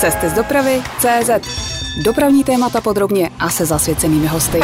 Cesty 0.00 0.28
z 0.28 0.32
dopravy 0.32 0.82
CZ. 0.98 1.30
Dopravní 2.04 2.44
témata 2.44 2.80
podrobně 2.80 3.30
a 3.38 3.50
se 3.50 3.66
zasvěcenými 3.66 4.26
hosty. 4.26 4.60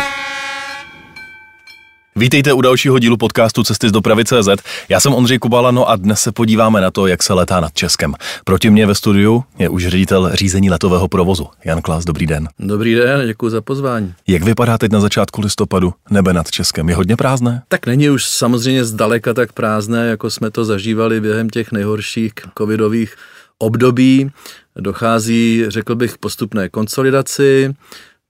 Vítejte 2.16 2.52
u 2.52 2.60
dalšího 2.60 2.98
dílu 2.98 3.16
podcastu 3.16 3.64
Cesty 3.64 3.88
z 3.88 3.92
dopravy 3.92 4.24
CZ. 4.24 4.48
Já 4.88 5.00
jsem 5.00 5.14
Ondřej 5.14 5.38
Kubala, 5.38 5.70
no 5.70 5.88
a 5.88 5.96
dnes 5.96 6.20
se 6.20 6.32
podíváme 6.32 6.80
na 6.80 6.90
to, 6.90 7.06
jak 7.06 7.22
se 7.22 7.32
letá 7.32 7.60
nad 7.60 7.74
Českem. 7.74 8.14
Proti 8.44 8.70
mě 8.70 8.86
ve 8.86 8.94
studiu 8.94 9.44
je 9.58 9.68
už 9.68 9.86
ředitel 9.86 10.30
řízení 10.34 10.70
letového 10.70 11.08
provozu. 11.08 11.48
Jan 11.64 11.82
Klás, 11.82 12.04
dobrý 12.04 12.26
den. 12.26 12.48
Dobrý 12.58 12.94
den, 12.94 13.26
děkuji 13.26 13.50
za 13.50 13.60
pozvání. 13.60 14.14
Jak 14.26 14.42
vypadá 14.42 14.78
teď 14.78 14.92
na 14.92 15.00
začátku 15.00 15.40
listopadu 15.40 15.94
nebe 16.10 16.32
nad 16.32 16.50
Českem? 16.50 16.88
Je 16.88 16.94
hodně 16.94 17.16
prázdné? 17.16 17.62
Tak 17.68 17.86
není 17.86 18.10
už 18.10 18.24
samozřejmě 18.24 18.84
zdaleka 18.84 19.34
tak 19.34 19.52
prázdné, 19.52 20.06
jako 20.06 20.30
jsme 20.30 20.50
to 20.50 20.64
zažívali 20.64 21.20
během 21.20 21.50
těch 21.50 21.72
nejhorších 21.72 22.32
covidových 22.58 23.16
období. 23.58 24.30
Dochází, 24.76 25.64
řekl 25.68 25.94
bych, 25.94 26.18
postupné 26.18 26.68
konsolidaci. 26.68 27.74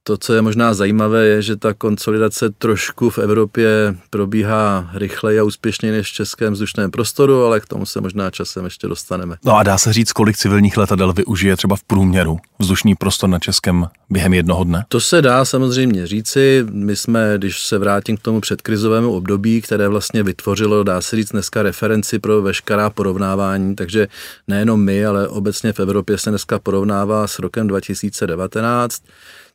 To, 0.07 0.17
co 0.17 0.35
je 0.35 0.43
možná 0.43 0.75
zajímavé, 0.75 1.27
je, 1.27 1.43
že 1.43 1.57
ta 1.57 1.75
konsolidace 1.75 2.51
trošku 2.51 3.11
v 3.11 3.19
Evropě 3.19 3.69
probíhá 4.11 4.91
rychleji 4.95 5.39
a 5.39 5.45
úspěšněji 5.45 5.93
než 5.93 6.11
v 6.11 6.15
českém 6.15 6.53
vzdušném 6.53 6.91
prostoru, 6.91 7.45
ale 7.45 7.61
k 7.61 7.67
tomu 7.67 7.87
se 7.87 8.01
možná 8.01 8.31
časem 8.31 8.65
ještě 8.65 8.89
dostaneme. 8.89 9.37
No 9.45 9.57
a 9.57 9.63
dá 9.63 9.79
se 9.79 9.93
říct, 9.93 10.13
kolik 10.13 10.37
civilních 10.37 10.77
letadel 10.77 11.13
využije 11.13 11.57
třeba 11.57 11.77
v 11.77 11.83
průměru 11.83 12.39
vzdušný 12.59 12.95
prostor 12.95 13.31
na 13.31 13.39
českém 13.39 13.89
během 14.11 14.35
jednoho 14.35 14.65
dne? 14.65 14.85
To 14.89 15.01
se 15.01 15.23
dá 15.23 15.45
samozřejmě 15.45 16.07
říci. 16.07 16.67
My 16.71 16.97
jsme, 16.97 17.35
když 17.37 17.67
se 17.67 17.79
vrátím 17.79 18.17
k 18.17 18.23
tomu 18.23 18.41
předkrizovému 18.41 19.13
období, 19.13 19.63
které 19.63 19.89
vlastně 19.89 20.23
vytvořilo, 20.23 20.83
dá 20.83 21.01
se 21.01 21.17
říct, 21.17 21.31
dneska 21.31 21.63
referenci 21.63 22.19
pro 22.19 22.43
veškerá 22.43 22.91
porovnávání, 22.91 23.77
takže 23.77 24.09
nejenom 24.49 24.85
my, 24.85 25.07
ale 25.07 25.29
obecně 25.29 25.73
v 25.73 25.81
Evropě 25.81 26.19
se 26.19 26.31
dneska 26.31 26.59
porovnává 26.59 27.27
s 27.27 27.39
rokem 27.39 27.67
2019 27.67 29.03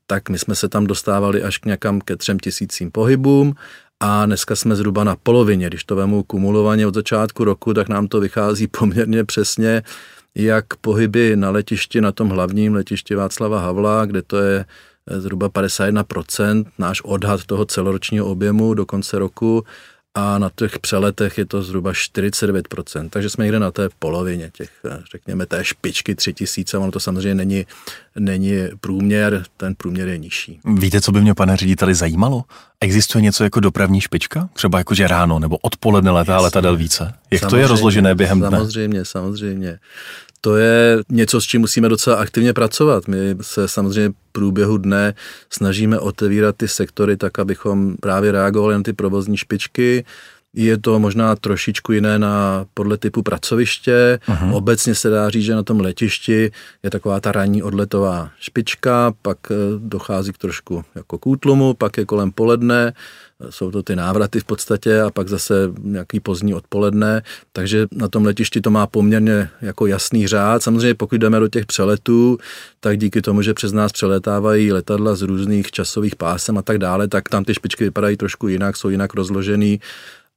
tak 0.10 0.30
my 0.30 0.40
jsme 0.40 0.56
se 0.56 0.70
tam 0.70 0.88
dostávali 0.88 1.44
až 1.44 1.58
k 1.58 1.66
nějakam 1.66 2.02
ke 2.02 2.16
třem 2.16 2.40
tisícím 2.40 2.92
pohybům 2.92 3.54
a 4.00 4.26
dneska 4.26 4.56
jsme 4.56 4.76
zhruba 4.76 5.04
na 5.04 5.16
polovině. 5.16 5.68
Když 5.68 5.84
to 5.84 5.96
vemu 5.96 6.24
kumulovaně 6.24 6.88
od 6.88 6.94
začátku 6.94 7.44
roku, 7.44 7.74
tak 7.74 7.90
nám 7.90 8.08
to 8.08 8.20
vychází 8.20 8.68
poměrně 8.80 9.24
přesně, 9.24 9.84
jak 10.36 10.66
pohyby 10.82 11.36
na 11.36 11.50
letišti, 11.50 12.02
na 12.02 12.12
tom 12.12 12.30
hlavním 12.30 12.74
letišti 12.74 13.16
Václava 13.16 13.60
Havla, 13.60 14.06
kde 14.06 14.22
to 14.22 14.38
je 14.38 14.66
zhruba 15.08 15.50
51%, 15.50 16.66
náš 16.78 17.02
odhad 17.02 17.46
toho 17.46 17.66
celoročního 17.66 18.26
objemu 18.26 18.74
do 18.74 18.86
konce 18.86 19.20
roku 19.20 19.64
a 20.16 20.38
na 20.38 20.52
těch 20.56 20.80
přeletech 20.80 21.38
je 21.38 21.46
to 21.46 21.62
zhruba 21.62 21.92
49%, 21.92 23.10
takže 23.10 23.30
jsme 23.30 23.46
někde 23.46 23.60
na 23.60 23.72
té 23.72 23.90
polovině 24.00 24.52
těch, 24.54 24.70
řekněme, 25.12 25.46
té 25.46 25.66
špičky 25.66 26.16
3000, 26.16 26.78
ono 26.78 26.92
to 26.92 27.00
samozřejmě 27.00 27.36
není, 27.36 27.66
není 28.20 28.54
průměr, 28.82 29.44
ten 29.58 29.76
průměr 29.76 30.08
je 30.08 30.18
nižší. 30.18 30.60
Víte, 30.66 31.02
co 31.02 31.12
by 31.12 31.22
mě, 31.22 31.34
pane 31.34 31.58
řediteli, 31.58 31.96
zajímalo? 31.96 32.44
Existuje 32.82 33.22
něco 33.22 33.44
jako 33.44 33.60
dopravní 33.60 34.02
špička? 34.02 34.50
Třeba 34.54 34.78
jako, 34.78 34.96
že 34.96 35.08
ráno 35.08 35.40
nebo 35.40 35.58
odpoledne 35.58 36.12
letá 36.12 36.40
letadel 36.40 36.78
více? 36.78 37.14
Jak 37.32 37.42
samozřejmě, 37.42 37.50
to 37.50 37.58
je 37.58 37.68
rozložené 37.68 38.16
během 38.16 38.40
dne? 38.40 38.50
Samozřejmě, 38.50 39.06
samozřejmě 39.06 39.80
to 40.42 40.58
je 40.58 40.98
něco, 41.10 41.42
s 41.42 41.44
čím 41.44 41.62
musíme 41.62 41.90
docela 41.90 42.16
aktivně 42.16 42.54
pracovat. 42.54 43.08
My 43.08 43.18
se 43.42 43.68
samozřejmě 43.68 44.10
v 44.10 44.32
průběhu 44.32 44.78
dne 44.78 45.14
snažíme 45.50 46.00
otevírat 46.00 46.56
ty 46.58 46.68
sektory 46.68 47.18
tak, 47.18 47.40
abychom 47.40 47.96
právě 47.98 48.32
reagovali 48.32 48.76
na 48.76 48.84
ty 48.84 48.94
provozní 48.94 49.38
špičky. 49.38 50.06
Je 50.54 50.78
to 50.78 51.00
možná 51.00 51.36
trošičku 51.36 51.92
jiné 51.92 52.20
na, 52.20 52.66
podle 52.74 52.98
typu 52.98 53.22
pracoviště. 53.22 54.20
Uh-huh. 54.28 54.56
Obecně 54.56 54.96
se 54.96 55.10
dá 55.10 55.30
říct, 55.30 55.44
že 55.44 55.56
na 55.56 55.64
tom 55.64 55.80
letišti 55.80 56.52
je 56.84 56.90
taková 56.90 57.20
ta 57.20 57.32
ranní 57.32 57.64
odletová 57.64 58.32
špička, 58.40 59.14
pak 59.22 59.38
eh, 59.52 59.56
dochází 59.78 60.34
k 60.34 60.38
trošku 60.38 60.84
jako 60.96 61.18
k 61.18 61.28
útlumu, 61.28 61.74
pak 61.74 61.98
je 61.98 62.06
kolem 62.06 62.32
poledne 62.32 62.94
jsou 63.50 63.72
to 63.72 63.84
ty 63.84 63.96
návraty 63.96 64.40
v 64.40 64.44
podstatě 64.44 65.02
a 65.02 65.12
pak 65.12 65.28
zase 65.28 65.54
nějaký 65.82 66.20
pozdní 66.20 66.54
odpoledne, 66.54 67.22
takže 67.54 67.88
na 67.92 68.08
tom 68.08 68.26
letišti 68.26 68.62
to 68.62 68.70
má 68.72 68.88
poměrně 68.88 69.50
jako 69.62 69.88
jasný 69.88 70.28
řád. 70.28 70.64
Samozřejmě 70.64 70.96
pokud 70.96 71.16
jdeme 71.16 71.40
do 71.40 71.48
těch 71.48 71.66
přeletů, 71.66 72.38
tak 72.80 72.98
díky 72.98 73.22
tomu, 73.22 73.42
že 73.42 73.54
přes 73.54 73.72
nás 73.72 73.92
přeletávají 73.92 74.72
letadla 74.72 75.16
z 75.16 75.22
různých 75.22 75.72
časových 75.72 76.16
pásem 76.16 76.58
a 76.58 76.62
tak 76.62 76.78
dále, 76.78 77.08
tak 77.08 77.30
tam 77.30 77.46
ty 77.46 77.54
špičky 77.54 77.84
vypadají 77.84 78.18
trošku 78.18 78.48
jinak, 78.48 78.78
jsou 78.78 78.90
jinak 78.90 79.14
rozložený 79.14 79.80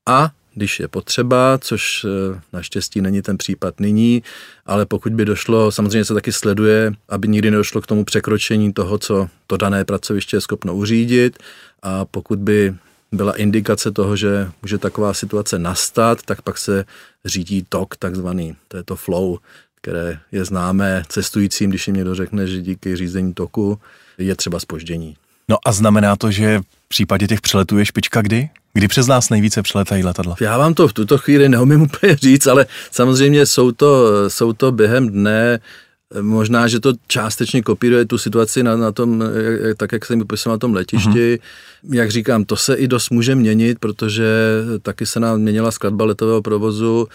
a 0.06 0.30
když 0.54 0.80
je 0.80 0.88
potřeba, 0.88 1.58
což 1.58 2.04
eh, 2.04 2.40
naštěstí 2.52 3.00
není 3.00 3.22
ten 3.22 3.38
případ 3.38 3.80
nyní, 3.80 4.22
ale 4.66 4.86
pokud 4.86 5.12
by 5.12 5.24
došlo, 5.24 5.72
samozřejmě 5.72 6.04
se 6.04 6.14
taky 6.14 6.32
sleduje, 6.32 6.92
aby 7.08 7.28
nikdy 7.28 7.50
nedošlo 7.50 7.80
k 7.80 7.86
tomu 7.86 8.04
překročení 8.04 8.72
toho, 8.72 8.98
co 8.98 9.28
to 9.46 9.56
dané 9.56 9.84
pracoviště 9.84 10.36
je 10.36 10.40
schopno 10.40 10.74
uřídit 10.74 11.38
a 11.82 12.04
pokud 12.04 12.38
by 12.38 12.74
byla 13.12 13.36
indikace 13.36 13.90
toho, 13.90 14.16
že 14.16 14.50
může 14.62 14.78
taková 14.78 15.14
situace 15.14 15.58
nastat, 15.58 16.22
tak 16.22 16.42
pak 16.42 16.58
se 16.58 16.84
řídí 17.24 17.66
tok, 17.68 17.96
takzvaný, 17.96 18.56
to 18.68 18.76
je 18.76 18.82
to 18.82 18.96
flow, 18.96 19.38
které 19.80 20.18
je 20.32 20.44
známé 20.44 21.02
cestujícím, 21.08 21.70
když 21.70 21.86
jim 21.86 21.96
někdo 21.96 22.14
řekne, 22.14 22.46
že 22.46 22.60
díky 22.60 22.96
řízení 22.96 23.34
toku 23.34 23.78
je 24.18 24.36
třeba 24.36 24.60
spoždění. 24.60 25.16
No 25.48 25.56
a 25.64 25.72
znamená 25.72 26.16
to, 26.16 26.30
že 26.30 26.60
v 26.60 26.88
případě 26.88 27.26
těch 27.26 27.40
přeletů 27.40 27.78
je 27.78 27.86
špička 27.86 28.22
kdy? 28.22 28.48
Kdy 28.74 28.88
přes 28.88 29.06
nás 29.06 29.30
nejvíce 29.30 29.62
přeletají 29.62 30.04
letadla? 30.04 30.36
Já 30.40 30.58
vám 30.58 30.74
to 30.74 30.88
v 30.88 30.92
tuto 30.92 31.18
chvíli 31.18 31.48
neumím 31.48 31.82
úplně 31.92 32.16
říct, 32.16 32.46
ale 32.46 32.66
samozřejmě 32.90 33.46
jsou 33.46 33.72
to, 33.72 34.06
jsou 34.30 34.52
to 34.52 34.72
během 34.72 35.08
dne 35.08 35.60
Možná, 36.20 36.68
že 36.68 36.80
to 36.80 36.92
částečně 37.06 37.62
kopíruje 37.62 38.04
tu 38.04 38.18
situaci 38.18 38.62
na, 38.62 38.76
na 38.76 38.92
tom, 38.92 39.24
jak, 39.62 39.76
tak 39.76 39.92
jak 39.92 40.06
jsem 40.06 40.18
popisoval 40.18 40.54
na 40.54 40.58
tom 40.58 40.74
letišti. 40.74 41.38
Uh-huh. 41.38 41.94
Jak 41.96 42.10
říkám, 42.10 42.44
to 42.44 42.56
se 42.56 42.74
i 42.74 42.88
dost 42.88 43.10
může 43.10 43.34
měnit, 43.34 43.78
protože 43.78 44.26
taky 44.82 45.06
se 45.06 45.20
nám 45.20 45.40
měnila 45.40 45.70
skladba 45.70 46.04
letového 46.04 46.42
provozu. 46.42 47.08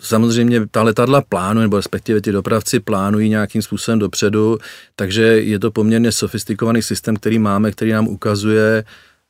Samozřejmě 0.00 0.66
ta 0.70 0.82
letadla 0.82 1.22
plánují, 1.28 1.64
nebo 1.64 1.76
respektive 1.76 2.20
ty 2.20 2.32
dopravci 2.32 2.80
plánují 2.80 3.28
nějakým 3.28 3.62
způsobem 3.62 3.98
dopředu, 3.98 4.58
takže 4.96 5.22
je 5.22 5.58
to 5.58 5.70
poměrně 5.70 6.12
sofistikovaný 6.12 6.82
systém, 6.82 7.16
který 7.16 7.38
máme, 7.38 7.72
který 7.72 7.92
nám 7.92 8.08
ukazuje, 8.08 8.84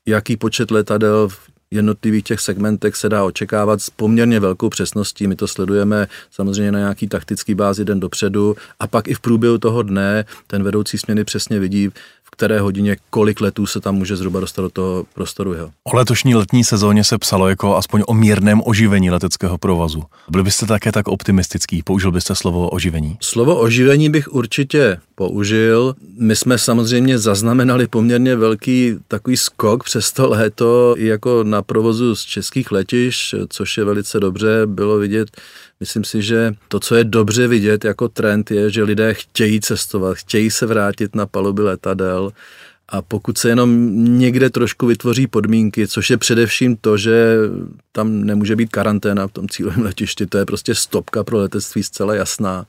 jaký 0.06 0.36
počet 0.36 0.70
letadel 0.70 1.28
v 1.28 1.53
jednotlivých 1.70 2.24
těch 2.24 2.40
segmentech 2.40 2.96
se 2.96 3.08
dá 3.08 3.24
očekávat 3.24 3.82
s 3.82 3.90
poměrně 3.90 4.40
velkou 4.40 4.68
přesností. 4.68 5.26
My 5.26 5.36
to 5.36 5.48
sledujeme 5.48 6.08
samozřejmě 6.30 6.72
na 6.72 6.78
nějaký 6.78 7.08
taktický 7.08 7.54
bázi 7.54 7.84
den 7.84 8.00
dopředu 8.00 8.56
a 8.80 8.86
pak 8.86 9.08
i 9.08 9.14
v 9.14 9.20
průběhu 9.20 9.58
toho 9.58 9.82
dne 9.82 10.24
ten 10.46 10.62
vedoucí 10.62 10.98
směny 10.98 11.24
přesně 11.24 11.58
vidí, 11.58 11.90
které 12.36 12.60
hodině 12.60 12.96
kolik 13.10 13.40
letů 13.40 13.66
se 13.66 13.80
tam 13.80 13.94
může 13.94 14.16
zhruba 14.16 14.40
dostat 14.40 14.62
do 14.62 14.70
toho 14.70 15.04
prostoru. 15.14 15.54
Jo. 15.54 15.70
O 15.84 15.96
letošní 15.96 16.34
letní 16.34 16.64
sezóně 16.64 17.04
se 17.04 17.18
psalo 17.18 17.48
jako 17.48 17.76
aspoň 17.76 18.02
o 18.06 18.14
mírném 18.14 18.62
oživení 18.64 19.10
leteckého 19.10 19.58
provazu. 19.58 20.02
Byl 20.28 20.44
byste 20.44 20.66
také 20.66 20.92
tak 20.92 21.08
optimistický? 21.08 21.82
Použil 21.82 22.12
byste 22.12 22.34
slovo 22.34 22.68
oživení? 22.68 23.16
Slovo 23.20 23.56
oživení 23.56 24.10
bych 24.10 24.32
určitě 24.32 24.98
použil. 25.14 25.94
My 26.18 26.36
jsme 26.36 26.58
samozřejmě 26.58 27.18
zaznamenali 27.18 27.86
poměrně 27.86 28.36
velký 28.36 28.96
takový 29.08 29.36
skok 29.36 29.84
přes 29.84 30.12
to 30.12 30.28
léto 30.28 30.94
i 30.98 31.06
jako 31.06 31.44
na 31.44 31.62
provozu 31.62 32.16
z 32.16 32.22
českých 32.22 32.72
letišť, 32.72 33.34
což 33.48 33.78
je 33.78 33.84
velice 33.84 34.20
dobře, 34.20 34.62
bylo 34.66 34.98
vidět. 34.98 35.28
Myslím 35.84 36.04
si, 36.04 36.22
že 36.22 36.54
to, 36.68 36.80
co 36.80 36.94
je 36.94 37.04
dobře 37.04 37.48
vidět 37.48 37.84
jako 37.84 38.08
trend, 38.08 38.50
je, 38.50 38.70
že 38.70 38.82
lidé 38.82 39.14
chtějí 39.14 39.60
cestovat, 39.60 40.16
chtějí 40.16 40.50
se 40.50 40.66
vrátit 40.66 41.14
na 41.14 41.26
paluby 41.26 41.62
letadel. 41.62 42.32
A 42.88 43.02
pokud 43.02 43.38
se 43.38 43.48
jenom 43.48 43.68
někde 44.18 44.50
trošku 44.50 44.86
vytvoří 44.86 45.26
podmínky, 45.26 45.88
což 45.88 46.10
je 46.10 46.16
především 46.16 46.76
to, 46.76 46.96
že 46.96 47.36
tam 47.92 48.24
nemůže 48.24 48.56
být 48.56 48.70
karanténa 48.70 49.28
v 49.28 49.32
tom 49.32 49.48
cílovém 49.48 49.82
letišti, 49.82 50.26
to 50.26 50.38
je 50.38 50.44
prostě 50.44 50.74
stopka 50.74 51.24
pro 51.24 51.38
letectví 51.38 51.82
zcela 51.82 52.14
jasná 52.14 52.66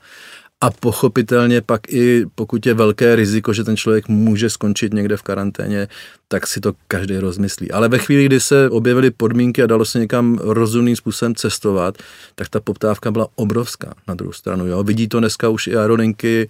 a 0.60 0.70
pochopitelně 0.70 1.60
pak 1.60 1.92
i 1.92 2.26
pokud 2.34 2.66
je 2.66 2.74
velké 2.74 3.16
riziko, 3.16 3.52
že 3.52 3.64
ten 3.64 3.76
člověk 3.76 4.08
může 4.08 4.50
skončit 4.50 4.94
někde 4.94 5.16
v 5.16 5.22
karanténě, 5.22 5.88
tak 6.28 6.46
si 6.46 6.60
to 6.60 6.72
každý 6.88 7.18
rozmyslí. 7.18 7.70
Ale 7.70 7.88
ve 7.88 7.98
chvíli, 7.98 8.24
kdy 8.24 8.40
se 8.40 8.70
objevily 8.70 9.10
podmínky 9.10 9.62
a 9.62 9.66
dalo 9.66 9.84
se 9.84 9.98
někam 9.98 10.38
rozumným 10.42 10.96
způsobem 10.96 11.34
cestovat, 11.34 11.98
tak 12.34 12.48
ta 12.48 12.60
poptávka 12.60 13.10
byla 13.10 13.28
obrovská 13.34 13.94
na 14.08 14.14
druhou 14.14 14.32
stranu. 14.32 14.66
Jo. 14.66 14.82
Vidí 14.82 15.08
to 15.08 15.20
dneska 15.20 15.48
už 15.48 15.66
i 15.66 15.76
aerolinky, 15.76 16.48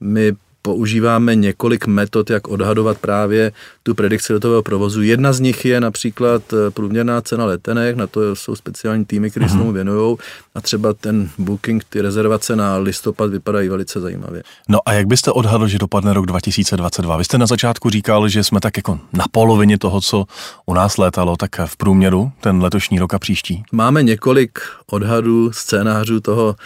my 0.00 0.36
používáme 0.68 1.34
několik 1.34 1.86
metod, 1.86 2.30
jak 2.30 2.48
odhadovat 2.48 2.98
právě 2.98 3.52
tu 3.82 3.94
predikci 3.94 4.32
letového 4.32 4.62
provozu. 4.62 5.02
Jedna 5.02 5.32
z 5.32 5.40
nich 5.40 5.64
je 5.64 5.80
například 5.80 6.42
eh, 6.52 6.70
průměrná 6.70 7.20
cena 7.20 7.44
letenek, 7.44 7.96
na 7.96 8.06
to 8.06 8.36
jsou 8.36 8.56
speciální 8.56 9.04
týmy, 9.04 9.30
které 9.30 9.48
se 9.48 9.52
tomu 9.52 9.64
mhm. 9.64 9.74
věnují 9.74 10.16
a 10.54 10.60
třeba 10.60 10.92
ten 10.92 11.30
booking, 11.38 11.84
ty 11.84 12.00
rezervace 12.00 12.56
na 12.56 12.76
listopad 12.76 13.30
vypadají 13.30 13.68
velice 13.68 14.00
zajímavě. 14.00 14.42
No 14.68 14.78
a 14.86 14.92
jak 14.92 15.06
byste 15.06 15.32
odhadl, 15.32 15.68
že 15.68 15.78
dopadne 15.78 16.12
rok 16.12 16.26
2022? 16.26 17.16
Vy 17.16 17.24
jste 17.24 17.38
na 17.38 17.46
začátku 17.46 17.90
říkal, 17.90 18.28
že 18.28 18.44
jsme 18.44 18.60
tak 18.60 18.76
jako 18.76 18.98
na 19.12 19.24
polovině 19.32 19.78
toho, 19.78 20.00
co 20.00 20.24
u 20.66 20.74
nás 20.74 20.98
létalo, 20.98 21.36
tak 21.36 21.50
v 21.66 21.76
průměru 21.76 22.32
ten 22.40 22.62
letošní 22.62 22.98
rok 22.98 23.14
a 23.14 23.18
příští? 23.18 23.62
Máme 23.72 24.02
několik 24.02 24.58
odhadů, 24.90 25.52
scénářů 25.52 26.20
toho 26.20 26.56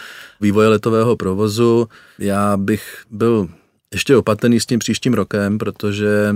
vývoje 0.41 0.67
letového 0.67 1.15
provozu. 1.15 1.87
Já 2.19 2.57
bych 2.57 3.03
byl 3.11 3.47
ještě 3.93 4.15
opatrný 4.15 4.59
s 4.59 4.65
tím 4.65 4.79
příštím 4.79 5.13
rokem, 5.13 5.57
protože 5.57 6.35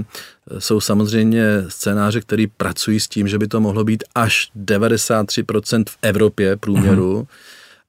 jsou 0.60 0.80
samozřejmě 0.80 1.64
scénáře, 1.68 2.22
které 2.22 2.46
pracují 2.58 3.00
s 3.00 3.08
tím, 3.08 3.28
že 3.28 3.38
by 3.38 3.48
to 3.48 3.60
mohlo 3.60 3.84
být 3.84 4.04
až 4.16 4.52
93% 4.66 5.84
v 5.90 5.98
Evropě 6.02 6.58
průměru, 6.58 7.22
mm-hmm. 7.22 7.28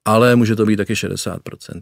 ale 0.04 0.36
může 0.36 0.56
to 0.56 0.66
být 0.66 0.76
taky 0.76 0.94
60%. 0.94 1.38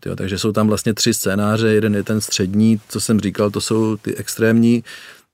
Jo. 0.07 0.17
Takže 0.17 0.39
jsou 0.39 0.53
tam 0.53 0.69
vlastně 0.69 0.95
tři 0.95 1.15
scénáře, 1.15 1.69
jeden 1.69 1.95
je 1.95 2.03
ten 2.03 2.21
střední, 2.21 2.81
co 2.89 3.01
jsem 3.01 3.21
říkal, 3.21 3.51
to 3.51 3.61
jsou 3.61 3.97
ty 3.97 4.17
extrémní, 4.17 4.85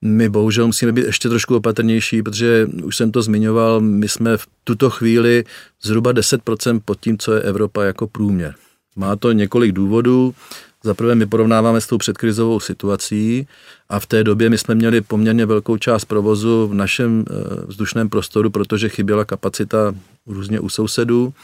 my 0.04 0.28
bohužel 0.28 0.66
musíme 0.66 0.92
být 0.92 1.04
ještě 1.04 1.28
trošku 1.28 1.56
opatrnější, 1.56 2.22
protože 2.22 2.66
už 2.82 2.96
jsem 2.96 3.12
to 3.12 3.22
zmiňoval, 3.22 3.80
my 3.80 4.08
jsme 4.08 4.36
v 4.36 4.46
tuto 4.64 4.90
chvíli 4.90 5.44
zhruba 5.82 6.12
10% 6.12 6.80
pod 6.84 7.00
tím, 7.00 7.18
co 7.18 7.32
je 7.32 7.40
Evropa 7.40 7.84
jako 7.84 8.06
průměr. 8.06 8.54
Má 8.96 9.16
to 9.16 9.32
několik 9.32 9.72
důvodů. 9.72 10.34
Za 10.84 10.94
prvé 10.94 11.14
my 11.14 11.26
porovnáváme 11.26 11.80
s 11.80 11.86
tou 11.86 11.98
předkrizovou 11.98 12.60
situací 12.60 13.46
a 13.88 14.00
v 14.00 14.06
té 14.06 14.24
době 14.24 14.50
my 14.50 14.58
jsme 14.58 14.74
měli 14.74 15.00
poměrně 15.00 15.46
velkou 15.46 15.76
část 15.76 16.04
provozu 16.04 16.68
v 16.68 16.74
našem 16.74 17.24
eh, 17.30 17.34
vzdušném 17.66 18.08
prostoru, 18.08 18.50
protože 18.50 18.88
chyběla 18.88 19.24
kapacita 19.24 19.94
různě 20.26 20.60
u 20.60 20.68
sousedů. 20.68 21.34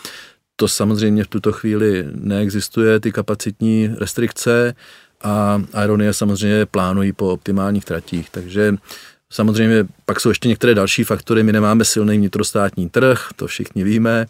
To 0.56 0.68
samozřejmě 0.68 1.24
v 1.24 1.28
tuto 1.28 1.52
chvíli 1.52 2.04
neexistuje, 2.14 3.00
ty 3.00 3.12
kapacitní 3.12 3.90
restrikce 3.98 4.74
a 5.22 5.62
Aeronie 5.72 6.12
samozřejmě 6.12 6.66
plánují 6.66 7.12
po 7.12 7.28
optimálních 7.28 7.84
tratích, 7.84 8.30
takže 8.30 8.76
Samozřejmě 9.32 9.86
pak 10.04 10.20
jsou 10.20 10.28
ještě 10.28 10.48
některé 10.48 10.74
další 10.74 11.04
faktory. 11.04 11.42
My 11.42 11.52
nemáme 11.52 11.84
silný 11.84 12.18
vnitrostátní 12.18 12.88
trh, 12.88 13.28
to 13.36 13.46
všichni 13.46 13.84
víme, 13.84 14.26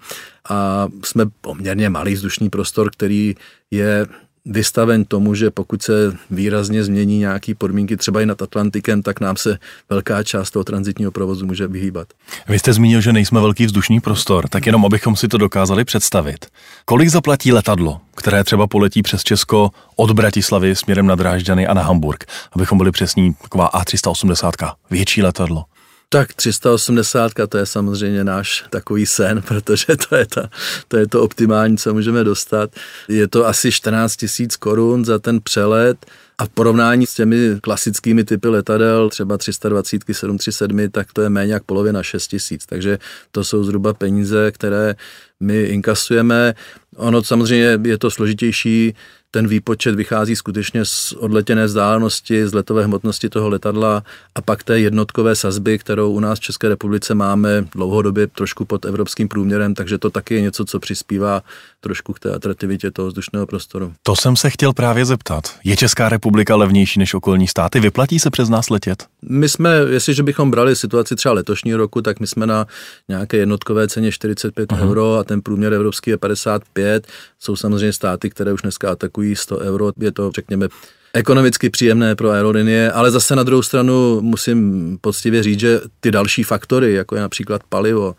a 0.49 0.89
jsme 1.05 1.25
poměrně 1.41 1.91
malý 1.91 2.15
vzdušný 2.15 2.51
prostor, 2.51 2.91
který 2.91 3.37
je 3.71 4.07
vystaven 4.49 5.05
tomu, 5.05 5.35
že 5.35 5.50
pokud 5.50 5.83
se 5.83 5.93
výrazně 6.31 6.85
změní 6.85 7.19
nějaké 7.19 7.55
podmínky 7.55 7.97
třeba 7.97 8.21
i 8.21 8.27
nad 8.27 8.43
Atlantikem, 8.43 9.03
tak 9.03 9.21
nám 9.21 9.37
se 9.37 9.59
velká 9.91 10.23
část 10.23 10.50
toho 10.50 10.65
transitního 10.65 11.12
provozu 11.12 11.47
může 11.47 11.67
vyhýbat. 11.67 12.09
Vy 12.49 12.59
jste 12.59 12.73
zmínil, 12.73 13.00
že 13.00 13.12
nejsme 13.12 13.41
velký 13.41 13.67
vzdušný 13.67 14.00
prostor, 14.00 14.49
tak 14.49 14.67
jenom 14.67 14.85
abychom 14.85 15.17
si 15.17 15.29
to 15.29 15.39
dokázali 15.39 15.85
představit. 15.85 16.47
Kolik 16.85 17.09
zaplatí 17.09 17.53
letadlo, 17.53 18.00
které 18.17 18.45
třeba 18.45 18.67
poletí 18.67 19.03
přes 19.03 19.23
Česko 19.23 19.71
od 19.97 20.11
Bratislavy 20.11 20.77
směrem 20.77 21.06
na 21.06 21.15
Drážďany 21.15 21.67
a 21.67 21.75
na 21.75 21.83
Hamburg, 21.83 22.25
abychom 22.53 22.79
byli 22.79 22.91
přesní, 22.91 23.35
taková 23.43 23.71
A380, 23.71 24.73
větší 24.91 25.23
letadlo? 25.23 25.65
Tak 26.11 26.35
380 26.35 27.33
to 27.49 27.59
je 27.59 27.67
samozřejmě 27.67 28.25
náš 28.25 28.65
takový 28.71 29.07
sen, 29.07 29.43
protože 29.49 29.87
to 30.09 30.17
je, 30.17 30.27
ta, 30.27 30.51
to 30.89 30.97
je 30.97 31.07
to 31.07 31.23
optimální, 31.23 31.79
co 31.79 31.95
můžeme 31.95 32.25
dostat. 32.25 32.71
Je 33.09 33.29
to 33.29 33.47
asi 33.47 33.73
14 33.73 34.17
tisíc 34.17 34.57
korun 34.57 35.05
za 35.05 35.19
ten 35.19 35.41
přelet 35.41 36.07
a 36.39 36.45
v 36.45 36.49
porovnání 36.49 37.07
s 37.07 37.15
těmi 37.15 37.37
klasickými 37.61 38.25
typy 38.25 38.49
letadel, 38.49 39.11
třeba 39.11 39.39
320, 39.39 40.03
737, 40.13 40.91
tak 40.91 41.13
to 41.13 41.23
je 41.23 41.29
méně 41.29 41.53
jak 41.53 41.65
polovina 41.65 42.03
6 42.03 42.29
tisíc. 42.29 42.67
Takže 42.67 42.99
to 43.33 43.45
jsou 43.45 43.65
zhruba 43.65 43.95
peníze, 43.95 44.53
které 44.53 44.95
my 45.41 45.63
inkasujeme. 45.63 46.55
Ono 46.97 47.23
samozřejmě 47.23 47.79
je 47.85 47.99
to 47.99 48.11
složitější, 48.11 48.95
ten 49.31 49.49
výpočet 49.49 49.95
vychází 49.95 50.37
skutečně 50.37 50.85
z 50.85 51.13
odletěné 51.13 51.65
vzdálenosti, 51.65 52.49
z 52.49 52.55
letové 52.55 52.85
hmotnosti 52.85 53.29
toho 53.29 53.49
letadla 53.49 54.03
a 54.35 54.41
pak 54.41 54.63
té 54.63 54.81
jednotkové 54.81 55.37
sazby, 55.37 55.79
kterou 55.79 56.13
u 56.13 56.21
nás 56.21 56.39
v 56.39 56.43
České 56.43 56.69
republice 56.69 57.15
máme 57.15 57.65
dlouhodobě 57.73 58.27
trošku 58.27 58.65
pod 58.65 58.85
evropským 58.85 59.29
průměrem, 59.29 59.75
takže 59.75 59.99
to 59.99 60.11
taky 60.11 60.35
je 60.35 60.41
něco, 60.41 60.65
co 60.65 60.79
přispívá 60.79 61.43
trošku 61.81 62.13
k 62.13 62.19
té 62.19 62.35
atraktivitě 62.35 62.91
toho 62.91 63.09
vzdušného 63.09 63.47
prostoru. 63.47 63.93
To 64.03 64.17
jsem 64.17 64.37
se 64.37 64.51
chtěl 64.51 64.73
právě 64.73 65.05
zeptat. 65.05 65.55
Je 65.65 65.77
Česká 65.77 66.09
republika 66.09 66.57
levnější 66.57 66.99
než 66.99 67.15
okolní 67.15 67.49
státy? 67.49 67.81
Vyplatí 67.81 68.19
se 68.19 68.31
přes 68.31 68.49
nás 68.49 68.71
letět? 68.71 69.07
My 69.23 69.49
jsme, 69.49 69.77
jestliže 69.89 70.23
bychom 70.23 70.51
brali 70.51 70.77
situaci 70.77 71.17
třeba 71.17 71.33
letošní 71.35 71.75
roku, 71.75 72.03
tak 72.03 72.21
my 72.21 72.27
jsme 72.27 72.47
na 72.47 72.67
nějaké 73.09 73.37
jednotkové 73.37 73.89
ceně 73.89 74.13
45 74.13 74.73
uh-huh. 74.73 74.89
euro 74.89 75.15
a 75.15 75.25
ten 75.25 75.43
průměr 75.43 75.73
evropský 75.73 76.11
je 76.11 76.19
55. 76.19 77.07
Jsou 77.39 77.57
samozřejmě 77.57 77.93
státy, 77.93 78.31
které 78.31 78.53
už 78.53 78.63
dneska 78.63 78.93
atakují 78.93 79.18
100 79.37 79.59
euro. 79.59 79.93
Je 80.00 80.12
to, 80.12 80.31
řekněme, 80.31 80.69
ekonomicky 81.15 81.70
příjemné 81.70 82.15
pro 82.15 82.31
aerolinie, 82.31 82.93
ale 82.93 83.11
zase 83.11 83.37
na 83.37 83.43
druhou 83.43 83.62
stranu 83.62 84.20
musím 84.20 84.99
poctivě 85.00 85.43
říct, 85.43 85.61
že 85.61 85.81
ty 86.00 86.11
další 86.11 86.43
faktory, 86.43 86.93
jako 86.93 87.15
je 87.15 87.20
například 87.20 87.62
palivo, 87.69 88.15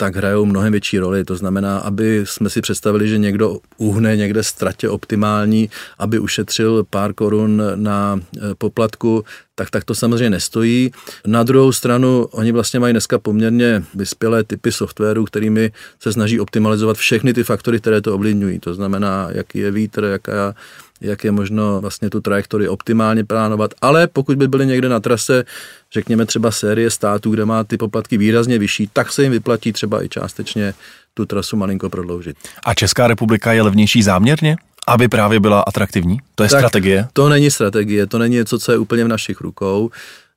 tak 0.00 0.16
hrajou 0.16 0.44
mnohem 0.44 0.72
větší 0.72 0.98
roli. 0.98 1.24
To 1.24 1.36
znamená, 1.36 1.78
aby 1.78 2.22
jsme 2.24 2.50
si 2.50 2.60
představili, 2.60 3.08
že 3.08 3.18
někdo 3.18 3.58
uhne 3.76 4.16
někde 4.16 4.42
ztratě 4.42 4.88
optimální, 4.88 5.70
aby 5.98 6.18
ušetřil 6.18 6.84
pár 6.90 7.12
korun 7.12 7.62
na 7.74 8.20
e, 8.20 8.54
poplatku, 8.54 9.24
tak 9.54 9.70
tak 9.70 9.84
to 9.84 9.94
samozřejmě 9.94 10.30
nestojí. 10.30 10.90
Na 11.26 11.42
druhou 11.42 11.72
stranu, 11.72 12.24
oni 12.24 12.52
vlastně 12.52 12.80
mají 12.80 12.92
dneska 12.92 13.18
poměrně 13.18 13.84
vyspělé 13.94 14.44
typy 14.44 14.72
softwaru, 14.72 15.24
kterými 15.24 15.72
se 16.00 16.12
snaží 16.12 16.40
optimalizovat 16.40 16.96
všechny 16.96 17.34
ty 17.34 17.44
faktory, 17.44 17.80
které 17.80 18.00
to 18.00 18.14
ovlivňují. 18.14 18.58
To 18.58 18.74
znamená, 18.74 19.28
jaký 19.30 19.58
je 19.58 19.70
vítr, 19.70 20.04
jaká 20.04 20.54
jak 21.00 21.24
je 21.24 21.30
možno 21.30 21.80
vlastně 21.80 22.10
tu 22.10 22.20
trajektorii 22.20 22.68
optimálně 22.68 23.24
plánovat, 23.24 23.74
ale 23.82 24.06
pokud 24.06 24.36
by 24.36 24.48
byly 24.48 24.66
někde 24.66 24.88
na 24.88 25.00
trase, 25.00 25.44
řekněme 25.92 26.26
třeba 26.26 26.50
série 26.50 26.90
států, 26.90 27.30
kde 27.30 27.44
má 27.44 27.64
ty 27.64 27.76
poplatky 27.76 28.18
výrazně 28.18 28.58
vyšší, 28.58 28.90
tak 28.92 29.12
se 29.12 29.22
jim 29.22 29.32
vyplatí 29.32 29.72
třeba 29.72 30.04
i 30.04 30.08
částečně 30.08 30.74
tu 31.14 31.26
trasu 31.26 31.56
malinko 31.56 31.90
prodloužit. 31.90 32.36
A 32.64 32.74
Česká 32.74 33.06
republika 33.06 33.52
je 33.52 33.62
levnější 33.62 34.02
záměrně? 34.02 34.56
Aby 34.86 35.08
právě 35.08 35.40
byla 35.40 35.60
atraktivní? 35.60 36.18
To 36.34 36.42
je 36.42 36.48
tak 36.48 36.60
strategie? 36.60 37.08
To 37.12 37.28
není 37.28 37.50
strategie, 37.50 38.06
to 38.06 38.18
není 38.18 38.34
něco, 38.34 38.58
co 38.58 38.72
je 38.72 38.78
úplně 38.78 39.04
v 39.04 39.08
našich 39.08 39.40
rukou. 39.40 39.90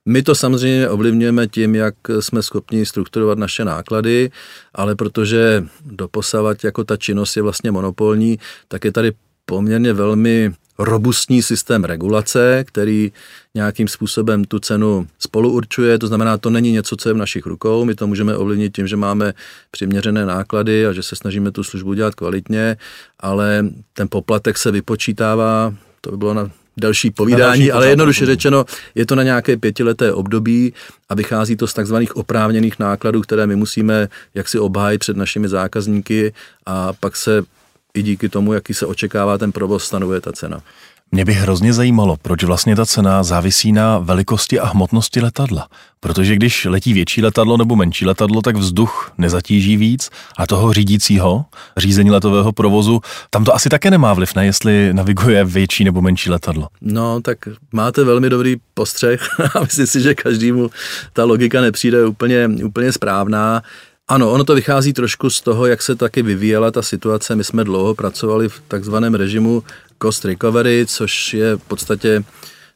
My 0.06 0.24
to 0.24 0.36
samozřejmě 0.36 0.90
ovlivňujeme 0.90 1.48
tím, 1.48 1.76
jak 1.76 1.96
jsme 2.20 2.44
schopni 2.44 2.86
strukturovat 2.86 3.38
naše 3.38 3.66
náklady, 3.66 4.32
ale 4.76 4.96
protože 4.96 5.64
doposavat 5.86 6.64
jako 6.64 6.84
ta 6.84 6.98
činnost 6.98 7.36
je 7.36 7.44
vlastně 7.44 7.72
monopolní, 7.72 8.40
tak 8.68 8.86
je 8.86 8.92
tady 8.92 9.12
poměrně 9.52 9.94
velmi 9.94 10.52
robustní 10.80 11.44
systém 11.44 11.84
regulace, 11.84 12.64
který 12.68 13.12
nějakým 13.56 13.88
způsobem 13.88 14.46
tu 14.46 14.60
cenu 14.60 15.08
spolu 15.20 15.52
určuje. 15.52 16.00
To 16.00 16.08
znamená, 16.08 16.38
to 16.38 16.50
není 16.50 16.72
něco, 16.72 16.96
co 16.96 17.10
je 17.10 17.14
v 17.14 17.18
našich 17.18 17.46
rukou. 17.46 17.86
My 17.86 17.96
to 17.96 18.08
můžeme 18.08 18.38
ovlivnit 18.38 18.76
tím, 18.76 18.88
že 18.88 18.96
máme 18.96 19.34
přiměřené 19.72 20.26
náklady 20.26 20.86
a 20.86 20.94
že 20.94 21.04
se 21.04 21.16
snažíme 21.16 21.52
tu 21.52 21.64
službu 21.64 21.94
dělat 21.94 22.16
kvalitně, 22.16 22.78
ale 23.20 23.66
ten 23.94 24.08
poplatek 24.08 24.58
se 24.58 24.72
vypočítává, 24.72 25.74
to 26.02 26.12
by 26.12 26.18
bylo 26.18 26.34
na 26.34 26.52
další 26.78 27.12
povídání, 27.12 27.68
na 27.68 27.76
ale 27.76 27.90
jednoduše 27.90 28.26
řečeno, 28.26 28.66
je 28.96 29.06
to 29.06 29.16
na 29.16 29.24
nějaké 29.24 29.58
pětileté 29.58 30.14
období 30.14 30.74
a 31.10 31.16
vychází 31.16 31.56
to 31.56 31.68
z 31.68 31.74
takzvaných 31.74 32.16
oprávněných 32.16 32.80
nákladů, 32.80 33.22
které 33.22 33.48
my 33.48 33.56
musíme 33.56 34.08
jaksi 34.34 34.60
obhájit 34.60 35.00
před 35.00 35.18
našimi 35.18 35.48
zákazníky 35.48 36.34
a 36.66 36.94
pak 36.94 37.16
se 37.16 37.44
i 37.94 38.04
díky 38.04 38.30
tomu, 38.30 38.54
jaký 38.54 38.74
se 38.74 38.86
očekává 38.86 39.38
ten 39.38 39.52
provoz, 39.52 39.84
stanovuje 39.84 40.22
ta 40.22 40.32
cena. 40.32 40.62
Mě 41.14 41.26
by 41.26 41.34
hrozně 41.34 41.74
zajímalo, 41.74 42.18
proč 42.22 42.44
vlastně 42.44 42.76
ta 42.76 42.86
cena 42.86 43.24
závisí 43.24 43.72
na 43.72 43.98
velikosti 44.00 44.60
a 44.60 44.68
hmotnosti 44.68 45.22
letadla. 45.22 45.68
Protože 46.00 46.36
když 46.36 46.66
letí 46.66 46.94
větší 46.94 47.22
letadlo 47.22 47.58
nebo 47.58 47.76
menší 47.76 48.06
letadlo, 48.06 48.42
tak 48.42 48.56
vzduch 48.56 49.14
nezatíží 49.18 49.78
víc 49.78 50.10
a 50.38 50.48
toho 50.48 50.74
řídícího, 50.74 51.46
řízení 51.78 52.12
letového 52.12 52.52
provozu, 52.52 53.02
tam 53.30 53.44
to 53.44 53.56
asi 53.56 53.70
také 53.70 53.92
nemá 53.92 54.14
vliv, 54.14 54.36
ne, 54.36 54.46
jestli 54.46 54.94
naviguje 54.94 55.44
větší 55.46 55.84
nebo 55.84 56.02
menší 56.02 56.30
letadlo. 56.30 56.68
No, 56.82 57.22
tak 57.22 57.38
máte 57.72 58.04
velmi 58.04 58.30
dobrý 58.30 58.56
postřeh 58.74 59.40
a 59.56 59.62
myslím 59.62 59.88
si, 59.88 60.02
že 60.02 60.16
každému 60.16 60.70
ta 61.14 61.24
logika 61.24 61.62
nepřijde 61.62 62.06
úplně, 62.06 62.50
úplně 62.64 62.92
správná. 62.92 63.62
Ano, 64.12 64.32
ono 64.32 64.44
to 64.44 64.56
vychází 64.56 64.94
trošku 64.94 65.30
z 65.30 65.42
toho, 65.42 65.66
jak 65.66 65.82
se 65.82 65.96
taky 65.96 66.22
vyvíjela 66.22 66.72
ta 66.72 66.82
situace. 66.82 67.36
My 67.36 67.44
jsme 67.44 67.64
dlouho 67.64 67.96
pracovali 67.96 68.50
v 68.50 68.62
takzvaném 68.68 69.16
režimu 69.16 69.64
cost 70.02 70.26
recovery, 70.26 70.86
což 70.88 71.34
je 71.34 71.56
v 71.56 71.62
podstatě 71.62 72.24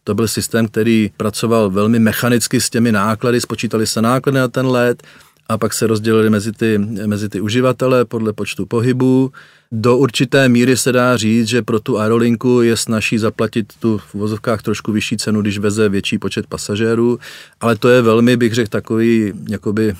to 0.03 0.15
byl 0.15 0.27
systém, 0.27 0.67
který 0.67 1.11
pracoval 1.17 1.69
velmi 1.69 1.99
mechanicky 1.99 2.61
s 2.61 2.69
těmi 2.69 2.91
náklady, 2.91 3.41
spočítali 3.41 3.87
se 3.87 4.01
náklady 4.01 4.37
na 4.37 4.47
ten 4.47 4.67
let 4.67 5.03
a 5.47 5.57
pak 5.57 5.73
se 5.73 5.87
rozdělili 5.87 6.29
mezi 6.29 6.51
ty, 6.51 6.77
mezi 7.05 7.29
ty 7.29 7.41
uživatele 7.41 8.05
podle 8.05 8.33
počtu 8.33 8.65
pohybů. 8.65 9.31
Do 9.71 9.97
určité 9.97 10.49
míry 10.49 10.77
se 10.77 10.91
dá 10.91 11.17
říct, 11.17 11.47
že 11.47 11.61
pro 11.61 11.79
tu 11.79 11.99
aerolinku 11.99 12.61
je 12.61 12.77
snaží 12.77 13.17
zaplatit 13.17 13.73
tu 13.79 13.97
v 13.97 14.13
vozovkách 14.13 14.61
trošku 14.61 14.91
vyšší 14.91 15.17
cenu, 15.17 15.41
když 15.41 15.57
veze 15.57 15.89
větší 15.89 16.17
počet 16.17 16.47
pasažérů, 16.47 17.19
ale 17.61 17.75
to 17.75 17.89
je 17.89 18.01
velmi, 18.01 18.37
bych 18.37 18.53
řekl, 18.53 18.69
takový 18.69 19.33
jakoby 19.49 19.95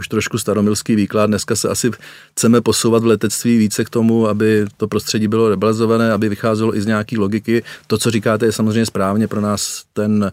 už 0.00 0.08
trošku 0.08 0.38
staromilský 0.38 0.96
výklad. 0.96 1.26
Dneska 1.26 1.56
se 1.56 1.68
asi 1.68 1.90
chceme 2.32 2.60
posouvat 2.60 3.02
v 3.02 3.06
letectví 3.06 3.58
více 3.58 3.84
k 3.84 3.90
tomu, 3.90 4.28
aby 4.28 4.66
to 4.76 4.88
prostředí 4.88 5.28
bylo 5.28 5.48
rebelizované, 5.48 6.12
aby 6.12 6.28
vycházelo 6.28 6.76
i 6.76 6.80
z 6.80 6.86
nějaké 6.86 7.18
logiky. 7.18 7.62
To, 7.86 7.98
co 7.98 8.10
říkáte, 8.10 8.46
je 8.46 8.52
samozřejmě 8.52 8.86
správně 8.86 9.28
pro 9.28 9.40
nás 9.40 9.84
ten 9.92 10.32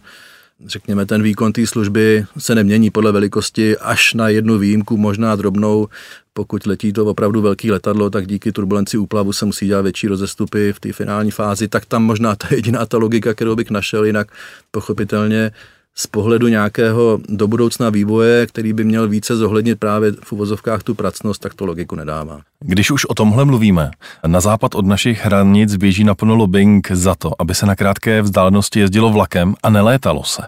řekněme, 0.66 1.06
ten 1.06 1.24
výkon 1.24 1.54
té 1.54 1.68
služby 1.68 2.26
se 2.38 2.56
nemění 2.56 2.90
podle 2.90 3.12
velikosti 3.12 3.78
až 3.78 4.14
na 4.14 4.30
jednu 4.30 4.58
výjimku, 4.58 4.98
možná 4.98 5.36
drobnou. 5.36 5.88
Pokud 6.34 6.66
letí 6.66 6.94
to 6.94 7.06
opravdu 7.06 7.42
velký 7.42 7.72
letadlo, 7.72 8.10
tak 8.10 8.28
díky 8.28 8.52
turbulenci 8.52 8.98
úplavu 8.98 9.34
se 9.34 9.46
musí 9.46 9.68
dělat 9.68 9.82
větší 9.82 10.08
rozestupy 10.08 10.74
v 10.74 10.80
té 10.80 10.94
finální 10.94 11.32
fázi, 11.32 11.68
tak 11.68 11.86
tam 11.86 12.04
možná 12.04 12.36
ta 12.36 12.48
jediná 12.52 12.86
ta 12.86 12.98
logika, 12.98 13.34
kterou 13.34 13.56
bych 13.56 13.70
našel, 13.70 14.06
jinak 14.06 14.28
pochopitelně 14.72 15.52
z 16.00 16.08
pohledu 16.08 16.48
nějakého 16.48 17.20
do 17.30 17.48
budoucna 17.48 17.90
vývoje, 17.90 18.46
který 18.46 18.74
by 18.74 18.84
měl 18.84 19.08
více 19.08 19.36
zohlednit 19.36 19.80
právě 19.80 20.12
v 20.24 20.34
uvozovkách 20.34 20.84
tu 20.84 20.96
pracnost, 20.96 21.42
tak 21.42 21.54
to 21.54 21.66
logiku 21.66 21.96
nedává. 21.96 22.40
Když 22.60 22.92
už 22.92 23.06
o 23.06 23.14
tomhle 23.14 23.46
mluvíme, 23.46 23.92
na 24.28 24.40
západ 24.40 24.76
od 24.76 24.86
našich 24.86 25.26
hranic 25.26 25.76
běží 25.76 26.04
naplno 26.04 26.36
lobbying 26.36 26.92
za 26.92 27.16
to, 27.16 27.32
aby 27.40 27.56
se 27.56 27.66
na 27.66 27.76
krátké 27.76 28.22
vzdálenosti 28.22 28.80
jezdilo 28.80 29.10
vlakem 29.10 29.56
a 29.64 29.70
nelétalo 29.70 30.24
se. 30.24 30.42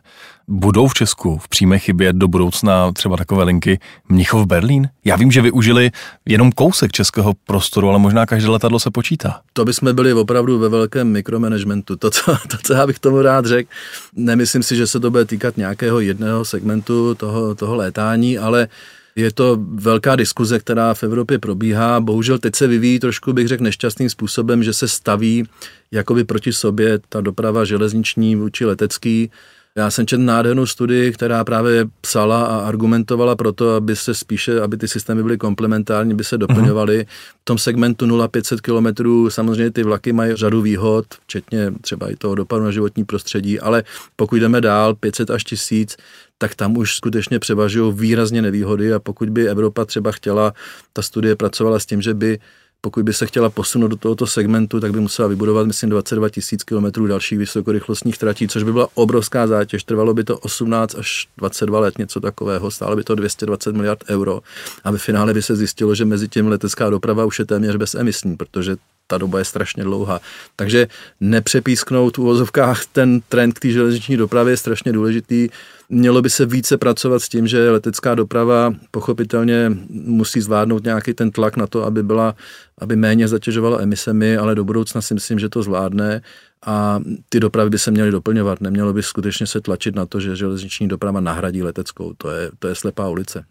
Budou 0.52 0.88
v 0.88 0.94
Česku 0.94 1.38
v 1.38 1.48
přímé 1.48 1.80
chybě 1.80 2.14
do 2.14 2.28
budoucna 2.28 2.92
třeba 2.92 3.18
takové 3.18 3.44
linky 3.44 3.80
Mnichov 4.10 4.46
Berlín? 4.46 4.90
Já 5.06 5.16
vím, 5.16 5.32
že 5.32 5.42
využili 5.42 5.92
jenom 6.26 6.52
kousek 6.52 6.92
českého 6.92 7.34
prostoru, 7.34 7.90
ale 7.90 8.00
možná 8.00 8.26
každé 8.26 8.50
letadlo 8.50 8.80
se 8.80 8.92
počítá. 8.92 9.42
To 9.54 9.66
bychom 9.66 9.96
byli 9.96 10.14
opravdu 10.14 10.60
ve 10.60 10.70
velkém 10.70 11.08
mikromanagementu. 11.08 11.96
To, 11.96 12.10
co, 12.10 12.38
to, 12.48 12.58
co 12.64 12.74
já 12.74 12.88
bych 12.88 13.00
tomu 13.00 13.22
rád 13.22 13.46
řekl, 13.46 13.70
nemyslím 14.16 14.64
si, 14.64 14.76
že 14.76 14.88
se 14.88 15.00
to 15.00 15.12
bude 15.12 15.26
týkat 15.26 15.58
nějakého 15.58 16.00
jedného 16.00 16.46
segmentu 16.46 17.16
toho, 17.16 17.56
toho 17.56 17.76
létání, 17.76 18.38
ale 18.38 18.68
je 19.16 19.32
to 19.32 19.58
velká 19.74 20.16
diskuze, 20.16 20.60
která 20.60 20.94
v 20.94 21.04
Evropě 21.04 21.40
probíhá. 21.40 22.00
Bohužel 22.00 22.38
teď 22.40 22.56
se 22.56 22.68
vyvíjí 22.68 23.00
trošku, 23.00 23.34
bych 23.34 23.48
řekl, 23.48 23.64
nešťastným 23.64 24.10
způsobem, 24.10 24.64
že 24.64 24.74
se 24.74 24.88
staví 24.88 25.48
jakoby 25.92 26.24
proti 26.24 26.54
sobě 26.54 27.00
ta 27.10 27.22
doprava 27.22 27.66
železniční 27.66 28.36
vůči 28.36 28.66
letecký. 28.66 29.32
Já 29.80 29.92
jsem 29.92 30.08
četl 30.08 30.24
nádhernou 30.24 30.66
studii, 30.66 31.12
která 31.12 31.44
právě 31.44 31.86
psala 32.02 32.46
a 32.46 32.58
argumentovala 32.58 33.36
pro 33.36 33.52
to, 33.52 33.76
aby 33.76 33.96
se 33.96 34.14
spíše, 34.14 34.62
aby 34.62 34.78
ty 34.78 34.88
systémy 34.88 35.24
byly 35.24 35.38
komplementární, 35.38 36.16
by 36.16 36.24
se 36.24 36.38
doplňovaly. 36.38 37.06
V 37.42 37.46
tom 37.46 37.58
segmentu 37.58 38.06
0,500 38.06 38.60
km 38.62 39.30
samozřejmě 39.32 39.72
ty 39.72 39.84
vlaky 39.84 40.14
mají 40.14 40.36
řadu 40.36 40.62
výhod, 40.62 41.06
včetně 41.24 41.74
třeba 41.82 42.10
i 42.10 42.16
toho 42.16 42.36
dopadu 42.36 42.64
na 42.64 42.72
životní 42.72 43.06
prostředí, 43.06 43.60
ale 43.60 43.84
pokud 44.16 44.36
jdeme 44.36 44.62
dál, 44.62 44.96
500 44.96 45.30
až 45.30 45.44
1000, 45.44 45.98
tak 46.38 46.56
tam 46.56 46.78
už 46.78 46.96
skutečně 46.96 47.40
převažují 47.40 47.94
výrazně 47.94 48.42
nevýhody 48.42 48.94
a 48.94 49.00
pokud 49.00 49.30
by 49.30 49.50
Evropa 49.50 49.86
třeba 49.86 50.12
chtěla, 50.12 50.54
ta 50.94 51.02
studie 51.02 51.36
pracovala 51.36 51.80
s 51.80 51.86
tím, 51.86 52.02
že 52.02 52.14
by 52.14 52.40
pokud 52.82 53.04
by 53.04 53.14
se 53.14 53.26
chtěla 53.26 53.50
posunout 53.50 53.88
do 53.88 53.96
tohoto 53.96 54.28
segmentu, 54.28 54.80
tak 54.80 54.92
by 54.92 55.00
musela 55.00 55.28
vybudovat, 55.28 55.68
myslím, 55.68 55.90
22 55.90 56.30
tisíc 56.30 56.64
kilometrů 56.64 57.08
dalších 57.08 57.38
vysokorychlostních 57.38 58.18
tratí, 58.18 58.48
což 58.48 58.64
by 58.64 58.74
byla 58.74 58.88
obrovská 58.94 59.48
zátěž. 59.48 59.84
Trvalo 59.84 60.14
by 60.14 60.24
to 60.24 60.38
18 60.38 60.96
až 60.96 61.28
22 61.38 61.80
let, 61.80 61.98
něco 61.98 62.20
takového, 62.20 62.72
stálo 62.72 62.96
by 62.96 63.04
to 63.04 63.16
220 63.16 63.76
miliard 63.76 64.04
euro. 64.10 64.42
A 64.84 64.92
ve 64.92 64.98
finále 64.98 65.34
by 65.34 65.42
se 65.42 65.56
zjistilo, 65.56 65.96
že 65.96 66.06
mezi 66.06 66.28
tím 66.28 66.48
letecká 66.48 66.90
doprava 66.90 67.26
už 67.26 67.40
je 67.40 67.46
téměř 67.46 67.76
bezemisní, 67.76 68.38
protože 68.38 68.76
ta 69.08 69.18
doba 69.18 69.40
je 69.40 69.46
strašně 69.46 69.84
dlouhá. 69.84 70.22
Takže 70.56 70.88
nepřepísknout 71.20 72.18
v 72.18 72.22
uvozovkách 72.22 72.86
ten 72.86 73.22
trend 73.30 73.52
k 73.52 73.60
té 73.60 73.70
železniční 73.70 74.18
dopravě 74.18 74.54
je 74.54 74.58
strašně 74.58 74.92
důležitý. 74.92 75.50
Mělo 75.92 76.22
by 76.22 76.30
se 76.30 76.46
více 76.46 76.78
pracovat 76.78 77.20
s 77.20 77.30
tím, 77.30 77.48
že 77.48 77.72
letecká 77.72 78.16
doprava 78.16 78.74
pochopitelně 78.92 79.72
musí 79.90 80.42
zvládnout 80.42 80.84
nějaký 80.84 81.14
ten 81.14 81.32
tlak 81.32 81.58
na 81.58 81.68
to, 81.68 81.86
aby 81.86 82.04
byla, 82.04 82.36
aby 82.78 82.96
méně 82.96 83.28
zatěžovala 83.28 83.82
emisemi, 83.82 84.38
ale 84.38 84.56
do 84.56 84.64
budoucna 84.64 85.02
si 85.02 85.14
myslím, 85.14 85.40
že 85.40 85.50
to 85.50 85.64
zvládne 85.64 86.22
a 86.66 87.00
ty 87.30 87.40
dopravy 87.40 87.70
by 87.70 87.80
se 87.80 87.92
měly 87.92 88.12
doplňovat. 88.12 88.62
Nemělo 88.62 88.94
by 88.94 89.04
skutečně 89.04 89.48
se 89.48 89.62
tlačit 89.62 89.96
na 89.96 90.06
to, 90.06 90.20
že 90.20 90.36
železniční 90.36 90.88
doprava 90.88 91.20
nahradí 91.20 91.64
leteckou. 91.64 92.14
To 92.18 92.32
je, 92.32 92.52
to 92.60 92.68
je 92.68 92.76
slepá 92.76 93.08
ulice. 93.08 93.44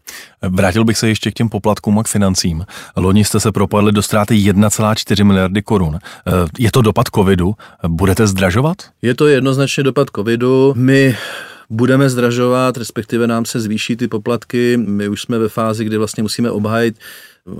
Vrátil 0.49 0.85
bych 0.85 0.99
se 0.99 1.09
ještě 1.09 1.30
k 1.30 1.35
těm 1.35 1.49
poplatkům 1.49 1.99
a 1.99 2.02
k 2.02 2.09
financím. 2.09 2.64
Loni 2.97 3.25
jste 3.25 3.40
se 3.40 3.52
propadli 3.52 3.92
do 3.92 4.02
ztráty 4.02 4.35
1,4 4.35 5.25
miliardy 5.25 5.62
korun. 5.62 5.99
Eh, 5.99 6.33
je 6.59 6.71
to 6.73 6.83
dopad 6.83 7.07
covidu? 7.14 7.54
Budete 7.88 8.26
zdražovat? 8.26 8.76
Je 9.02 9.14
to 9.14 9.26
jednoznačně 9.26 9.83
dopad 9.83 10.09
covidu. 10.16 10.75
My 10.76 11.16
budeme 11.70 12.10
zdražovat, 12.10 12.76
respektive 12.76 13.26
nám 13.26 13.44
se 13.44 13.60
zvýší 13.60 13.96
ty 13.96 14.08
poplatky. 14.08 14.76
My 14.76 15.08
už 15.08 15.22
jsme 15.22 15.38
ve 15.38 15.48
fázi, 15.48 15.84
kdy 15.84 15.96
vlastně 15.96 16.22
musíme 16.22 16.50
obhájit 16.50 16.96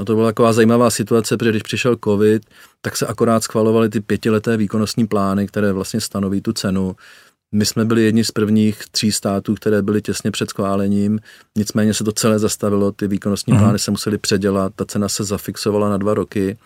to 0.05 0.15
byla 0.15 0.29
taková 0.29 0.53
zajímavá 0.53 0.91
situace, 0.91 1.37
protože 1.37 1.51
když 1.51 1.63
přišel 1.63 1.97
covid, 2.05 2.43
tak 2.81 2.97
se 2.97 3.07
akorát 3.07 3.43
schvalovaly 3.43 3.89
ty 3.89 4.01
pětileté 4.01 4.57
výkonnostní 4.57 5.07
plány, 5.07 5.47
které 5.47 5.73
vlastně 5.73 6.01
stanoví 6.01 6.41
tu 6.41 6.53
cenu. 6.53 6.97
My 7.53 7.67
jsme 7.67 7.85
byli 7.85 8.03
jedni 8.03 8.25
z 8.25 8.31
prvních 8.31 8.83
tří 8.91 9.13
států, 9.13 9.55
které 9.55 9.83
byly 9.83 10.03
těsně 10.03 10.31
před 10.31 10.51
schválením, 10.51 11.21
nicméně 11.57 11.95
se 11.95 12.05
to 12.05 12.13
celé 12.13 12.39
zastavilo, 12.39 12.93
ty 12.93 13.09
výkonnostní 13.09 13.53
mm. 13.53 13.59
plány 13.59 13.79
se 13.79 13.91
musely 13.91 14.19
předělat, 14.19 14.73
ta 14.77 14.85
cena 14.85 15.09
se 15.09 15.25
zafixovala 15.25 15.89
na 15.89 15.97
dva 15.97 16.15
roky 16.15 16.57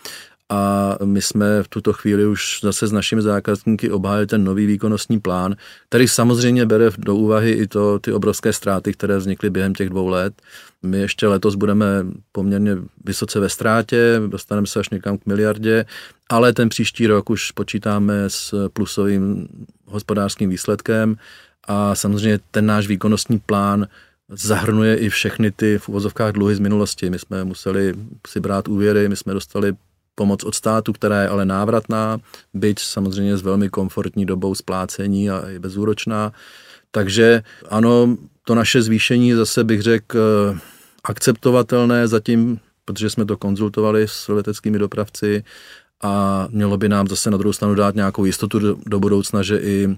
a 0.49 0.96
my 1.04 1.22
jsme 1.22 1.62
v 1.62 1.68
tuto 1.68 1.92
chvíli 1.92 2.26
už 2.26 2.61
zase 2.62 2.87
s 2.87 2.92
našimi 2.92 3.22
zákazníky 3.22 3.90
obhájili 3.90 4.26
ten 4.26 4.44
nový 4.44 4.66
výkonnostní 4.66 5.20
plán, 5.20 5.56
který 5.88 6.08
samozřejmě 6.08 6.66
bere 6.66 6.90
do 6.99 7.16
úvahy 7.16 7.50
i 7.50 7.66
to, 7.66 7.99
ty 7.99 8.12
obrovské 8.12 8.52
ztráty, 8.52 8.92
které 8.92 9.18
vznikly 9.18 9.50
během 9.50 9.75
těch 9.75 9.90
dvou 9.90 10.08
let. 10.08 10.42
My 10.82 10.99
ještě 10.99 11.26
letos 11.26 11.54
budeme 11.54 11.87
poměrně 12.32 12.76
vysoce 13.04 13.40
ve 13.40 13.49
ztrátě, 13.49 14.20
dostaneme 14.26 14.66
se 14.66 14.80
až 14.80 14.90
někam 14.90 15.18
k 15.18 15.26
miliardě, 15.26 15.84
ale 16.28 16.52
ten 16.52 16.68
příští 16.68 17.06
rok 17.06 17.30
už 17.30 17.50
počítáme 17.50 18.25
s 18.28 18.68
plusovým 18.68 19.49
hospodářským 19.87 20.50
výsledkem 20.50 21.16
a 21.64 21.94
samozřejmě 21.94 22.40
ten 22.50 22.66
náš 22.66 22.87
výkonnostní 22.87 23.38
plán 23.38 23.87
zahrnuje 24.28 24.96
i 24.96 25.08
všechny 25.08 25.50
ty 25.50 25.78
v 25.78 25.88
uvozovkách 25.88 26.32
dluhy 26.32 26.54
z 26.54 26.58
minulosti. 26.58 27.11
My 27.11 27.18
jsme 27.18 27.44
museli 27.44 27.94
si 28.26 28.40
brát 28.40 28.68
úvěry, 28.68 29.08
my 29.08 29.16
jsme 29.16 29.32
dostali 29.34 29.72
pomoc 30.14 30.45
od 30.45 30.54
státu, 30.54 30.92
která 30.92 31.23
je 31.23 31.28
ale 31.28 31.45
návratná, 31.45 32.19
byť 32.54 32.78
samozřejmě 32.78 33.37
s 33.37 33.42
velmi 33.42 33.69
komfortní 33.69 34.26
dobou 34.26 34.54
splácení 34.54 35.31
a 35.31 35.49
je 35.49 35.59
bezúročná. 35.59 36.33
Takže 36.90 37.42
ano, 37.69 38.16
to 38.45 38.54
naše 38.54 38.83
zvýšení 38.83 39.33
zase 39.33 39.64
bych 39.64 39.83
řekl 39.83 40.19
eh, 40.19 40.59
akceptovatelné 41.04 42.09
zatím, 42.09 42.61
protože 42.85 43.11
jsme 43.11 43.25
to 43.25 43.37
konzultovali 43.37 44.09
s 44.09 44.28
leteckými 44.28 44.78
dopravci 44.78 45.45
a 46.02 46.47
mělo 46.50 46.76
by 46.76 46.88
nám 46.88 47.09
zase 47.09 47.31
na 47.31 47.37
druhou 47.37 47.52
stranu 47.52 47.75
dát 47.75 47.95
nějakou 47.95 48.25
jistotu 48.25 48.59
do, 48.59 48.76
do 48.87 49.00
budoucna, 49.00 49.42
že 49.42 49.59
i 49.59 49.97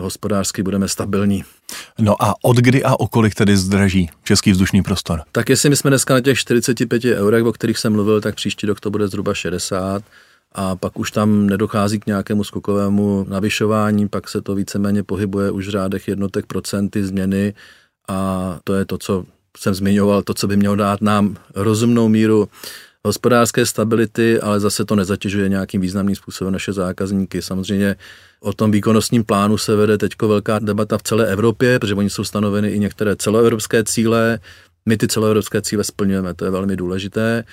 hospodářsky 0.00 0.62
budeme 0.62 0.88
stabilní. 0.88 1.44
No 1.98 2.22
a 2.22 2.34
od 2.42 2.56
kdy 2.56 2.84
a 2.84 3.00
o 3.00 3.06
kolik 3.06 3.34
tedy 3.34 3.56
zdraží 3.56 4.10
český 4.24 4.52
vzdušný 4.52 4.82
prostor? 4.82 5.22
Tak 5.32 5.48
jestli 5.48 5.70
my 5.70 5.76
jsme 5.76 5.90
dneska 5.90 6.14
na 6.14 6.20
těch 6.20 6.38
45 6.38 7.04
eurech, 7.04 7.44
o 7.44 7.52
kterých 7.52 7.78
jsem 7.78 7.92
mluvil, 7.92 8.20
tak 8.20 8.34
příští 8.34 8.66
rok 8.66 8.80
to 8.80 8.90
bude 8.90 9.08
zhruba 9.08 9.34
60 9.34 10.02
a 10.52 10.76
pak 10.76 10.98
už 10.98 11.10
tam 11.10 11.46
nedochází 11.46 12.00
k 12.00 12.06
nějakému 12.06 12.44
skokovému 12.44 13.26
navyšování, 13.28 14.08
pak 14.08 14.28
se 14.28 14.42
to 14.42 14.54
víceméně 14.54 15.02
pohybuje 15.02 15.50
už 15.50 15.66
v 15.66 15.70
řádech 15.70 16.08
jednotek 16.08 16.46
procenty 16.46 17.04
změny 17.04 17.54
a 18.08 18.58
to 18.64 18.74
je 18.74 18.84
to, 18.84 18.98
co 18.98 19.24
jsem 19.58 19.74
zmiňoval, 19.74 20.22
to, 20.22 20.34
co 20.34 20.46
by 20.46 20.56
mělo 20.56 20.76
dát 20.76 21.00
nám 21.02 21.36
rozumnou 21.54 22.08
míru 22.08 22.48
hospodářské 23.04 23.66
stability, 23.66 24.40
ale 24.40 24.60
zase 24.60 24.84
to 24.84 24.96
nezatěžuje 24.96 25.48
nějakým 25.48 25.80
významným 25.80 26.16
způsobem 26.16 26.52
naše 26.52 26.72
zákazníky. 26.72 27.42
Samozřejmě 27.42 27.96
o 28.44 28.52
tom 28.52 28.70
výkonnostním 28.70 29.24
plánu 29.24 29.58
se 29.58 29.76
vede 29.76 29.98
teď 29.98 30.12
velká 30.22 30.58
debata 30.58 30.98
v 30.98 31.02
celé 31.02 31.26
Evropě, 31.26 31.78
protože 31.78 31.94
oni 31.94 32.10
jsou 32.10 32.24
stanoveny 32.24 32.68
i 32.68 32.78
některé 32.78 33.16
celoevropské 33.16 33.84
cíle. 33.84 34.38
My 34.86 34.96
ty 34.96 35.08
celoevropské 35.08 35.62
cíle 35.62 35.84
splňujeme, 35.84 36.34
to 36.34 36.44
je 36.44 36.50
velmi 36.50 36.76
důležité. 36.76 37.44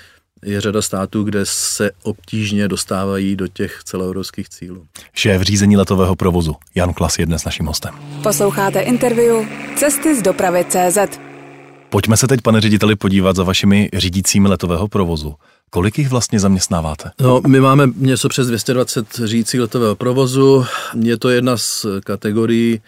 Je 0.45 0.61
řada 0.61 0.81
států, 0.81 1.23
kde 1.23 1.39
se 1.43 1.91
obtížně 2.03 2.67
dostávají 2.67 3.35
do 3.35 3.47
těch 3.47 3.81
celoevropských 3.83 4.49
cílů. 4.49 4.85
Šéf 5.13 5.41
řízení 5.41 5.77
letového 5.77 6.15
provozu 6.15 6.55
Jan 6.75 6.93
Klas 6.93 7.19
je 7.19 7.25
dnes 7.25 7.45
naším 7.45 7.65
hostem. 7.65 7.95
Posloucháte 8.23 8.79
interview 8.79 9.45
Cesty 9.75 10.19
z 10.19 10.21
dopravy 10.21 10.65
CZ. 10.69 11.30
Pojďme 11.91 12.17
se 12.17 12.27
teď, 12.27 12.41
pane 12.41 12.61
řediteli, 12.61 12.95
podívat 12.95 13.35
za 13.35 13.43
vašimi 13.43 13.89
řídícími 13.93 14.47
letového 14.47 14.87
provozu. 14.87 15.35
Kolik 15.69 15.97
jich 15.97 16.09
vlastně 16.09 16.39
zaměstnáváte? 16.39 17.11
No, 17.21 17.41
my 17.47 17.59
máme 17.59 17.89
něco 17.95 18.29
přes 18.29 18.47
220 18.47 19.07
řídících 19.23 19.59
letového 19.59 19.95
provozu. 19.95 20.65
Je 21.01 21.17
to 21.17 21.29
jedna 21.29 21.57
z 21.57 21.85
kategorií, 22.03 22.81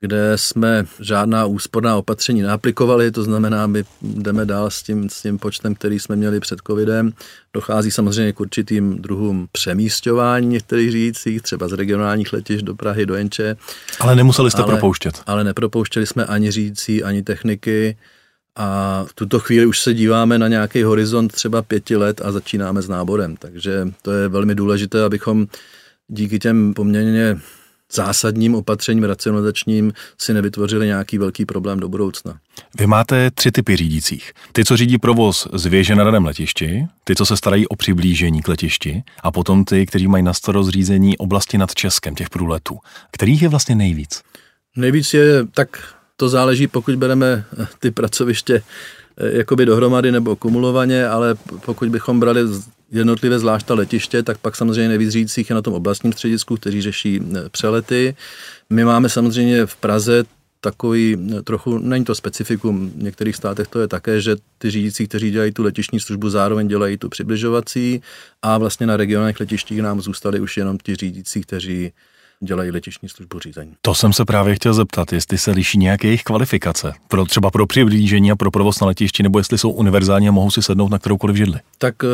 kde 0.00 0.32
jsme 0.36 0.84
žádná 1.00 1.46
úsporná 1.46 1.96
opatření 1.96 2.42
neaplikovali, 2.42 3.10
to 3.10 3.22
znamená, 3.22 3.66
my 3.66 3.84
jdeme 4.02 4.46
dál 4.46 4.70
s 4.70 4.82
tím, 4.82 5.08
s 5.10 5.22
tím 5.22 5.38
počtem, 5.38 5.74
který 5.74 6.00
jsme 6.00 6.16
měli 6.16 6.40
před 6.40 6.58
covidem. 6.66 7.12
Dochází 7.54 7.90
samozřejmě 7.90 8.32
k 8.32 8.40
určitým 8.40 8.98
druhům 8.98 9.48
přemístování 9.52 10.46
některých 10.46 10.92
řídících, 10.92 11.42
třeba 11.42 11.68
z 11.68 11.72
regionálních 11.72 12.32
letišť 12.32 12.64
do 12.64 12.74
Prahy, 12.74 13.06
do 13.06 13.14
Jenče. 13.14 13.56
Ale 14.00 14.16
nemuseli 14.16 14.50
jste 14.50 14.62
ale, 14.62 14.72
propouštět. 14.72 15.22
Ale 15.26 15.44
nepropouštěli 15.44 16.06
jsme 16.06 16.24
ani 16.24 16.50
řídící, 16.50 17.04
ani 17.04 17.22
techniky. 17.22 17.96
A 18.58 19.04
v 19.08 19.12
tuto 19.12 19.38
chvíli 19.38 19.66
už 19.66 19.80
se 19.80 19.94
díváme 19.94 20.38
na 20.38 20.48
nějaký 20.48 20.82
horizont 20.82 21.32
třeba 21.32 21.62
pěti 21.62 21.96
let 21.96 22.20
a 22.24 22.32
začínáme 22.32 22.82
s 22.82 22.88
náborem. 22.88 23.36
Takže 23.36 23.88
to 24.02 24.12
je 24.12 24.28
velmi 24.28 24.54
důležité, 24.54 25.04
abychom 25.04 25.46
díky 26.08 26.38
těm 26.38 26.74
poměrně 26.74 27.38
zásadním 27.92 28.54
opatřením 28.54 29.04
racionalizačním 29.04 29.92
si 30.18 30.34
nevytvořili 30.34 30.86
nějaký 30.86 31.18
velký 31.18 31.44
problém 31.44 31.80
do 31.80 31.88
budoucna. 31.88 32.38
Vy 32.78 32.86
máte 32.86 33.30
tři 33.30 33.52
typy 33.52 33.76
řídících. 33.76 34.32
Ty, 34.52 34.64
co 34.64 34.76
řídí 34.76 34.98
provoz 34.98 35.48
z 35.52 35.66
věže 35.66 35.94
na 35.94 36.04
daném 36.04 36.24
letišti, 36.24 36.86
ty, 37.04 37.16
co 37.16 37.26
se 37.26 37.36
starají 37.36 37.68
o 37.68 37.76
přiblížení 37.76 38.42
k 38.42 38.48
letišti 38.48 39.02
a 39.22 39.30
potom 39.30 39.64
ty, 39.64 39.86
kteří 39.86 40.08
mají 40.08 40.24
na 40.24 40.34
starost 40.34 40.68
řízení 40.68 41.18
oblasti 41.18 41.58
nad 41.58 41.74
Českem, 41.74 42.14
těch 42.14 42.30
průletů. 42.30 42.78
Kterých 43.10 43.42
je 43.42 43.48
vlastně 43.48 43.74
nejvíc? 43.74 44.22
Nejvíc 44.76 45.14
je, 45.14 45.46
tak 45.54 45.94
to 46.20 46.28
záleží, 46.28 46.66
pokud 46.66 46.94
bereme 46.94 47.44
ty 47.78 47.90
pracoviště 47.90 48.62
eh, 49.16 49.36
jakoby 49.38 49.66
dohromady 49.66 50.12
nebo 50.12 50.36
kumulovaně, 50.36 51.08
ale 51.08 51.34
pokud 51.64 51.88
bychom 51.88 52.20
brali 52.20 52.40
jednotlivé 52.90 53.38
zvlášť 53.38 53.70
letiště, 53.70 54.22
tak 54.22 54.38
pak 54.38 54.56
samozřejmě 54.56 54.88
nejvíc 54.88 55.10
řídících 55.10 55.50
je 55.50 55.54
na 55.54 55.62
tom 55.62 55.74
oblastním 55.74 56.12
středisku, 56.12 56.56
kteří 56.56 56.82
řeší 56.82 57.20
eh, 57.20 57.48
přelety. 57.48 58.16
My 58.70 58.84
máme 58.84 59.08
samozřejmě 59.08 59.66
v 59.66 59.76
Praze 59.76 60.24
takový 60.60 61.16
eh, 61.16 61.42
trochu, 61.42 61.78
není 61.78 62.04
to 62.04 62.14
specifikum, 62.14 62.90
v 62.90 63.02
některých 63.02 63.36
státech 63.36 63.68
to 63.68 63.80
je 63.80 63.88
také, 63.88 64.20
že 64.20 64.36
ty 64.58 64.70
řídící, 64.70 65.08
kteří 65.08 65.30
dělají 65.30 65.52
tu 65.52 65.62
letišní 65.62 66.00
službu, 66.00 66.30
zároveň 66.30 66.68
dělají 66.68 66.96
tu 66.96 67.08
přibližovací 67.08 68.02
a 68.42 68.58
vlastně 68.58 68.86
na 68.86 68.96
regionálních 68.96 69.40
letištích 69.40 69.82
nám 69.82 70.00
zůstali 70.00 70.40
už 70.40 70.56
jenom 70.56 70.78
ti 70.78 70.96
řídící, 70.96 71.40
kteří 71.40 71.92
dělají 72.40 72.70
letišní 72.70 73.08
službu 73.08 73.38
řízení. 73.38 73.74
To 73.82 73.94
jsem 73.94 74.12
se 74.12 74.24
právě 74.24 74.54
chtěl 74.54 74.74
zeptat, 74.74 75.12
jestli 75.12 75.38
se 75.38 75.50
liší 75.50 75.78
nějaké 75.78 76.08
jejich 76.08 76.22
kvalifikace, 76.22 76.92
pro, 77.08 77.24
třeba 77.24 77.50
pro 77.50 77.66
přiblížení 77.66 78.30
a 78.30 78.36
pro 78.36 78.50
provoz 78.50 78.80
na 78.80 78.86
letišti, 78.86 79.22
nebo 79.22 79.38
jestli 79.38 79.58
jsou 79.58 79.70
univerzální 79.70 80.28
a 80.28 80.32
mohou 80.32 80.50
si 80.50 80.62
sednout 80.62 80.88
na 80.88 80.98
kteroukoliv 80.98 81.36
židli. 81.36 81.60
Tak 81.78 81.94
eh, 82.04 82.06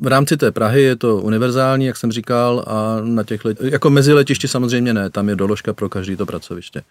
v 0.00 0.06
rámci 0.06 0.36
té 0.36 0.50
Prahy 0.50 0.82
je 0.82 0.96
to 0.96 1.16
univerzální, 1.16 1.86
jak 1.86 1.96
jsem 1.96 2.12
říkal, 2.12 2.64
a 2.66 3.00
na 3.04 3.22
těch 3.22 3.44
let, 3.44 3.58
jako 3.60 3.90
mezi 3.90 4.12
letišti 4.12 4.48
samozřejmě 4.48 4.94
ne, 4.94 5.10
tam 5.10 5.28
je 5.28 5.36
doložka 5.36 5.72
pro 5.72 5.88
každý 5.88 6.16
to 6.16 6.26
pracoviště. 6.26 6.82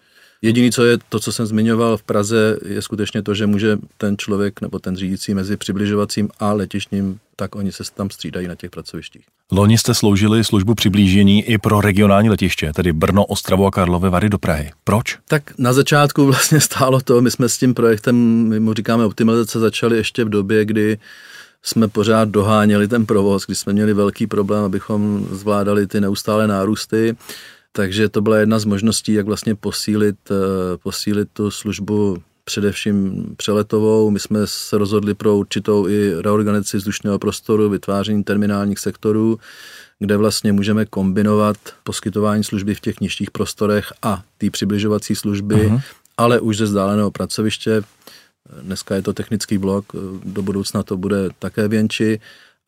Jediný, 0.44 0.72
co 0.72 0.84
je 0.84 0.98
to, 1.08 1.20
co 1.20 1.32
jsem 1.32 1.46
zmiňoval 1.46 1.96
v 1.96 2.02
Praze, 2.02 2.58
je 2.64 2.82
skutečně 2.82 3.22
to, 3.22 3.34
že 3.34 3.46
může 3.46 3.78
ten 3.98 4.16
člověk 4.18 4.60
nebo 4.60 4.78
ten 4.78 4.96
řídící 4.96 5.34
mezi 5.34 5.56
přibližovacím 5.56 6.28
a 6.38 6.52
letišním, 6.52 7.18
tak 7.36 7.54
oni 7.54 7.72
se 7.72 7.84
tam 7.94 8.10
střídají 8.10 8.48
na 8.48 8.54
těch 8.54 8.70
pracovištích. 8.70 9.24
Loni 9.52 9.78
jste 9.78 9.94
sloužili 9.94 10.44
službu 10.44 10.74
přiblížení 10.74 11.44
i 11.44 11.58
pro 11.58 11.80
regionální 11.80 12.30
letiště, 12.30 12.72
tedy 12.74 12.92
Brno, 12.92 13.24
Ostravu 13.24 13.66
a 13.66 13.70
Karlovy 13.70 14.10
Vary 14.10 14.28
do 14.28 14.38
Prahy. 14.38 14.70
Proč? 14.84 15.18
Tak 15.28 15.58
na 15.58 15.72
začátku 15.72 16.26
vlastně 16.26 16.60
stálo 16.60 17.00
to, 17.00 17.20
my 17.20 17.30
jsme 17.30 17.48
s 17.48 17.58
tím 17.58 17.74
projektem, 17.74 18.16
my 18.48 18.60
mu 18.60 18.74
říkáme 18.74 19.04
optimalizace, 19.04 19.58
začali 19.58 19.96
ještě 19.96 20.24
v 20.24 20.28
době, 20.28 20.64
kdy 20.64 20.98
jsme 21.62 21.88
pořád 21.88 22.28
doháněli 22.28 22.88
ten 22.88 23.06
provoz, 23.06 23.46
kdy 23.46 23.54
jsme 23.54 23.72
měli 23.72 23.94
velký 23.94 24.26
problém, 24.26 24.64
abychom 24.64 25.26
zvládali 25.30 25.86
ty 25.86 26.00
neustále 26.00 26.46
nárůsty 26.46 27.16
takže 27.72 28.08
to 28.08 28.20
byla 28.20 28.38
jedna 28.38 28.58
z 28.58 28.64
možností, 28.64 29.12
jak 29.12 29.26
vlastně 29.26 29.54
posílit, 29.54 30.16
eh, 30.30 30.78
posílit 30.82 31.28
tu 31.32 31.50
službu 31.50 32.22
především 32.44 33.24
přeletovou. 33.36 34.10
My 34.10 34.20
jsme 34.20 34.46
se 34.46 34.78
rozhodli 34.78 35.14
pro 35.14 35.36
určitou 35.36 35.88
i 35.88 36.22
reorganizaci 36.22 36.76
vzdušného 36.76 37.18
prostoru, 37.18 37.68
vytváření 37.68 38.24
terminálních 38.24 38.78
sektorů, 38.78 39.38
kde 39.98 40.16
vlastně 40.16 40.52
můžeme 40.52 40.86
kombinovat 40.86 41.56
poskytování 41.84 42.44
služby 42.44 42.74
v 42.74 42.80
těch 42.80 43.00
nižších 43.00 43.30
prostorech 43.30 43.92
a 44.02 44.22
ty 44.38 44.50
přibližovací 44.50 45.14
služby, 45.14 45.54
uh-huh. 45.54 45.82
ale 46.16 46.40
už 46.40 46.56
ze 46.56 46.64
vzdáleného 46.64 47.10
pracoviště. 47.10 47.82
Dneska 48.62 48.94
je 48.94 49.02
to 49.02 49.12
technický 49.12 49.58
blok, 49.58 49.84
do 50.24 50.42
budoucna 50.42 50.82
to 50.82 50.96
bude 50.96 51.28
také 51.38 51.68
věnči 51.68 52.20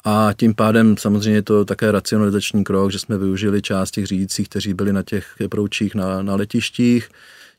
a 0.04 0.32
tím 0.36 0.54
pádem 0.54 0.96
samozřejmě 0.96 1.38
je 1.38 1.42
to 1.42 1.64
také 1.64 1.92
racionalizační 1.92 2.64
krok, 2.64 2.92
že 2.92 2.98
jsme 2.98 3.18
využili 3.18 3.62
část 3.62 3.90
těch 3.90 4.06
řídících, 4.06 4.48
kteří 4.48 4.74
byli 4.74 4.92
na 4.92 5.02
těch 5.02 5.34
proučích 5.48 5.94
na, 5.94 6.22
na 6.22 6.34
letištích, 6.34 7.08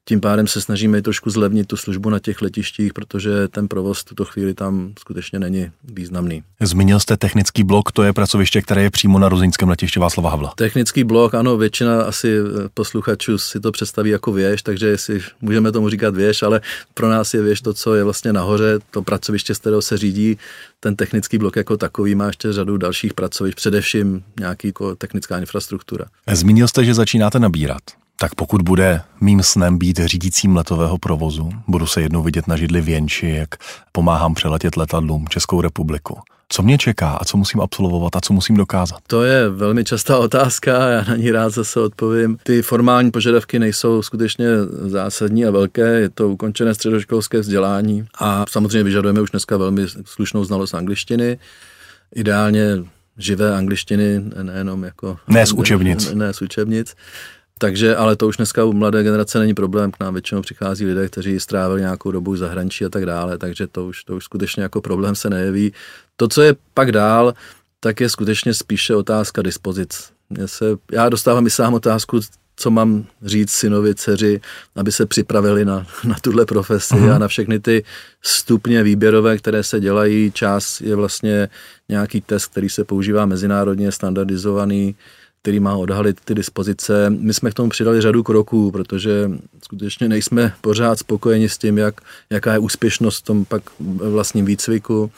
tím 0.07 0.21
pádem 0.21 0.47
se 0.47 0.61
snažíme 0.61 1.01
trošku 1.01 1.29
zlevnit 1.29 1.67
tu 1.67 1.77
službu 1.77 2.09
na 2.09 2.19
těch 2.19 2.41
letištích, 2.41 2.93
protože 2.93 3.47
ten 3.47 3.67
provoz 3.67 3.99
v 3.99 4.03
tuto 4.03 4.25
chvíli 4.25 4.53
tam 4.53 4.93
skutečně 4.99 5.39
není 5.39 5.71
významný. 5.83 6.43
Zmínil 6.61 6.99
jste 6.99 7.17
technický 7.17 7.63
blok, 7.63 7.91
to 7.91 8.03
je 8.03 8.13
pracoviště, 8.13 8.61
které 8.61 8.83
je 8.83 8.89
přímo 8.89 9.19
na 9.19 9.29
Ruzinském 9.29 9.69
letišti 9.69 9.99
Václava 9.99 10.29
Havla. 10.29 10.53
Technický 10.55 11.03
blok, 11.03 11.33
ano, 11.33 11.57
většina 11.57 12.01
asi 12.01 12.37
eh, 12.37 12.69
posluchačů 12.73 13.37
si 13.37 13.59
to 13.59 13.71
představí 13.71 14.09
jako 14.09 14.31
věž, 14.31 14.61
takže 14.61 14.87
jestli 14.87 15.21
můžeme 15.41 15.71
tomu 15.71 15.89
říkat 15.89 16.15
věž, 16.15 16.43
ale 16.43 16.61
pro 16.93 17.09
nás 17.09 17.33
je 17.33 17.41
věž 17.41 17.61
to, 17.61 17.73
co 17.73 17.95
je 17.95 18.03
vlastně 18.03 18.33
nahoře, 18.33 18.79
to 18.91 19.01
pracoviště, 19.01 19.55
z 19.55 19.59
kterého 19.59 19.81
se 19.81 19.97
řídí 19.97 20.37
ten 20.79 20.95
technický 20.95 21.37
blok 21.37 21.55
jako 21.55 21.77
takový 21.77 22.15
má 22.15 22.27
ještě 22.27 22.53
řadu 22.53 22.77
dalších 22.77 23.13
pracovišť, 23.13 23.55
především 23.55 24.23
nějaký 24.39 24.67
jako 24.67 24.95
technická 24.95 25.39
infrastruktura. 25.39 26.05
Zmínil 26.31 26.67
jste, 26.67 26.85
že 26.85 26.93
začínáte 26.93 27.39
nabírat. 27.39 27.81
Tak 28.17 28.35
pokud 28.35 28.61
bude 28.61 29.01
mým 29.21 29.43
snem 29.43 29.77
být 29.77 29.99
řídícím 30.05 30.55
letového 30.55 30.97
provozu, 30.97 31.49
budu 31.67 31.85
se 31.85 32.01
jednou 32.01 32.23
vidět 32.23 32.47
na 32.47 32.57
židli 32.57 32.81
věnči, 32.81 33.27
jak 33.27 33.49
pomáhám 33.91 34.33
přeletět 34.33 34.77
letadlům 34.77 35.27
Českou 35.27 35.61
republiku. 35.61 36.19
Co 36.49 36.63
mě 36.63 36.77
čeká 36.77 37.09
a 37.09 37.25
co 37.25 37.37
musím 37.37 37.61
absolvovat 37.61 38.15
a 38.15 38.21
co 38.21 38.33
musím 38.33 38.57
dokázat? 38.57 38.97
To 39.07 39.23
je 39.23 39.49
velmi 39.49 39.83
častá 39.83 40.17
otázka, 40.17 40.89
já 40.89 41.03
na 41.03 41.15
ní 41.15 41.31
rád 41.31 41.49
zase 41.49 41.79
odpovím. 41.79 42.37
Ty 42.43 42.61
formální 42.61 43.11
požadavky 43.11 43.59
nejsou 43.59 44.01
skutečně 44.01 44.47
zásadní 44.81 45.45
a 45.45 45.51
velké, 45.51 45.99
je 45.99 46.09
to 46.09 46.29
ukončené 46.29 46.75
středoškolské 46.75 47.39
vzdělání 47.39 48.05
a 48.19 48.45
samozřejmě 48.49 48.83
vyžadujeme 48.83 49.21
už 49.21 49.31
dneska 49.31 49.57
velmi 49.57 49.85
slušnou 50.05 50.43
znalost 50.43 50.73
angličtiny. 50.73 51.39
Ideálně 52.15 52.65
živé 53.17 53.55
angličtiny, 53.55 54.21
nejenom 54.41 54.83
jako... 54.83 55.17
Ne 55.27 55.45
z 55.45 55.51
učebnic. 55.51 56.09
Ne, 56.09 56.15
ne 56.15 56.33
z 56.33 56.41
učebnic. 56.41 56.95
Takže, 57.59 57.95
ale 57.95 58.15
to 58.15 58.27
už 58.27 58.37
dneska 58.37 58.63
u 58.63 58.73
mladé 58.73 59.03
generace 59.03 59.39
není 59.39 59.53
problém, 59.53 59.91
k 59.91 59.99
nám 59.99 60.13
většinou 60.13 60.41
přichází 60.41 60.85
lidé, 60.85 61.07
kteří 61.07 61.39
strávili 61.39 61.81
nějakou 61.81 62.11
dobu 62.11 62.31
v 62.31 62.37
zahraničí 62.37 62.85
a 62.85 62.89
tak 62.89 63.05
dále, 63.05 63.37
takže 63.37 63.67
to 63.67 63.85
už, 63.85 64.03
to 64.03 64.15
už 64.15 64.23
skutečně 64.23 64.63
jako 64.63 64.81
problém 64.81 65.15
se 65.15 65.29
nejeví. 65.29 65.73
To, 66.15 66.27
co 66.27 66.41
je 66.41 66.55
pak 66.73 66.91
dál, 66.91 67.33
tak 67.79 68.01
je 68.01 68.09
skutečně 68.09 68.53
spíše 68.53 68.95
otázka 68.95 69.41
dispozic. 69.41 70.09
Mě 70.29 70.47
se, 70.47 70.65
já 70.91 71.09
dostávám 71.09 71.47
i 71.47 71.49
sám 71.49 71.73
otázku, 71.73 72.19
co 72.55 72.71
mám 72.71 73.05
říct 73.23 73.51
synovi, 73.51 73.95
dceři, 73.95 74.41
aby 74.75 74.91
se 74.91 75.05
připravili 75.05 75.65
na, 75.65 75.87
na 76.03 76.15
tuhle 76.21 76.45
profesi 76.45 76.93
uh-huh. 76.93 77.15
a 77.15 77.17
na 77.17 77.27
všechny 77.27 77.59
ty 77.59 77.83
stupně 78.21 78.83
výběrové, 78.83 79.37
které 79.37 79.63
se 79.63 79.79
dělají. 79.79 80.31
Čas 80.31 80.81
je 80.81 80.95
vlastně 80.95 81.49
nějaký 81.89 82.21
test, 82.21 82.45
který 82.45 82.69
se 82.69 82.83
používá 82.83 83.25
mezinárodně, 83.25 83.91
standardizovaný, 83.91 84.95
který 85.45 85.59
má 85.59 85.75
odhalit 85.75 86.19
ty 86.25 86.35
dispozice. 86.35 87.09
My 87.09 87.33
jsme 87.33 87.51
k 87.51 87.53
tomu 87.53 87.69
přidali 87.69 88.01
řadu 88.01 88.23
kroků, 88.23 88.71
protože 88.71 89.31
skutečně 89.63 90.09
nejsme 90.09 90.53
pořád 90.61 90.99
spokojeni 90.99 91.49
s 91.49 91.57
tím, 91.57 91.77
jak, 91.77 92.01
jaká 92.29 92.53
je 92.53 92.59
úspěšnost 92.59 93.17
v 93.17 93.21
tom 93.21 93.45
pak 93.45 93.63
vlastním 94.09 94.45
výcviku. 94.45 95.11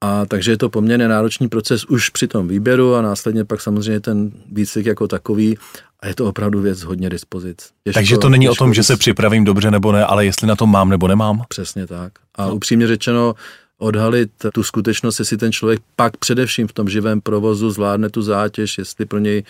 A 0.00 0.26
takže 0.26 0.50
je 0.50 0.58
to 0.58 0.68
poměrně 0.68 1.08
náročný 1.08 1.48
proces 1.48 1.84
už 1.84 2.08
při 2.10 2.28
tom 2.28 2.48
výběru 2.48 2.94
a 2.94 3.02
následně 3.02 3.44
pak 3.44 3.60
samozřejmě 3.60 4.00
ten 4.00 4.30
výcvik 4.52 4.86
jako 4.86 5.08
takový 5.08 5.58
a 6.00 6.06
je 6.06 6.14
to 6.14 6.26
opravdu 6.26 6.60
věc 6.60 6.82
hodně 6.82 7.10
dispozic. 7.10 7.56
Těžko, 7.84 7.98
takže 7.98 8.18
to 8.18 8.28
není 8.28 8.48
o 8.48 8.54
tom, 8.54 8.74
že 8.74 8.82
se 8.82 8.96
připravím 8.96 9.44
dobře 9.44 9.70
nebo 9.70 9.92
ne, 9.92 10.04
ale 10.04 10.24
jestli 10.24 10.46
na 10.46 10.56
to 10.56 10.66
mám 10.66 10.88
nebo 10.88 11.08
nemám? 11.08 11.42
Přesně 11.48 11.86
tak. 11.86 12.12
A 12.34 12.46
no. 12.46 12.54
upřímně 12.54 12.86
řečeno, 12.86 13.34
odhalit 13.78 14.30
tu 14.52 14.62
skutečnost, 14.62 15.18
jestli 15.18 15.36
ten 15.36 15.52
člověk 15.52 15.80
pak 15.96 16.16
především 16.16 16.68
v 16.68 16.72
tom 16.72 16.88
živém 16.88 17.20
provozu 17.20 17.70
zvládne 17.70 18.10
tu 18.10 18.22
zátěž, 18.22 18.78
jestli 18.78 19.06
pro 19.06 19.18
něj 19.18 19.44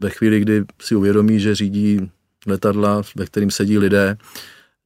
ve 0.00 0.10
chvíli, 0.10 0.40
kdy 0.40 0.64
si 0.80 0.94
uvědomí, 0.94 1.40
že 1.40 1.54
řídí 1.54 2.10
letadla, 2.46 3.02
ve 3.16 3.26
kterým 3.26 3.50
sedí 3.50 3.78
lidé, 3.78 4.16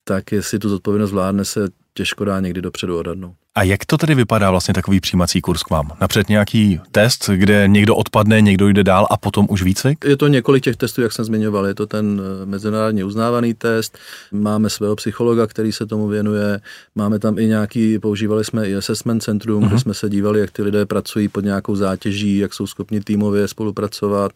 tak 0.05 0.33
jestli 0.33 0.59
tu 0.59 0.69
zodpovědnost 0.69 1.11
zvládne, 1.11 1.45
se 1.45 1.69
těžko 1.97 2.25
dá 2.25 2.41
někdy 2.41 2.63
dopředu 2.63 2.99
odhadnout. 2.99 3.35
A 3.55 3.63
jak 3.63 3.85
to 3.85 3.99
tedy 3.99 4.15
vypadá 4.15 4.51
vlastně 4.51 4.75
takový 4.75 5.01
přijímací 5.01 5.41
kurz 5.41 5.63
k 5.63 5.71
vám? 5.71 5.93
Napřed 6.01 6.29
nějaký 6.29 6.81
test, 6.93 7.31
kde 7.35 7.69
někdo 7.69 7.97
odpadne, 7.97 8.41
někdo 8.41 8.69
jde 8.69 8.85
dál 8.85 9.07
a 9.11 9.17
potom 9.17 9.47
už 9.51 9.63
výcvik? 9.63 10.05
Je 10.05 10.17
to 10.17 10.29
několik 10.29 10.65
těch 10.65 10.77
testů, 10.77 11.03
jak 11.03 11.13
jsem 11.13 11.25
zmiňoval. 11.25 11.67
Je 11.67 11.75
to 11.75 11.87
ten 11.87 12.21
eh, 12.43 12.47
mezinárodně 12.47 13.05
uznávaný 13.05 13.55
test. 13.55 13.99
Máme 14.33 14.71
svého 14.71 14.97
psychologa, 14.97 15.47
který 15.47 15.73
se 15.73 15.87
tomu 15.87 16.09
věnuje. 16.09 16.61
Máme 16.95 17.19
tam 17.19 17.39
i 17.39 17.47
nějaký, 17.47 17.99
používali 17.99 18.45
jsme 18.45 18.69
i 18.69 18.77
assessment 18.77 19.23
centrum, 19.23 19.63
uh-huh. 19.63 19.67
kde 19.67 19.75
mhm. 19.75 19.81
jsme 19.81 19.95
se 19.95 20.09
dívali, 20.09 20.41
jak 20.41 20.51
ty 20.51 20.63
lidé 20.63 20.87
pracují 20.87 21.29
pod 21.29 21.45
nějakou 21.45 21.77
zátěží, 21.77 22.39
jak 22.39 22.55
jsou 22.55 22.67
schopni 22.67 23.01
týmově 23.01 23.49
spolupracovat. 23.49 24.33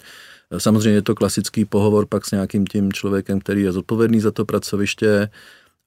Samozřejmě 0.59 0.91
je 0.91 1.03
to 1.03 1.15
klasický 1.15 1.65
pohovor 1.65 2.07
pak 2.07 2.25
s 2.25 2.31
nějakým 2.31 2.67
tím 2.67 2.93
člověkem, 2.93 3.41
který 3.41 3.63
je 3.63 3.73
zodpovědný 3.73 4.21
za 4.21 4.31
to 4.31 4.45
pracoviště 4.45 5.29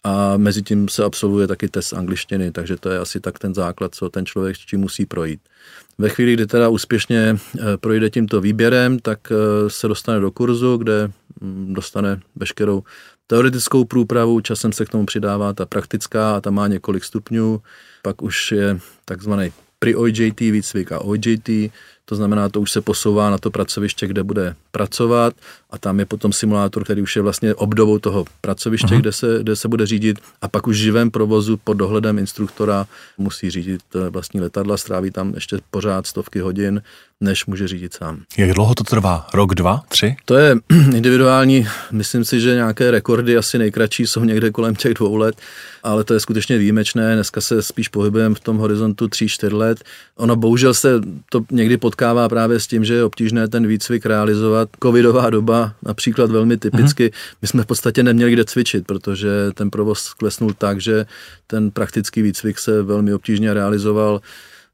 a 0.03 0.37
mezi 0.37 0.61
tím 0.61 0.89
se 0.89 1.03
absolvuje 1.03 1.47
taky 1.47 1.67
test 1.67 1.93
angličtiny, 1.93 2.51
takže 2.51 2.77
to 2.77 2.89
je 2.89 2.99
asi 2.99 3.19
tak 3.19 3.39
ten 3.39 3.53
základ, 3.53 3.95
co 3.95 4.09
ten 4.09 4.25
člověk 4.25 4.57
čím 4.57 4.79
musí 4.79 5.05
projít. 5.05 5.39
Ve 5.97 6.09
chvíli, 6.09 6.33
kdy 6.33 6.47
teda 6.47 6.69
úspěšně 6.69 7.35
eh, 7.35 7.77
projde 7.77 8.09
tímto 8.09 8.41
výběrem, 8.41 8.99
tak 8.99 9.19
eh, 9.31 9.69
se 9.69 9.87
dostane 9.87 10.19
do 10.19 10.31
kurzu, 10.31 10.77
kde 10.77 11.11
mm, 11.41 11.73
dostane 11.73 12.19
veškerou 12.35 12.83
teoretickou 13.27 13.85
průpravu, 13.85 14.41
časem 14.41 14.73
se 14.73 14.85
k 14.85 14.89
tomu 14.89 15.05
přidává 15.05 15.53
ta 15.53 15.65
praktická 15.65 16.35
a 16.35 16.41
ta 16.41 16.51
má 16.51 16.67
několik 16.67 17.03
stupňů, 17.03 17.61
pak 18.01 18.21
už 18.21 18.51
je 18.51 18.79
takzvaný 19.05 19.51
pri 19.79 19.95
OJT 19.95 20.39
výcvik 20.39 20.91
a 20.91 20.99
OJT, 20.99 21.49
to 22.05 22.15
znamená, 22.15 22.49
to 22.49 22.61
už 22.61 22.71
se 22.71 22.81
posouvá 22.81 23.29
na 23.29 23.37
to 23.37 23.51
pracoviště, 23.51 24.07
kde 24.07 24.23
bude 24.23 24.55
pracovat 24.71 25.33
a 25.69 25.77
tam 25.77 25.99
je 25.99 26.05
potom 26.05 26.33
simulátor, 26.33 26.83
který 26.83 27.01
už 27.01 27.15
je 27.15 27.21
vlastně 27.21 27.55
obdobou 27.55 27.99
toho 27.99 28.25
pracoviště, 28.41 28.87
uh-huh. 28.87 28.99
kde, 28.99 29.11
se, 29.11 29.39
kde 29.41 29.55
se 29.55 29.67
bude 29.67 29.85
řídit 29.85 30.19
a 30.41 30.47
pak 30.47 30.67
už 30.67 30.75
v 30.75 30.79
živém 30.79 31.11
provozu 31.11 31.57
pod 31.57 31.73
dohledem 31.73 32.19
instruktora 32.19 32.87
musí 33.17 33.49
řídit 33.49 33.81
eh, 33.95 34.09
vlastní 34.09 34.41
letadla, 34.41 34.77
stráví 34.77 35.11
tam 35.11 35.33
ještě 35.33 35.59
pořád 35.71 36.07
stovky 36.07 36.39
hodin, 36.39 36.81
než 37.21 37.45
může 37.45 37.67
řídit 37.67 37.93
sám. 37.93 38.21
Jak 38.37 38.51
dlouho 38.51 38.75
to 38.75 38.83
trvá? 38.83 39.27
Rok, 39.33 39.55
dva, 39.55 39.81
tři? 39.89 40.15
To 40.25 40.35
je 40.35 40.55
individuální. 40.95 41.67
Myslím 41.91 42.25
si, 42.25 42.39
že 42.39 42.55
nějaké 42.55 42.91
rekordy 42.91 43.37
asi 43.37 43.57
nejkratší 43.57 44.07
jsou 44.07 44.23
někde 44.23 44.51
kolem 44.51 44.75
těch 44.75 44.93
dvou 44.93 45.15
let, 45.15 45.35
ale 45.83 46.03
to 46.03 46.13
je 46.13 46.19
skutečně 46.19 46.57
výjimečné. 46.57 47.15
Dneska 47.15 47.41
se 47.41 47.63
spíš 47.63 47.87
pohybujeme 47.87 48.35
v 48.35 48.39
tom 48.39 48.57
horizontu 48.57 49.05
3-4 49.05 49.57
let. 49.57 49.83
Ono 50.15 50.35
bohužel 50.35 50.73
se 50.73 51.01
to 51.29 51.41
někdy 51.51 51.77
potkává 51.77 52.29
právě 52.29 52.59
s 52.59 52.67
tím, 52.67 52.85
že 52.85 52.93
je 52.93 53.03
obtížné 53.03 53.47
ten 53.47 53.67
výcvik 53.67 54.05
realizovat. 54.05 54.69
Covidová 54.83 55.29
doba 55.29 55.73
například 55.83 56.31
velmi 56.31 56.57
typicky. 56.57 57.07
Mm-hmm. 57.07 57.37
My 57.41 57.47
jsme 57.47 57.63
v 57.63 57.65
podstatě 57.65 58.03
neměli 58.03 58.31
kde 58.31 58.45
cvičit, 58.45 58.87
protože 58.87 59.29
ten 59.53 59.69
provoz 59.69 60.13
klesnul 60.13 60.53
tak, 60.57 60.81
že 60.81 61.05
ten 61.47 61.71
praktický 61.71 62.21
výcvik 62.21 62.59
se 62.59 62.83
velmi 62.83 63.13
obtížně 63.13 63.53
realizoval 63.53 64.21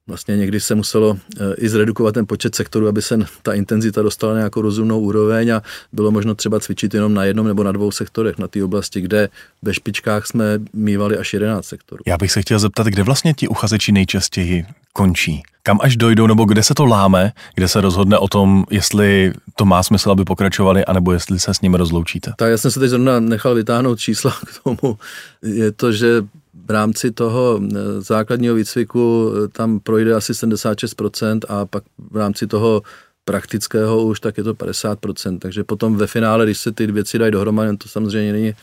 vlastně 0.09 0.37
někdy 0.37 0.59
se 0.59 0.75
muselo 0.75 1.17
eh, 1.39 1.55
i 1.57 1.69
zredukovat 1.69 2.13
ten 2.13 2.27
počet 2.27 2.55
sektorů, 2.55 2.87
aby 2.87 3.01
se 3.01 3.19
ta 3.41 3.53
intenzita 3.53 4.01
dostala 4.01 4.33
na 4.33 4.39
nějakou 4.39 4.61
rozumnou 4.61 4.99
úroveň 4.99 5.49
a 5.49 5.61
bylo 5.93 6.11
možno 6.11 6.35
třeba 6.35 6.59
cvičit 6.59 6.93
jenom 6.93 7.13
na 7.13 7.23
jednom 7.23 7.47
nebo 7.47 7.63
na 7.63 7.71
dvou 7.71 7.91
sektorech 7.91 8.37
na 8.37 8.47
té 8.47 8.63
oblasti, 8.63 9.01
kde 9.01 9.29
ve 9.61 9.73
špičkách 9.73 10.27
jsme 10.27 10.45
mývali 10.73 11.17
až 11.17 11.33
11 11.33 11.65
sektorů. 11.65 12.03
Já 12.07 12.17
bych 12.17 12.31
se 12.31 12.41
chtěl 12.41 12.59
zeptat, 12.59 12.87
kde 12.87 13.03
vlastně 13.03 13.33
ti 13.33 13.47
uchazeči 13.47 13.91
nejčastěji 13.91 14.65
končí? 14.93 15.43
Kam 15.63 15.79
až 15.81 15.97
dojdou, 15.97 16.27
nebo 16.27 16.45
kde 16.45 16.63
se 16.63 16.73
to 16.73 16.85
láme, 16.85 17.31
kde 17.55 17.67
se 17.67 17.81
rozhodne 17.81 18.17
o 18.17 18.27
tom, 18.27 18.65
jestli 18.69 19.33
to 19.55 19.65
má 19.65 19.83
smysl, 19.83 20.11
aby 20.11 20.25
pokračovali, 20.25 20.85
anebo 20.85 21.11
jestli 21.11 21.39
se 21.39 21.53
s 21.53 21.61
nimi 21.61 21.77
rozloučíte? 21.77 22.33
Tak 22.37 22.51
já 22.51 22.57
jsem 22.57 22.71
se 22.71 22.79
teď 22.79 22.89
zrovna 22.89 23.19
nechal 23.19 23.55
vytáhnout 23.55 23.99
čísla 23.99 24.31
k 24.45 24.63
tomu. 24.63 24.97
Je 25.43 25.71
to, 25.71 25.91
že 25.91 26.23
v 26.69 26.71
rámci 26.71 27.11
toho 27.11 27.61
eh, 27.63 28.01
základního 28.01 28.55
výcviku 28.55 29.33
eh, 29.33 29.47
tam 29.47 29.79
projde 29.79 30.13
asi 30.13 30.33
76% 30.33 31.39
a 31.47 31.65
pak 31.65 31.83
v 32.11 32.17
rámci 32.17 32.47
toho 32.47 32.81
praktického 33.25 34.05
už 34.05 34.19
tak 34.19 34.37
je 34.37 34.43
to 34.43 34.53
50%, 34.53 35.39
takže 35.39 35.63
potom 35.63 35.97
ve 35.97 36.07
finále, 36.07 36.45
když 36.45 36.57
se 36.57 36.71
ty 36.71 36.87
věci 36.87 37.19
dají 37.19 37.31
dohromady, 37.31 37.77
to 37.77 37.89
samozřejmě 37.89 38.33
není, 38.33 38.53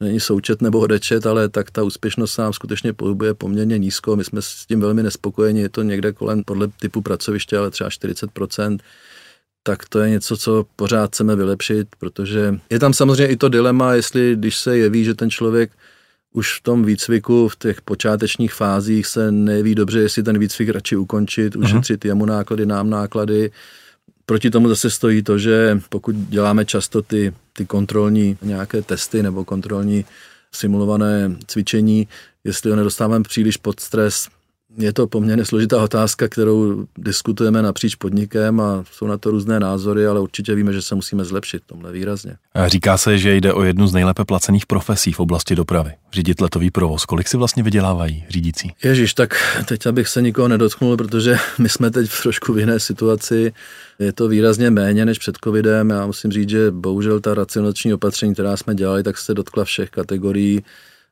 není 0.00 0.20
součet 0.20 0.62
nebo 0.62 0.78
odečet, 0.78 1.26
ale 1.26 1.48
tak 1.48 1.70
ta 1.70 1.82
úspěšnost 1.82 2.36
nám 2.36 2.52
skutečně 2.52 2.92
pohybuje 2.92 3.34
poměrně 3.34 3.78
nízko, 3.78 4.16
my 4.16 4.24
jsme 4.24 4.42
s 4.42 4.66
tím 4.66 4.80
velmi 4.80 5.02
nespokojeni, 5.02 5.60
je 5.60 5.68
to 5.68 5.82
někde 5.82 6.12
kolem 6.12 6.44
podle 6.44 6.68
typu 6.80 7.02
pracoviště, 7.02 7.58
ale 7.58 7.70
třeba 7.70 7.90
40%, 7.90 8.78
tak 9.62 9.88
to 9.88 10.00
je 10.00 10.10
něco, 10.10 10.36
co 10.36 10.64
pořád 10.76 11.10
chceme 11.10 11.36
vylepšit, 11.36 11.88
protože 11.98 12.60
je 12.70 12.78
tam 12.78 12.94
samozřejmě 12.94 13.26
i 13.26 13.36
to 13.36 13.48
dilema, 13.48 13.94
jestli 13.94 14.36
když 14.36 14.56
se 14.56 14.78
jeví, 14.78 15.04
že 15.04 15.14
ten 15.14 15.30
člověk 15.30 15.70
už 16.32 16.58
v 16.58 16.62
tom 16.62 16.84
výcviku, 16.84 17.48
v 17.48 17.56
těch 17.56 17.82
počátečních 17.82 18.54
fázích 18.54 19.06
se 19.06 19.32
neví 19.32 19.74
dobře, 19.74 20.00
jestli 20.00 20.22
ten 20.22 20.38
výcvik 20.38 20.68
radši 20.68 20.96
ukončit, 20.96 21.56
mhm. 21.56 21.64
ušetřit 21.64 22.04
jemu 22.04 22.24
náklady, 22.26 22.66
nám 22.66 22.90
náklady. 22.90 23.50
Proti 24.26 24.50
tomu 24.50 24.68
zase 24.68 24.90
stojí 24.90 25.22
to, 25.22 25.38
že 25.38 25.80
pokud 25.88 26.16
děláme 26.16 26.64
často 26.64 27.02
ty, 27.02 27.34
ty 27.52 27.66
kontrolní 27.66 28.38
nějaké 28.42 28.82
testy 28.82 29.22
nebo 29.22 29.44
kontrolní 29.44 30.04
simulované 30.52 31.36
cvičení, 31.46 32.08
jestli 32.44 32.70
ho 32.70 32.76
nedostáváme 32.76 33.24
příliš 33.24 33.56
pod 33.56 33.80
stres, 33.80 34.28
je 34.76 34.92
to 34.92 35.06
poměrně 35.06 35.44
složitá 35.44 35.82
otázka, 35.82 36.28
kterou 36.28 36.86
diskutujeme 36.98 37.62
napříč 37.62 37.94
podnikem 37.94 38.60
a 38.60 38.84
jsou 38.92 39.06
na 39.06 39.18
to 39.18 39.30
různé 39.30 39.60
názory, 39.60 40.06
ale 40.06 40.20
určitě 40.20 40.54
víme, 40.54 40.72
že 40.72 40.82
se 40.82 40.94
musíme 40.94 41.24
zlepšit 41.24 41.62
tomhle 41.66 41.92
výrazně. 41.92 42.36
Říká 42.66 42.98
se, 42.98 43.18
že 43.18 43.36
jde 43.36 43.52
o 43.52 43.62
jednu 43.62 43.86
z 43.86 43.92
nejlépe 43.92 44.24
placených 44.24 44.66
profesí 44.66 45.12
v 45.12 45.20
oblasti 45.20 45.56
dopravy. 45.56 45.92
Řídit 46.12 46.40
letový 46.40 46.70
provoz. 46.70 47.04
Kolik 47.04 47.28
si 47.28 47.36
vlastně 47.36 47.62
vydělávají 47.62 48.24
řídící? 48.28 48.72
Ježíš, 48.84 49.14
tak 49.14 49.34
teď 49.64 49.86
abych 49.86 50.08
se 50.08 50.22
nikoho 50.22 50.48
nedotknul, 50.48 50.96
protože 50.96 51.36
my 51.58 51.68
jsme 51.68 51.90
teď 51.90 52.10
v 52.10 52.22
trošku 52.22 52.52
v 52.52 52.58
jiné 52.58 52.80
situaci. 52.80 53.52
Je 53.98 54.12
to 54.12 54.28
výrazně 54.28 54.70
méně 54.70 55.04
než 55.04 55.18
před 55.18 55.38
covidem. 55.44 55.90
Já 55.90 56.06
musím 56.06 56.32
říct, 56.32 56.48
že 56.48 56.70
bohužel 56.70 57.20
ta 57.20 57.34
racionační 57.34 57.94
opatření, 57.94 58.34
která 58.34 58.56
jsme 58.56 58.74
dělali, 58.74 59.02
tak 59.02 59.18
se 59.18 59.34
dotkla 59.34 59.64
všech 59.64 59.90
kategorií 59.90 60.62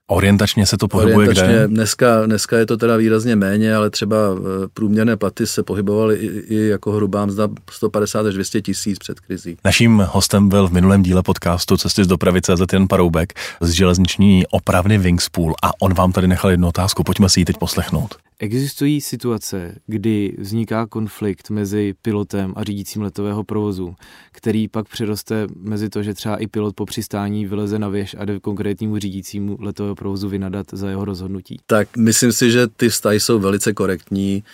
Orientačně 0.08 0.66
se 0.66 0.76
to 0.76 0.88
pohybuje 0.88 1.16
Orientačně, 1.16 1.54
kde? 1.54 1.68
Dneska, 1.68 2.26
dneska 2.26 2.58
je 2.58 2.66
to 2.66 2.76
teda 2.76 2.96
výrazně 2.96 3.36
méně, 3.36 3.74
ale 3.74 3.90
třeba 3.90 4.16
eh, 4.16 4.68
průměrné 4.74 5.16
platy 5.16 5.46
se 5.46 5.62
pohybovaly 5.62 6.16
i, 6.16 6.26
i 6.26 6.68
jako 6.68 6.92
hrubá 6.92 7.26
mzda 7.26 7.48
150 7.70 8.26
až 8.26 8.34
200 8.34 8.62
tisíc 8.62 8.98
před 8.98 9.20
krizí. 9.20 9.56
Naším 9.64 10.06
hostem 10.10 10.48
byl 10.48 10.68
v 10.68 10.72
minulém 10.72 11.02
díle 11.02 11.22
podcastu 11.22 11.76
Cesty 11.76 12.04
z 12.04 12.06
dopravy 12.06 12.42
CZ 12.42 12.72
Jan 12.72 12.88
Paroubek 12.88 13.32
z 13.60 13.70
železniční 13.70 14.46
opravny 14.46 14.98
Wingspool 14.98 15.54
a 15.62 15.70
on 15.80 15.94
vám 15.94 16.12
tady 16.12 16.28
nechal 16.28 16.50
jednu 16.50 16.68
otázku, 16.68 17.02
pojďme 17.02 17.28
si 17.28 17.40
ji 17.40 17.44
teď 17.44 17.56
poslechnout. 17.56 18.25
Existují 18.38 19.00
situace, 19.00 19.74
kdy 19.86 20.36
vzniká 20.38 20.86
konflikt 20.86 21.50
mezi 21.50 21.94
pilotem 22.02 22.52
a 22.56 22.64
řídícím 22.64 23.02
letového 23.02 23.44
provozu, 23.44 23.94
který 24.32 24.68
pak 24.68 24.88
přeroste 24.88 25.46
mezi 25.56 25.88
to, 25.88 26.02
že 26.02 26.14
třeba 26.14 26.36
i 26.36 26.46
pilot 26.46 26.74
po 26.76 26.86
přistání 26.86 27.46
vyleze 27.46 27.78
na 27.78 27.88
věž 27.88 28.16
a 28.18 28.24
jde 28.24 28.40
konkrétnímu 28.40 28.98
řídícímu 28.98 29.56
letového 29.60 29.94
provozu 29.94 30.28
vynadat 30.28 30.66
za 30.72 30.90
jeho 30.90 31.04
rozhodnutí? 31.04 31.56
Tak 31.66 31.96
myslím 31.96 32.32
si, 32.32 32.50
že 32.50 32.66
ty 32.66 32.88
vztahy 32.88 33.20
jsou 33.20 33.38
velice 33.38 33.72
korektní. 33.72 34.44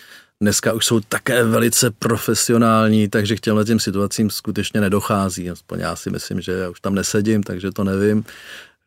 Dneska 0.41 0.73
už 0.73 0.87
jsou 0.87 1.01
také 1.01 1.45
velice 1.45 1.91
profesionální, 1.91 3.09
takže 3.09 3.37
k 3.37 3.41
těmhle 3.41 3.65
těm 3.65 3.81
situacím 3.81 4.31
skutečně 4.31 4.81
nedochází. 4.81 5.51
Aspoň 5.51 5.81
já 5.81 5.97
si 5.97 6.11
myslím, 6.11 6.41
že 6.41 6.53
já 6.53 6.71
už 6.71 6.81
tam 6.81 6.95
nesedím, 6.95 7.43
takže 7.43 7.73
to 7.73 7.85
nevím. 7.85 8.25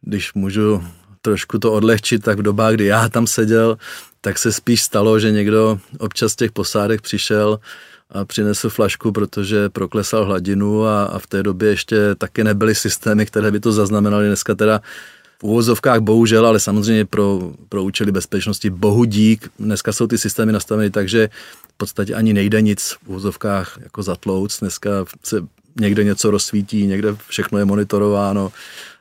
Když 0.01 0.33
můžu 0.33 0.83
trošku 1.25 1.59
to 1.59 1.73
odlehčit, 1.73 2.23
tak 2.23 2.39
v 2.39 2.41
dobách, 2.41 2.73
kdy 2.73 2.85
já 2.85 3.09
tam 3.09 3.27
seděl, 3.27 3.77
tak 4.21 4.37
se 4.37 4.51
spíš 4.51 4.83
stalo, 4.83 5.19
že 5.19 5.31
někdo 5.31 5.79
občas 5.99 6.31
z 6.31 6.35
těch 6.35 6.51
posádek 6.51 7.01
přišel 7.01 7.59
a 8.09 8.25
přinesl 8.25 8.69
flašku, 8.69 9.11
protože 9.11 9.69
proklesal 9.69 10.25
hladinu 10.25 10.85
a, 10.85 11.03
a 11.03 11.19
v 11.19 11.27
té 11.27 11.43
době 11.43 11.69
ještě 11.69 12.15
taky 12.15 12.43
nebyly 12.43 12.75
systémy, 12.75 13.25
které 13.25 13.51
by 13.51 13.59
to 13.59 13.71
zaznamenaly. 13.71 14.27
Dneska 14.27 14.55
teda 14.55 14.81
v 15.41 15.43
úvozovkách 15.43 15.99
bohužel, 15.99 16.45
ale 16.45 16.59
samozřejmě 16.59 17.05
pro, 17.05 17.51
pro 17.69 17.83
účely 17.83 18.11
bezpečnosti 18.11 18.69
bohu 18.69 19.05
dík. 19.05 19.49
Dneska 19.59 19.93
jsou 19.93 20.07
ty 20.07 20.17
systémy 20.17 20.51
nastaveny 20.51 20.89
tak, 20.89 21.09
že 21.09 21.29
v 21.69 21.77
podstatě 21.77 22.13
ani 22.13 22.33
nejde 22.33 22.61
nic 22.61 22.81
v 23.03 23.07
úvozovkách 23.07 23.77
jako 23.81 24.03
zatlouc. 24.03 24.59
Dneska 24.59 24.89
se 25.23 25.41
někde 25.79 26.03
něco 26.03 26.31
rozsvítí, 26.31 26.87
někde 26.87 27.15
všechno 27.27 27.59
je 27.59 27.65
monitorováno 27.65 28.51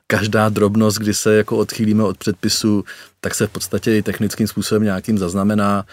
každá 0.07 0.49
drobnost, 0.49 0.99
kdy 0.99 1.15
se 1.15 1.37
jako 1.37 1.57
odchýlíme 1.57 2.05
od 2.05 2.19
předpisu, 2.19 2.85
tak 3.21 3.35
se 3.35 3.47
v 3.47 3.51
podstatě 3.51 3.97
i 3.97 4.03
technickým 4.03 4.47
způsobem 4.47 4.83
nějakým 4.83 5.19
zaznamená 5.19 5.85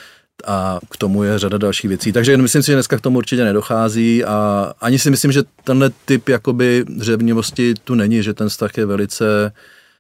a 0.46 0.80
k 0.90 0.98
tomu 0.98 1.24
je 1.24 1.40
řada 1.40 1.58
dalších 1.58 1.88
věcí. 1.88 2.12
Takže 2.12 2.38
myslím 2.38 2.64
si, 2.64 2.68
že 2.68 2.74
dneska 2.74 2.98
k 2.98 3.02
tomu 3.02 3.18
určitě 3.18 3.44
nedochází 3.44 4.24
a 4.26 4.72
ani 4.82 5.00
si 5.00 5.12
myslím, 5.12 5.32
že 5.32 5.44
tenhle 5.64 5.92
typ 6.06 6.30
jakoby 6.30 6.86
řevnivosti 6.98 7.74
tu 7.84 7.96
není, 7.96 8.24
že 8.24 8.34
ten 8.34 8.50
vztah 8.50 8.78
je 8.78 8.86
velice 8.86 9.52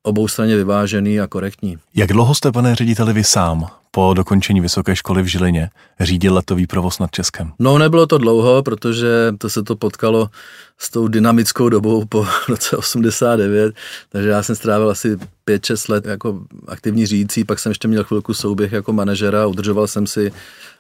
oboustranně 0.04 0.56
vyvážený 0.56 1.20
a 1.20 1.28
korektní. 1.28 1.78
Jak 1.96 2.10
dlouho 2.10 2.36
jste, 2.36 2.52
pane 2.52 2.76
řediteli, 2.76 3.14
vy 3.14 3.24
sám 3.24 3.81
po 3.92 4.14
dokončení 4.14 4.62
vysoké 4.62 4.96
školy 4.96 5.24
v 5.24 5.26
Žilině 5.26 5.70
řídil 6.00 6.34
letový 6.34 6.68
provoz 6.68 7.00
nad 7.00 7.12
Českem? 7.12 7.52
No, 7.60 7.78
nebylo 7.78 8.08
to 8.08 8.18
dlouho, 8.18 8.64
protože 8.64 9.08
to 9.38 9.50
se 9.50 9.64
to 9.64 9.76
potkalo 9.76 10.30
s 10.78 10.90
tou 10.90 11.08
dynamickou 11.08 11.70
dobou 11.70 12.06
po 12.06 12.28
roce 12.50 12.78
89, 12.78 13.76
takže 14.10 14.30
já 14.30 14.44
jsem 14.44 14.56
strávil 14.56 14.90
asi 14.90 15.18
5-6 15.48 15.92
let 15.92 16.06
jako 16.06 16.44
aktivní 16.68 17.06
řídící, 17.06 17.44
pak 17.44 17.60
jsem 17.60 17.70
ještě 17.70 17.88
měl 17.88 18.04
chvilku 18.04 18.34
souběh 18.34 18.72
jako 18.72 18.94
manažera, 18.94 19.48
udržoval 19.48 19.88
jsem 19.88 20.08
si 20.08 20.32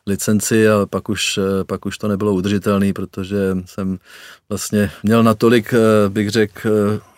licenci, 0.07 0.69
ale 0.69 0.85
pak 0.85 1.09
už, 1.09 1.39
pak 1.67 1.85
už 1.85 1.97
to 1.97 2.07
nebylo 2.07 2.33
udržitelné, 2.33 2.93
protože 2.93 3.37
jsem 3.65 3.99
vlastně 4.51 4.91
měl 5.03 5.23
natolik, 5.23 5.73
bych 6.09 6.29
řekl, 6.29 6.69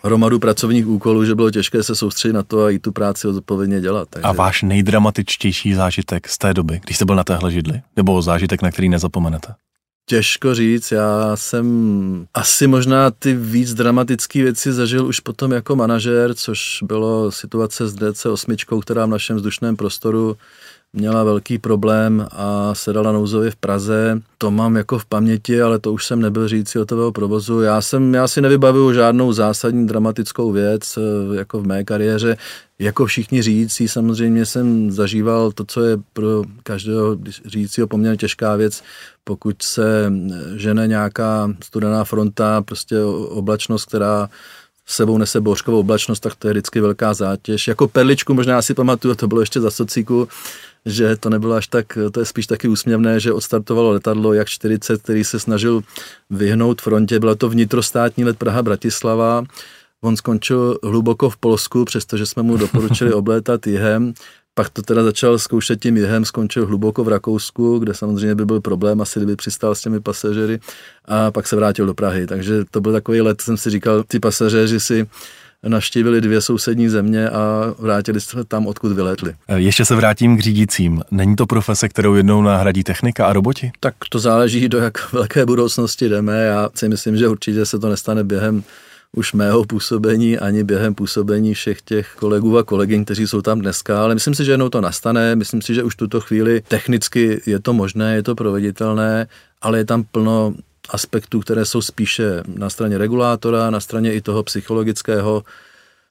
hromadu 0.04 0.38
pracovních 0.38 0.86
úkolů, 0.86 1.24
že 1.24 1.34
bylo 1.34 1.50
těžké 1.50 1.82
se 1.82 1.94
soustředit 1.94 2.32
na 2.32 2.42
to 2.42 2.64
a 2.64 2.70
i 2.70 2.78
tu 2.78 2.92
práci 2.92 3.28
odpovědně 3.28 3.80
dělat. 3.80 4.08
Takže... 4.10 4.24
A 4.24 4.32
váš 4.32 4.62
nejdramatičtější 4.62 5.74
zážitek 5.74 6.28
z 6.28 6.38
té 6.38 6.54
doby, 6.54 6.80
když 6.84 6.96
jste 6.96 7.04
byl 7.04 7.16
na 7.16 7.24
téhle 7.24 7.52
židli? 7.52 7.82
Nebo 7.96 8.22
zážitek, 8.22 8.62
na 8.62 8.70
který 8.70 8.88
nezapomenete? 8.88 9.54
Těžko 10.06 10.54
říct, 10.54 10.92
já 10.92 11.36
jsem 11.36 12.26
asi 12.34 12.66
možná 12.66 13.10
ty 13.10 13.34
víc 13.34 13.74
dramatické 13.74 14.42
věci 14.42 14.72
zažil 14.72 15.06
už 15.06 15.20
potom 15.20 15.52
jako 15.52 15.76
manažer, 15.76 16.34
což 16.34 16.78
bylo 16.82 17.32
situace 17.32 17.88
s 17.88 17.96
DC8, 17.96 18.80
která 18.82 19.06
v 19.06 19.08
našem 19.08 19.36
vzdušném 19.36 19.76
prostoru 19.76 20.36
měla 20.94 21.24
velký 21.24 21.58
problém 21.58 22.26
a 22.32 22.74
sedala 22.74 23.12
nouzově 23.12 23.50
v 23.50 23.56
Praze. 23.56 24.20
To 24.38 24.50
mám 24.50 24.76
jako 24.76 24.98
v 24.98 25.04
paměti, 25.04 25.62
ale 25.62 25.78
to 25.78 25.92
už 25.92 26.06
jsem 26.06 26.20
nebyl 26.20 26.48
řídící 26.48 26.78
letového 26.78 27.12
provozu. 27.12 27.60
Já, 27.60 27.80
jsem, 27.80 28.14
já 28.14 28.28
si 28.28 28.40
nevybavuju 28.40 28.92
žádnou 28.92 29.32
zásadní 29.32 29.86
dramatickou 29.86 30.52
věc 30.52 30.98
eh, 30.98 31.36
jako 31.36 31.60
v 31.60 31.66
mé 31.66 31.84
kariéře. 31.84 32.36
Jako 32.78 33.06
všichni 33.06 33.42
řídící 33.42 33.88
samozřejmě 33.88 34.46
jsem 34.46 34.90
zažíval 34.90 35.52
to, 35.52 35.64
co 35.64 35.84
je 35.84 35.96
pro 36.12 36.42
každého 36.62 37.16
řídícího 37.44 37.86
poměrně 37.86 38.16
těžká 38.16 38.56
věc, 38.56 38.82
pokud 39.24 39.62
se 39.62 40.12
žene 40.56 40.86
nějaká 40.86 41.52
studená 41.64 42.04
fronta, 42.04 42.62
prostě 42.62 43.02
oblačnost, 43.28 43.88
která 43.88 44.28
sebou 44.86 45.18
nese 45.18 45.40
bouřkovou 45.40 45.80
oblačnost, 45.80 46.20
tak 46.22 46.34
to 46.34 46.48
je 46.48 46.52
vždycky 46.52 46.80
velká 46.80 47.14
zátěž. 47.14 47.68
Jako 47.68 47.88
perličku 47.88 48.34
možná 48.34 48.62
si 48.62 48.74
pamatuju, 48.74 49.14
to 49.14 49.28
bylo 49.28 49.40
ještě 49.40 49.60
za 49.60 49.70
socíku, 49.70 50.28
že 50.86 51.16
to 51.16 51.30
nebylo 51.30 51.54
až 51.54 51.66
tak, 51.66 51.98
to 52.12 52.20
je 52.20 52.26
spíš 52.26 52.46
taky 52.46 52.68
úsměvné, 52.68 53.20
že 53.20 53.32
odstartovalo 53.32 53.90
letadlo 53.90 54.32
jak 54.32 54.48
40, 54.48 55.02
který 55.02 55.24
se 55.24 55.40
snažil 55.40 55.82
vyhnout 56.30 56.80
frontě. 56.80 57.20
Bylo 57.20 57.34
to 57.34 57.48
vnitrostátní 57.48 58.24
let 58.24 58.38
Praha-Bratislava. 58.38 59.44
On 60.00 60.16
skončil 60.16 60.78
hluboko 60.82 61.30
v 61.30 61.36
Polsku, 61.36 61.84
přestože 61.84 62.26
jsme 62.26 62.42
mu 62.42 62.56
doporučili 62.56 63.12
oblétat 63.14 63.66
jihem. 63.66 64.14
Pak 64.54 64.70
to 64.70 64.82
teda 64.82 65.02
začal 65.02 65.38
zkoušet 65.38 65.80
tím 65.80 65.96
jihem, 65.96 66.24
skončil 66.24 66.66
hluboko 66.66 67.04
v 67.04 67.08
Rakousku, 67.08 67.78
kde 67.78 67.94
samozřejmě 67.94 68.34
by 68.34 68.44
byl 68.44 68.60
problém, 68.60 69.00
asi 69.00 69.18
kdyby 69.18 69.36
přistál 69.36 69.74
s 69.74 69.80
těmi 69.80 70.00
pasažery 70.00 70.60
a 71.04 71.30
pak 71.30 71.46
se 71.46 71.56
vrátil 71.56 71.86
do 71.86 71.94
Prahy. 71.94 72.26
Takže 72.26 72.64
to 72.70 72.80
byl 72.80 72.92
takový 72.92 73.20
let, 73.20 73.40
jsem 73.40 73.56
si 73.56 73.70
říkal, 73.70 74.02
ty 74.02 74.20
pasažéři 74.20 74.80
si 74.80 75.06
navštívili 75.68 76.20
dvě 76.20 76.40
sousední 76.40 76.88
země 76.88 77.30
a 77.30 77.74
vrátili 77.78 78.20
se 78.20 78.44
tam, 78.44 78.66
odkud 78.66 78.92
vyletli. 78.92 79.34
E, 79.48 79.60
ještě 79.60 79.84
se 79.84 79.94
vrátím 79.94 80.36
k 80.36 80.40
řídícím. 80.40 81.02
Není 81.10 81.36
to 81.36 81.46
profese, 81.46 81.88
kterou 81.88 82.14
jednou 82.14 82.42
nahradí 82.42 82.84
technika 82.84 83.26
a 83.26 83.32
roboti? 83.32 83.72
Tak 83.80 83.94
to 84.10 84.18
záleží, 84.18 84.68
do 84.68 84.78
jak 84.78 85.12
velké 85.12 85.46
budoucnosti 85.46 86.08
jdeme. 86.08 86.44
Já 86.44 86.68
si 86.74 86.88
myslím, 86.88 87.16
že 87.16 87.28
určitě 87.28 87.66
se 87.66 87.78
to 87.78 87.88
nestane 87.88 88.24
během 88.24 88.62
už 89.16 89.32
mého 89.32 89.64
působení, 89.64 90.38
ani 90.38 90.64
během 90.64 90.94
působení 90.94 91.54
všech 91.54 91.82
těch 91.82 92.14
kolegů 92.18 92.58
a 92.58 92.62
kolegyň, 92.62 93.04
kteří 93.04 93.26
jsou 93.26 93.42
tam 93.42 93.60
dneska, 93.60 94.02
ale 94.04 94.14
myslím 94.14 94.34
si, 94.34 94.44
že 94.44 94.52
jednou 94.52 94.68
to 94.68 94.80
nastane, 94.80 95.36
myslím 95.36 95.62
si, 95.62 95.74
že 95.74 95.82
už 95.82 95.96
tuto 95.96 96.20
chvíli 96.20 96.62
technicky 96.68 97.40
je 97.46 97.60
to 97.60 97.72
možné, 97.72 98.14
je 98.14 98.22
to 98.22 98.34
proveditelné, 98.34 99.26
ale 99.62 99.78
je 99.78 99.84
tam 99.84 100.04
plno 100.04 100.54
aspektů, 100.90 101.40
které 101.40 101.64
jsou 101.64 101.82
spíše 101.82 102.42
na 102.46 102.70
straně 102.70 102.98
regulátora, 102.98 103.70
na 103.70 103.80
straně 103.80 104.14
i 104.14 104.20
toho 104.20 104.42
psychologického 104.42 105.44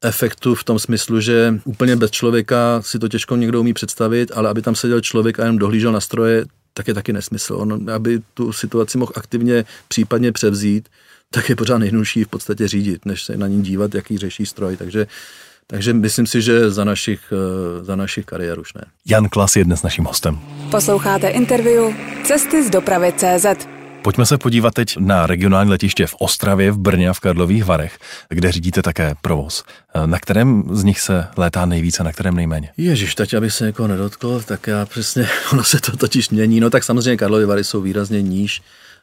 efektu 0.01 0.55
v 0.55 0.63
tom 0.63 0.79
smyslu, 0.79 1.19
že 1.19 1.59
úplně 1.63 1.95
bez 1.95 2.11
člověka 2.11 2.81
si 2.81 2.99
to 2.99 3.07
těžko 3.07 3.35
někdo 3.35 3.59
umí 3.59 3.73
představit, 3.73 4.31
ale 4.35 4.49
aby 4.49 4.61
tam 4.61 4.75
seděl 4.75 5.01
člověk 5.01 5.39
a 5.39 5.43
jenom 5.43 5.57
dohlížel 5.57 5.91
na 5.91 5.99
stroje, 5.99 6.45
tak 6.73 6.87
je 6.87 6.93
taky 6.93 7.13
nesmysl. 7.13 7.55
On, 7.55 7.89
aby 7.91 8.21
tu 8.33 8.53
situaci 8.53 8.97
mohl 8.97 9.11
aktivně 9.15 9.65
případně 9.87 10.31
převzít, 10.31 10.89
tak 11.31 11.49
je 11.49 11.55
pořád 11.55 11.77
nejjednodušší 11.77 12.23
v 12.23 12.27
podstatě 12.27 12.67
řídit, 12.67 13.05
než 13.05 13.23
se 13.23 13.37
na 13.37 13.47
ní 13.47 13.61
dívat, 13.61 13.95
jaký 13.95 14.17
řeší 14.17 14.45
stroj. 14.45 14.77
Takže 14.77 15.07
takže 15.67 15.93
myslím 15.93 16.27
si, 16.27 16.41
že 16.41 16.69
za 16.71 16.83
našich, 16.83 17.33
eh, 17.33 17.83
za 17.83 17.95
našich 17.95 18.25
kariér 18.25 18.59
už 18.59 18.73
ne. 18.73 18.81
Jan 19.05 19.29
Klas 19.29 19.55
je 19.55 19.65
dnes 19.65 19.83
naším 19.83 20.05
hostem. 20.05 20.39
Posloucháte 20.71 21.27
interview 21.27 21.93
Cesty 22.23 22.63
z 22.63 22.69
dopravy 22.69 23.13
CZ. 23.17 23.67
Pojďme 24.03 24.25
se 24.25 24.37
podívat 24.37 24.73
teď 24.73 24.97
na 24.97 25.27
regionální 25.27 25.71
letiště 25.71 26.07
v 26.07 26.15
Ostravě, 26.19 26.71
v 26.71 26.77
Brně 26.77 27.09
a 27.09 27.13
v 27.13 27.19
Karlových 27.19 27.65
Varech, 27.65 27.99
kde 28.29 28.51
řídíte 28.51 28.81
také 28.81 29.15
provoz. 29.21 29.63
Na 30.05 30.19
kterém 30.19 30.63
z 30.71 30.83
nich 30.83 30.99
se 30.99 31.27
létá 31.37 31.65
nejvíce, 31.65 32.03
na 32.03 32.11
kterém 32.11 32.35
nejméně? 32.35 32.69
Ježíš, 32.77 33.15
teď 33.15 33.33
aby 33.33 33.51
se 33.51 33.65
někoho 33.65 33.87
nedotkl, 33.87 34.41
tak 34.45 34.67
já 34.67 34.85
přesně, 34.85 35.27
ono 35.53 35.63
se 35.63 35.79
to 35.79 35.97
totiž 35.97 36.29
mění. 36.29 36.59
No 36.59 36.69
tak 36.69 36.83
samozřejmě 36.83 37.17
Karlovy 37.17 37.45
Vary 37.45 37.63
jsou 37.63 37.81
výrazně 37.81 38.21
níž 38.21 38.61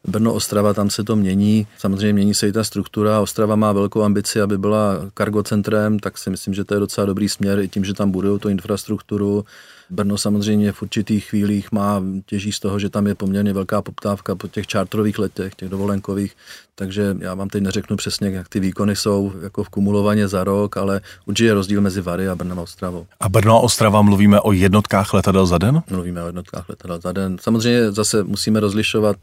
Brno, 0.09 0.35
Ostrava, 0.35 0.75
tam 0.75 0.91
se 0.91 1.05
to 1.05 1.17
mění. 1.17 1.67
Samozřejmě 1.79 2.13
mění 2.13 2.35
se 2.35 2.49
i 2.49 2.53
ta 2.53 2.65
struktura. 2.65 3.21
Ostrava 3.21 3.57
má 3.57 3.73
velkou 3.73 4.03
ambici, 4.03 4.41
aby 4.41 4.59
byla 4.59 4.97
cargocentrem, 5.19 5.99
tak 5.99 6.19
si 6.19 6.31
myslím, 6.31 6.55
že 6.55 6.65
to 6.65 6.75
je 6.75 6.81
docela 6.81 7.07
dobrý 7.07 7.29
směr 7.29 7.59
i 7.59 7.69
tím, 7.69 7.85
že 7.85 7.95
tam 7.95 8.11
budou 8.11 8.39
tu 8.39 8.49
infrastrukturu. 8.49 9.45
Brno 9.91 10.19
samozřejmě 10.19 10.73
v 10.73 10.83
určitých 10.83 11.25
chvílích 11.25 11.73
má 11.73 12.03
těží 12.27 12.53
z 12.53 12.61
toho, 12.61 12.79
že 12.79 12.89
tam 12.89 13.07
je 13.07 13.15
poměrně 13.15 13.53
velká 13.53 13.83
poptávka 13.83 14.35
po 14.35 14.49
těch 14.49 14.67
čártrových 14.67 15.19
letech, 15.19 15.55
těch 15.55 15.69
dovolenkových, 15.69 16.37
takže 16.75 17.17
já 17.19 17.35
vám 17.35 17.49
teď 17.49 17.63
neřeknu 17.63 17.97
přesně, 17.97 18.29
jak 18.31 18.49
ty 18.49 18.61
výkony 18.61 18.97
jsou 18.97 19.33
jako 19.43 19.65
v 19.65 19.69
kumulovaně 19.69 20.29
za 20.29 20.45
rok, 20.45 20.77
ale 20.77 21.01
určitě 21.27 21.47
je 21.47 21.55
rozdíl 21.55 21.81
mezi 21.81 22.01
Vary 22.01 22.29
a 22.29 22.35
Brnem 22.35 22.59
a 22.59 22.63
Ostravou. 22.63 23.07
A 23.21 23.29
Brno 23.29 23.57
a 23.57 23.61
Ostrava 23.61 24.03
mluvíme 24.03 24.41
o 24.41 24.53
jednotkách 24.53 25.15
letadel 25.15 25.47
za 25.47 25.59
den? 25.59 25.83
Mluvíme 25.91 26.23
o 26.23 26.27
jednotkách 26.27 26.69
letadel 26.69 27.01
za 27.01 27.13
den. 27.13 27.37
Samozřejmě 27.41 27.93
zase 27.93 28.25
musíme 28.25 28.61
rozlišovat 28.61 29.17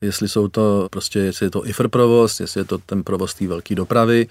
jestli 0.00 0.28
jsou 0.28 0.48
to 0.48 0.88
prostě, 0.90 1.18
jestli 1.18 1.46
je 1.46 1.50
to 1.50 1.66
IFR 1.66 1.88
provoz, 1.88 2.40
jestli 2.40 2.60
je 2.60 2.64
to 2.64 2.78
ten 2.78 3.02
provoz 3.02 3.34
té 3.34 3.46
velké 3.46 3.74
dopravy, 3.74 4.26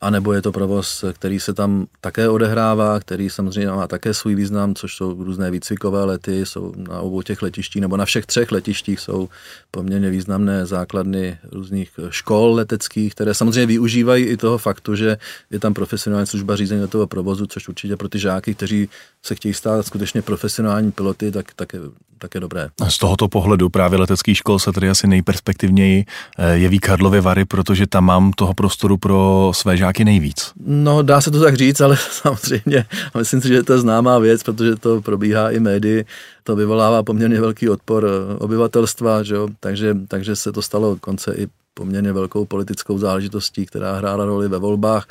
a 0.00 0.10
nebo 0.10 0.32
je 0.32 0.42
to 0.42 0.52
provoz, 0.52 1.04
který 1.12 1.40
se 1.40 1.54
tam 1.54 1.86
také 2.00 2.28
odehrává, 2.28 3.00
který 3.00 3.30
samozřejmě 3.30 3.70
má 3.70 3.86
také 3.86 4.14
svůj 4.14 4.34
význam, 4.34 4.74
což 4.74 4.96
jsou 4.96 5.24
různé 5.24 5.50
výcvikové 5.50 6.04
lety, 6.04 6.46
jsou 6.46 6.72
na 6.76 7.00
obou 7.00 7.22
těch 7.22 7.42
letištích, 7.42 7.82
nebo 7.82 7.96
na 7.96 8.04
všech 8.04 8.26
třech 8.26 8.52
letištích 8.52 9.00
jsou 9.00 9.28
poměrně 9.70 10.10
významné 10.10 10.66
základny 10.66 11.38
různých 11.52 11.90
škol 12.10 12.54
leteckých, 12.54 13.14
které 13.14 13.34
samozřejmě 13.34 13.66
využívají 13.66 14.24
i 14.24 14.36
toho 14.36 14.58
faktu, 14.58 14.94
že 14.96 15.18
je 15.50 15.58
tam 15.58 15.74
profesionální 15.74 16.26
služba 16.26 16.56
řízení 16.56 16.88
toho 16.88 17.06
provozu, 17.06 17.46
což 17.46 17.68
určitě 17.68 17.96
pro 17.96 18.08
ty 18.08 18.18
žáky, 18.18 18.54
kteří 18.54 18.88
se 19.26 19.34
chtějí 19.34 19.54
stát 19.54 19.86
skutečně 19.86 20.22
profesionální 20.22 20.92
piloty, 20.92 21.32
tak, 21.32 21.46
tak, 21.56 21.72
je, 21.72 21.80
tak 22.18 22.34
je 22.34 22.40
dobré. 22.40 22.68
Z 22.88 22.98
tohoto 22.98 23.28
pohledu 23.28 23.68
právě 23.68 23.98
letecký 23.98 24.34
škol 24.34 24.58
se 24.58 24.72
tedy 24.72 24.90
asi 24.90 25.06
nejperspektivněji 25.06 26.04
eh, 26.38 26.56
jeví 26.56 26.78
Karlovy 26.78 27.20
Vary, 27.20 27.44
protože 27.44 27.86
tam 27.86 28.04
mám 28.04 28.32
toho 28.32 28.54
prostoru 28.54 28.96
pro 28.96 29.50
své 29.54 29.76
žáky 29.76 30.04
nejvíc. 30.04 30.52
No, 30.66 31.02
dá 31.02 31.20
se 31.20 31.30
to 31.30 31.40
tak 31.40 31.54
říct, 31.54 31.80
ale 31.80 31.96
samozřejmě 32.10 32.84
myslím 33.18 33.40
si, 33.40 33.48
že 33.48 33.62
to 33.62 33.72
je 33.72 33.78
známá 33.78 34.18
věc, 34.18 34.42
protože 34.42 34.76
to 34.76 35.00
probíhá 35.02 35.50
i 35.50 35.60
médii, 35.60 36.04
to 36.42 36.56
vyvolává 36.56 37.02
poměrně 37.02 37.40
velký 37.40 37.68
odpor 37.68 38.06
eh, 38.06 38.38
obyvatelstva, 38.38 39.22
že 39.22 39.34
jo? 39.34 39.48
Takže, 39.60 39.96
takže 40.08 40.36
se 40.36 40.52
to 40.52 40.62
stalo 40.62 40.96
konce 40.96 41.34
i 41.34 41.46
poměrně 41.74 42.12
velkou 42.12 42.44
politickou 42.44 42.98
záležitostí, 42.98 43.66
která 43.66 43.96
hrála 43.96 44.24
roli 44.24 44.48
ve 44.48 44.58
volbách. 44.58 45.06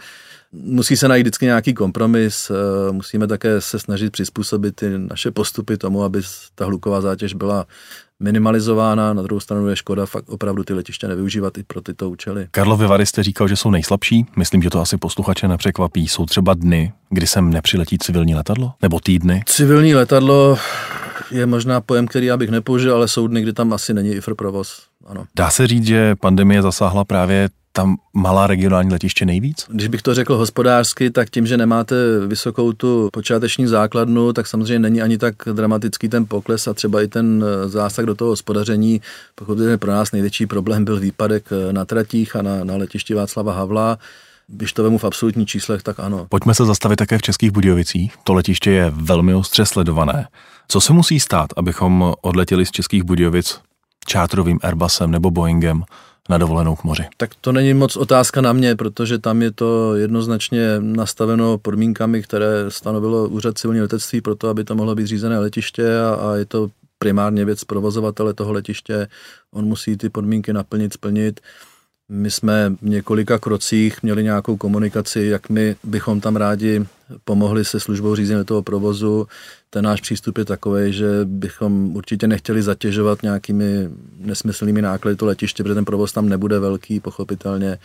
Musí 0.51 0.97
se 0.97 1.08
najít 1.08 1.23
vždycky 1.23 1.45
nějaký 1.45 1.73
kompromis, 1.73 2.51
eh, 2.51 2.91
musíme 2.91 3.27
také 3.27 3.62
se 3.62 3.79
snažit 3.79 4.12
přizpůsobit 4.12 4.75
ty 4.75 4.97
naše 4.97 5.31
postupy 5.31 5.77
tomu, 5.77 6.03
aby 6.03 6.21
ta 6.55 6.65
hluková 6.65 7.01
zátěž 7.01 7.34
byla 7.34 7.65
minimalizována, 8.19 9.13
na 9.13 9.21
druhou 9.21 9.39
stranu 9.39 9.67
je 9.67 9.75
škoda 9.75 10.05
fakt 10.05 10.29
opravdu 10.29 10.63
ty 10.63 10.73
letiště 10.73 11.08
nevyužívat 11.08 11.58
i 11.58 11.63
pro 11.63 11.81
tyto 11.81 12.10
účely. 12.10 12.47
Karlovy 12.51 12.88
Vary 12.88 13.05
jste 13.05 13.23
říkal, 13.23 13.47
že 13.47 13.55
jsou 13.55 13.71
nejslabší, 13.71 14.25
myslím, 14.38 14.62
že 14.62 14.69
to 14.69 14.79
asi 14.79 14.97
posluchače 14.97 15.47
nepřekvapí. 15.47 16.08
Jsou 16.08 16.25
třeba 16.25 16.53
dny, 16.53 16.93
kdy 17.10 17.27
sem 17.27 17.49
nepřiletí 17.49 17.97
civilní 17.97 18.36
letadlo? 18.36 18.73
Nebo 18.81 18.99
týdny? 18.99 19.43
Civilní 19.45 19.95
letadlo 19.95 20.58
je 21.31 21.45
možná 21.45 21.81
pojem, 21.81 22.08
který 22.08 22.25
já 22.25 22.38
bych 22.38 22.49
nepoužil, 22.49 22.95
ale 22.95 23.08
jsou 23.08 23.27
dny, 23.27 23.41
kdy 23.41 23.53
tam 23.53 23.73
asi 23.73 23.93
není 23.93 24.10
IFR 24.10 24.36
provoz. 24.36 24.81
Ano. 25.05 25.25
Dá 25.36 25.49
se 25.49 25.67
říct, 25.67 25.86
že 25.86 26.15
pandemie 26.15 26.62
zasáhla 26.62 27.05
právě 27.05 27.49
tam 27.75 27.97
malá 28.13 28.47
regionální 28.47 28.91
letiště 28.91 29.25
nejvíc? 29.25 29.65
Když 29.69 29.88
bych 29.88 30.01
to 30.01 30.13
řekl 30.13 30.38
hospodářsky, 30.38 31.09
tak 31.09 31.29
tím, 31.29 31.47
že 31.47 31.57
nemáte 31.57 31.95
vysokou 32.27 32.73
tu 32.73 33.09
počáteční 33.13 33.67
základnu, 33.67 34.33
tak 34.33 34.47
samozřejmě 34.47 34.79
není 34.79 35.01
ani 35.01 35.17
tak 35.17 35.35
dramatický 35.53 36.09
ten 36.09 36.25
pokles 36.25 36.67
a 36.67 36.73
třeba 36.73 37.01
i 37.01 37.07
ten 37.07 37.43
eh, 37.43 37.69
zásah 37.69 38.05
do 38.05 38.15
toho 38.15 38.31
hospodaření. 38.31 39.01
Pokud 39.35 39.57
pro 39.79 39.91
nás 39.91 40.11
největší 40.11 40.45
problém 40.45 40.85
byl 40.85 40.99
výpadek 40.99 41.49
eh, 41.51 41.73
na 41.73 41.85
tratích 41.85 42.35
a 42.35 42.41
na, 42.41 42.63
na 42.63 42.75
letišti 42.75 43.13
Václava 43.13 43.53
Havla, 43.53 43.97
když 44.47 44.73
to 44.73 44.83
vemu 44.83 44.97
v 44.97 45.03
absolutních 45.03 45.47
číslech, 45.47 45.83
tak 45.83 45.99
ano. 45.99 46.25
Pojďme 46.29 46.53
se 46.53 46.65
zastavit 46.65 46.95
také 46.95 47.17
v 47.17 47.21
Českých 47.21 47.51
Budějovicích. 47.51 48.13
To 48.23 48.33
letiště 48.33 48.71
je 48.71 48.91
velmi 48.95 49.33
ostře 49.33 49.65
sledované. 49.65 50.27
Co 50.67 50.81
se 50.81 50.93
musí 50.93 51.19
stát, 51.19 51.49
abychom 51.57 52.13
odletěli 52.21 52.65
z 52.65 52.71
Českých 52.71 53.03
Budějovic 53.03 53.59
čátrovým 54.07 54.59
Airbusem 54.61 55.11
nebo 55.11 55.31
Boeingem 55.31 55.83
na 56.29 56.38
dovolenou 56.38 56.75
k 56.75 56.83
moři? 56.83 57.03
Tak 57.17 57.29
to 57.41 57.51
není 57.51 57.73
moc 57.73 57.97
otázka 57.97 58.41
na 58.41 58.53
mě, 58.53 58.75
protože 58.75 59.19
tam 59.19 59.41
je 59.41 59.51
to 59.51 59.95
jednoznačně 59.95 60.75
nastaveno 60.79 61.57
podmínkami, 61.57 62.23
které 62.23 62.65
stanovilo 62.69 63.29
úřad 63.29 63.57
civilní 63.57 63.81
letectví 63.81 64.21
pro 64.21 64.35
to, 64.35 64.49
aby 64.49 64.63
to 64.63 64.75
mohlo 64.75 64.95
být 64.95 65.07
řízené 65.07 65.39
letiště 65.39 65.99
a, 65.99 66.13
a 66.13 66.35
je 66.35 66.45
to 66.45 66.69
primárně 66.99 67.45
věc 67.45 67.63
provozovatele 67.63 68.33
toho 68.33 68.53
letiště. 68.53 69.07
On 69.51 69.65
musí 69.65 69.97
ty 69.97 70.09
podmínky 70.09 70.53
naplnit, 70.53 70.93
splnit. 70.93 71.39
My 72.10 72.32
jsme 72.32 72.70
v 72.82 72.89
několika 72.89 73.39
krocích 73.39 74.04
měli 74.04 74.24
nějakou 74.24 74.58
komunikaci, 74.58 75.22
jak 75.22 75.50
my 75.50 75.76
bychom 75.84 76.22
tam 76.22 76.36
rádi 76.36 76.86
pomohli 77.24 77.65
se 77.65 77.80
službou 77.80 78.15
řízení 78.15 78.46
toho 78.46 78.63
provozu. 78.63 79.28
Ten 79.70 79.86
náš 79.86 80.02
přístup 80.02 80.38
je 80.38 80.46
takový, 80.46 80.94
že 80.94 81.08
bychom 81.24 81.96
určitě 81.96 82.28
nechtěli 82.28 82.62
zatěžovat 82.62 83.24
nějakými 83.24 83.89
nesmyslnými 84.20 84.82
náklady 84.82 85.18
to 85.18 85.26
letiště, 85.26 85.63
protože 85.63 85.76
ten 85.76 85.86
provoz 85.86 86.12
tam 86.12 86.30
nebude 86.30 86.60
velký, 86.60 87.00
pochopitelně. 87.00 87.78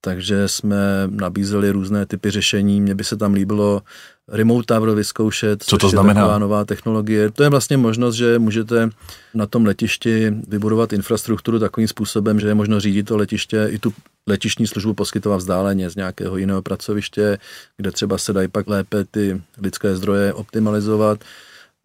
takže 0.00 0.48
jsme 0.48 0.78
nabízeli 1.10 1.70
různé 1.70 2.06
typy 2.06 2.30
řešení. 2.30 2.80
Mně 2.80 2.94
by 2.94 3.04
se 3.04 3.16
tam 3.16 3.32
líbilo 3.34 3.82
remote 4.30 4.74
tower 4.74 4.90
vyzkoušet, 4.90 5.62
Co 5.62 5.78
to 5.78 5.86
což 5.86 5.90
znamená? 5.90 6.20
je 6.20 6.24
taková 6.24 6.38
nová 6.38 6.64
technologie. 6.64 7.30
To 7.30 7.42
je 7.42 7.48
vlastně 7.48 7.76
možnost, 7.76 8.14
že 8.14 8.38
můžete 8.38 8.90
na 9.34 9.46
tom 9.46 9.66
letišti 9.66 10.34
vybudovat 10.48 10.92
infrastrukturu 10.92 11.58
takovým 11.58 11.88
způsobem, 11.88 12.40
že 12.40 12.48
je 12.48 12.54
možno 12.54 12.80
řídit 12.80 13.02
to 13.02 13.16
letiště 13.16 13.68
i 13.70 13.78
tu 13.78 13.92
letišní 14.26 14.66
službu 14.66 14.94
poskytovat 14.94 15.36
vzdáleně 15.36 15.90
z 15.90 15.96
nějakého 15.96 16.36
jiného 16.36 16.62
pracoviště, 16.62 17.38
kde 17.76 17.90
třeba 17.90 18.18
se 18.18 18.32
dají 18.32 18.48
pak 18.48 18.66
lépe 18.68 19.04
ty 19.04 19.42
lidské 19.58 19.96
zdroje 19.96 20.32
optimalizovat. 20.32 21.20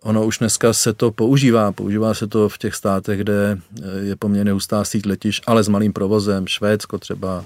Ono 0.03 0.25
už 0.25 0.37
dneska 0.37 0.73
se 0.73 0.93
to 0.93 1.11
používá. 1.11 1.71
Používá 1.71 2.13
se 2.13 2.27
to 2.27 2.49
v 2.49 2.57
těch 2.57 2.75
státech, 2.75 3.19
kde 3.19 3.57
je 4.01 4.15
poměrně 4.15 4.51
hustá 4.51 4.83
síť 4.83 5.05
letiš, 5.05 5.41
ale 5.47 5.63
s 5.63 5.67
malým 5.67 5.93
provozem. 5.93 6.47
Švédsko 6.47 6.97
třeba, 6.97 7.45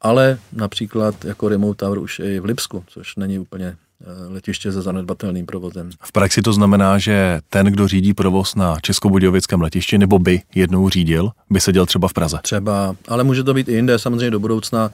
ale 0.00 0.38
například 0.52 1.24
jako 1.24 1.48
remote 1.48 1.76
tower 1.86 1.98
už 1.98 2.18
je 2.18 2.34
i 2.34 2.40
v 2.40 2.44
Lipsku, 2.44 2.84
což 2.88 3.16
není 3.16 3.38
úplně 3.38 3.66
eh, 3.66 3.83
letiště 4.28 4.72
se 4.72 4.82
zanedbatelným 4.82 5.46
provozem. 5.46 5.90
V 6.02 6.12
praxi 6.12 6.42
to 6.42 6.52
znamená, 6.52 6.98
že 6.98 7.40
ten, 7.48 7.66
kdo 7.66 7.88
řídí 7.88 8.14
provoz 8.14 8.54
na 8.54 8.76
Českobudějovickém 8.82 9.60
letišti, 9.60 9.98
nebo 9.98 10.18
by 10.18 10.40
jednou 10.54 10.88
řídil, 10.88 11.30
by 11.50 11.60
seděl 11.60 11.86
třeba 11.86 12.08
v 12.08 12.12
Praze. 12.12 12.38
Třeba, 12.42 12.96
ale 13.08 13.24
může 13.24 13.42
to 13.42 13.54
být 13.54 13.68
i 13.68 13.72
jinde, 13.72 13.98
samozřejmě 13.98 14.30
do 14.30 14.40
budoucna. 14.40 14.90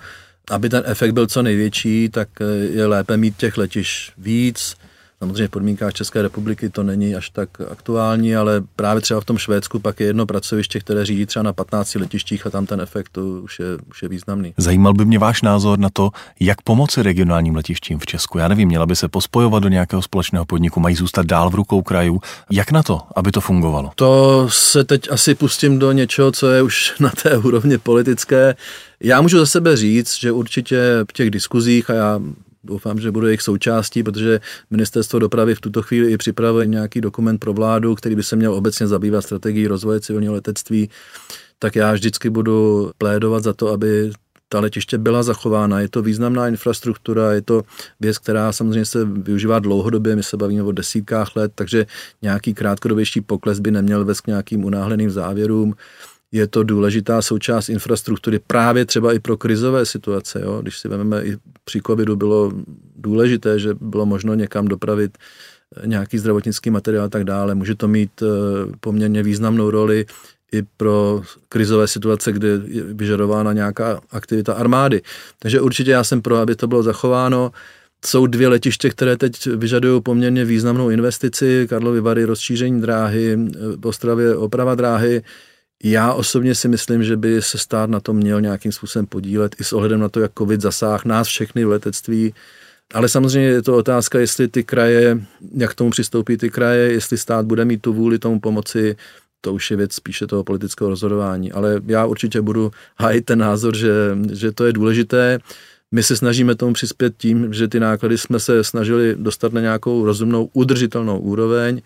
Aby 0.51 0.69
ten 0.69 0.83
efekt 0.87 1.13
byl 1.13 1.27
co 1.27 1.43
největší, 1.43 2.09
tak 2.09 2.29
eh, 2.41 2.45
je 2.55 2.87
lépe 2.87 3.17
mít 3.17 3.37
těch 3.37 3.57
letiš 3.57 4.13
víc, 4.19 4.77
Samozřejmě 5.23 5.47
v 5.47 5.51
podmínkách 5.51 5.93
České 5.93 6.23
republiky 6.23 6.69
to 6.69 6.83
není 6.83 7.15
až 7.17 7.31
tak 7.31 7.49
aktuální, 7.71 8.37
ale 8.37 8.63
právě 8.77 9.01
třeba 9.01 9.21
v 9.21 9.25
tom 9.25 9.39
Švédsku 9.39 9.79
pak 9.79 10.01
je 10.01 10.07
jedno 10.07 10.27
pracoviště, 10.27 10.81
které 10.81 11.05
řídí 11.05 11.27
třeba 11.27 11.43
na 11.43 11.53
15 11.53 11.95
letištích 11.95 12.47
a 12.47 12.51
tam 12.51 12.67
ten 12.67 12.81
efekt 12.81 13.19
už 13.19 13.59
je, 13.59 13.67
už 13.91 14.03
je 14.03 14.09
významný. 14.09 14.55
Zajímal 14.57 14.95
by 14.95 15.05
mě 15.05 15.19
váš 15.19 15.43
názor 15.43 15.79
na 15.79 15.89
to, 15.93 16.11
jak 16.41 16.63
pomoci 16.63 17.03
regionálním 17.03 17.57
letištím 17.57 17.99
v 17.99 18.07
Česku. 18.07 18.39
Já 18.39 18.49
nevím, 18.49 18.69
měla 18.69 18.87
by 18.87 18.97
se 18.97 19.09
pospojovat 19.09 19.63
do 19.63 19.69
nějakého 19.69 20.03
společného 20.03 20.45
podniku, 20.45 20.81
mají 20.81 20.97
zůstat 20.97 21.27
dál 21.27 21.51
v 21.51 21.55
rukou 21.55 21.83
krajů. 21.83 22.21
Jak 22.51 22.71
na 22.73 22.83
to, 22.83 23.01
aby 23.17 23.33
to 23.33 23.41
fungovalo? 23.41 23.91
To 23.95 24.47
se 24.51 24.85
teď 24.85 25.11
asi 25.11 25.35
pustím 25.35 25.79
do 25.79 25.93
něčeho, 25.93 26.33
co 26.33 26.49
je 26.49 26.63
už 26.63 26.95
na 27.01 27.11
té 27.23 27.37
úrovni 27.37 27.79
politické. 27.79 28.55
Já 29.01 29.21
můžu 29.21 29.39
za 29.39 29.47
sebe 29.47 29.77
říct, 29.77 30.15
že 30.15 30.33
určitě 30.33 30.81
v 31.11 31.13
těch 31.13 31.31
diskuzích, 31.31 31.91
a 31.91 31.95
já 31.95 32.21
doufám, 32.65 32.99
že 33.01 33.11
budu 33.11 33.27
jejich 33.27 33.43
součástí, 33.43 34.03
protože 34.03 34.41
ministerstvo 34.71 35.19
dopravy 35.19 35.55
v 35.55 35.61
tuto 35.61 35.83
chvíli 35.83 36.13
i 36.13 36.17
připravuje 36.17 36.67
nějaký 36.67 37.01
dokument 37.01 37.39
pro 37.39 37.53
vládu, 37.53 37.95
který 37.95 38.17
by 38.17 38.23
se 38.23 38.37
měl 38.37 38.55
obecně 38.55 38.87
zabývat 38.87 39.23
strategií 39.23 39.67
rozvoje 39.67 40.01
civilního 40.01 40.35
letectví, 40.35 40.91
tak 41.59 41.77
já 41.77 41.93
vždycky 41.93 42.31
budu 42.31 42.91
plédovat 42.99 43.43
za 43.43 43.53
to, 43.53 43.69
aby 43.69 44.11
ta 44.53 44.61
letiště 44.61 44.99
byla 44.99 45.23
zachována. 45.23 45.81
Je 45.81 45.89
to 45.89 46.03
významná 46.03 46.49
infrastruktura, 46.49 47.33
je 47.33 47.43
to 47.43 47.63
věc, 48.01 48.19
která 48.19 48.53
samozřejmě 48.53 48.85
se 48.85 49.05
využívá 49.05 49.59
dlouhodobě, 49.59 50.17
my 50.17 50.23
se 50.23 50.37
bavíme 50.37 50.63
o 50.63 50.73
desítkách 50.73 51.37
let, 51.37 51.53
takže 51.55 51.87
nějaký 52.23 52.55
krátkodobější 52.55 53.21
pokles 53.21 53.61
by 53.61 53.71
neměl 53.71 54.05
vést 54.05 54.21
k 54.21 54.27
nějakým 54.27 54.65
unáhleným 54.65 55.11
závěrům 55.11 55.75
je 56.33 56.47
to 56.47 56.63
důležitá 56.63 57.23
součást 57.23 57.69
infrastruktury 57.69 58.41
právě 58.47 58.85
třeba 58.85 59.13
i 59.13 59.19
pro 59.19 59.37
krizové 59.37 59.87
situace. 59.87 60.41
Jo? 60.45 60.59
Když 60.63 60.79
si 60.79 60.89
vezmeme, 60.89 61.25
i 61.25 61.37
při 61.65 61.81
covidu 61.87 62.17
bylo 62.17 62.53
důležité, 62.97 63.59
že 63.59 63.75
bylo 63.81 64.07
možno 64.07 64.35
někam 64.35 64.69
dopravit 64.69 65.19
eh, 65.77 65.87
nějaký 65.87 66.19
zdravotnický 66.19 66.71
materiál 66.71 67.05
a 67.05 67.09
tak 67.09 67.25
dále. 67.25 67.55
Může 67.55 67.75
to 67.75 67.89
mít 67.89 68.23
eh, 68.23 68.27
poměrně 68.81 69.23
významnou 69.23 69.71
roli 69.71 70.07
i 70.53 70.63
pro 70.77 71.23
krizové 71.49 71.89
situace, 71.89 72.33
kde 72.33 72.49
je 72.49 72.83
vyžadována 72.83 73.53
nějaká 73.53 74.01
aktivita 74.11 74.53
armády. 74.53 75.03
Takže 75.39 75.61
určitě 75.61 75.91
já 75.91 76.05
jsem 76.05 76.23
pro, 76.23 76.37
aby 76.37 76.57
to 76.57 76.67
bylo 76.67 76.83
zachováno. 76.83 77.53
Jsou 78.05 78.27
dvě 78.27 78.49
letiště, 78.49 78.91
které 78.91 79.17
teď 79.17 79.47
vyžadují 79.47 80.03
poměrně 80.03 80.45
významnou 80.45 80.91
investici. 80.91 81.67
Karlovy 81.69 82.01
Vary 82.01 82.25
rozšíření 82.25 82.81
dráhy, 82.81 83.39
v 83.77 83.87
Ostravě 83.87 84.37
oprava 84.37 84.75
dráhy. 84.75 85.23
Já 85.85 86.13
osobně 86.13 86.55
si 86.55 86.69
myslím, 86.69 87.05
že 87.05 87.17
by 87.17 87.43
se 87.43 87.59
stát 87.59 87.91
na 87.91 88.01
tom 88.01 88.17
měl 88.17 88.41
nějakým 88.41 88.73
způsobem 88.73 89.07
podílet 89.07 89.57
i 89.61 89.65
s 89.65 89.73
ohledem 89.73 90.01
na 90.01 90.09
to, 90.09 90.21
jak 90.21 90.33
COVID 90.39 90.61
zasáh 90.61 91.05
nás 91.05 91.29
všechny 91.29 91.65
v 91.65 91.69
letectví. 91.69 92.35
Ale 92.95 93.09
samozřejmě 93.09 93.49
je 93.49 93.63
to 93.63 93.77
otázka, 93.77 94.21
jestli 94.21 94.49
ty 94.49 94.65
kraje, 94.65 95.21
jak 95.57 95.71
k 95.71 95.75
tomu 95.75 95.91
přistoupí 95.91 96.37
ty 96.37 96.51
kraje, 96.51 96.93
jestli 96.93 97.19
stát 97.19 97.47
bude 97.47 97.65
mít 97.65 97.83
tu 97.83 97.93
vůli 97.93 98.19
tomu 98.19 98.41
pomoci, 98.41 98.97
to 99.41 99.55
už 99.55 99.71
je 99.71 99.77
věc 99.77 99.95
spíše 99.95 100.27
toho 100.27 100.45
politického 100.45 100.91
rozhodování. 100.91 101.53
Ale 101.53 101.81
já 101.87 102.07
určitě 102.07 102.41
budu 102.41 102.71
hájit 102.97 103.25
ten 103.25 103.39
názor, 103.39 103.77
že, 103.77 104.19
že 104.33 104.53
to 104.53 104.65
je 104.65 104.73
důležité. 104.73 105.39
My 105.93 106.03
se 106.03 106.17
snažíme 106.17 106.55
tomu 106.55 106.73
přispět 106.73 107.15
tím, 107.17 107.53
že 107.53 107.69
ty 107.69 107.81
náklady 107.81 108.19
jsme 108.19 108.41
se 108.41 108.65
snažili 108.65 109.15
dostat 109.19 109.53
na 109.53 109.61
nějakou 109.61 110.05
rozumnou, 110.05 110.51
udržitelnou 110.53 111.19
úroveň 111.19 111.81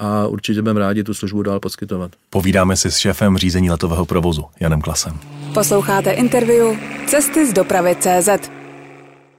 a 0.00 0.26
určitě 0.26 0.62
budeme 0.62 0.80
rádi 0.80 1.04
tu 1.04 1.14
službu 1.14 1.42
dál 1.42 1.60
poskytovat. 1.60 2.10
Povídáme 2.30 2.76
si 2.76 2.90
s 2.90 2.96
šéfem 2.96 3.36
řízení 3.36 3.70
letového 3.70 4.06
provozu 4.06 4.44
Janem 4.60 4.80
Klasem. 4.80 5.18
Posloucháte 5.54 6.10
interview 6.10 6.76
Cesty 7.06 7.46
z 7.46 7.52
dopravy 7.52 7.96
CZ. 8.00 8.50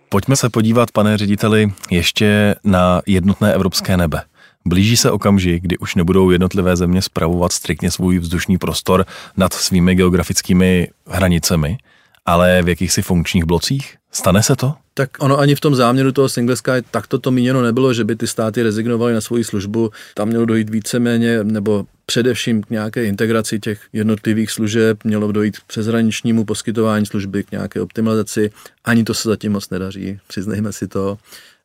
Pojďme 0.10 0.36
se 0.36 0.50
podívat, 0.50 0.92
pane 0.92 1.18
řediteli, 1.18 1.74
ještě 1.92 2.56
na 2.64 3.02
jednotné 3.06 3.54
evropské 3.54 3.98
nebe. 3.98 4.22
Blíží 4.66 4.98
se 4.98 5.12
okamžik, 5.12 5.64
kdy 5.64 5.78
už 5.78 5.96
nebudou 5.96 6.30
jednotlivé 6.30 6.76
země 6.76 7.02
spravovat 7.02 7.52
striktně 7.52 7.92
svůj 7.92 8.20
vzdušný 8.20 8.58
prostor 8.58 9.06
nad 9.38 9.54
svými 9.54 9.96
geografickými 9.96 10.88
hranicemi, 11.08 11.78
ale 12.26 12.62
v 12.62 12.70
jakýchsi 12.70 13.02
funkčních 13.02 13.46
blocích? 13.46 13.98
Stane 14.12 14.44
se 14.44 14.56
to? 14.56 14.74
Tak 14.94 15.10
ono 15.20 15.40
ani 15.40 15.56
v 15.56 15.60
tom 15.60 15.76
záměru 15.76 16.12
toho 16.12 16.30
Single 16.30 16.56
Sky 16.56 16.72
takto 16.92 17.20
to 17.20 17.32
míněno 17.32 17.62
nebylo, 17.62 17.94
že 17.94 18.04
by 18.04 18.16
ty 18.16 18.28
státy 18.28 18.64
rezignovaly 18.64 19.14
na 19.14 19.22
svoji 19.22 19.44
službu. 19.44 19.92
Tam 20.14 20.28
mělo 20.28 20.46
dojít 20.46 20.70
víceméně, 20.70 21.44
nebo 21.44 21.86
především 22.06 22.64
k 22.64 22.70
nějaké 22.70 23.06
integraci 23.06 23.60
těch 23.60 23.82
jednotlivých 23.94 24.52
služeb, 24.52 25.04
mělo 25.04 25.32
dojít 25.32 25.60
k 25.60 25.64
přeshraničnímu 25.64 26.46
poskytování 26.46 27.06
služby, 27.06 27.44
k 27.44 27.52
nějaké 27.52 27.82
optimalizaci. 27.82 28.52
Ani 28.86 29.04
to 29.04 29.14
se 29.14 29.30
zatím 29.30 29.52
moc 29.52 29.70
nedaří, 29.70 30.20
přiznejme 30.28 30.74
si 30.74 30.88
to. 30.88 31.18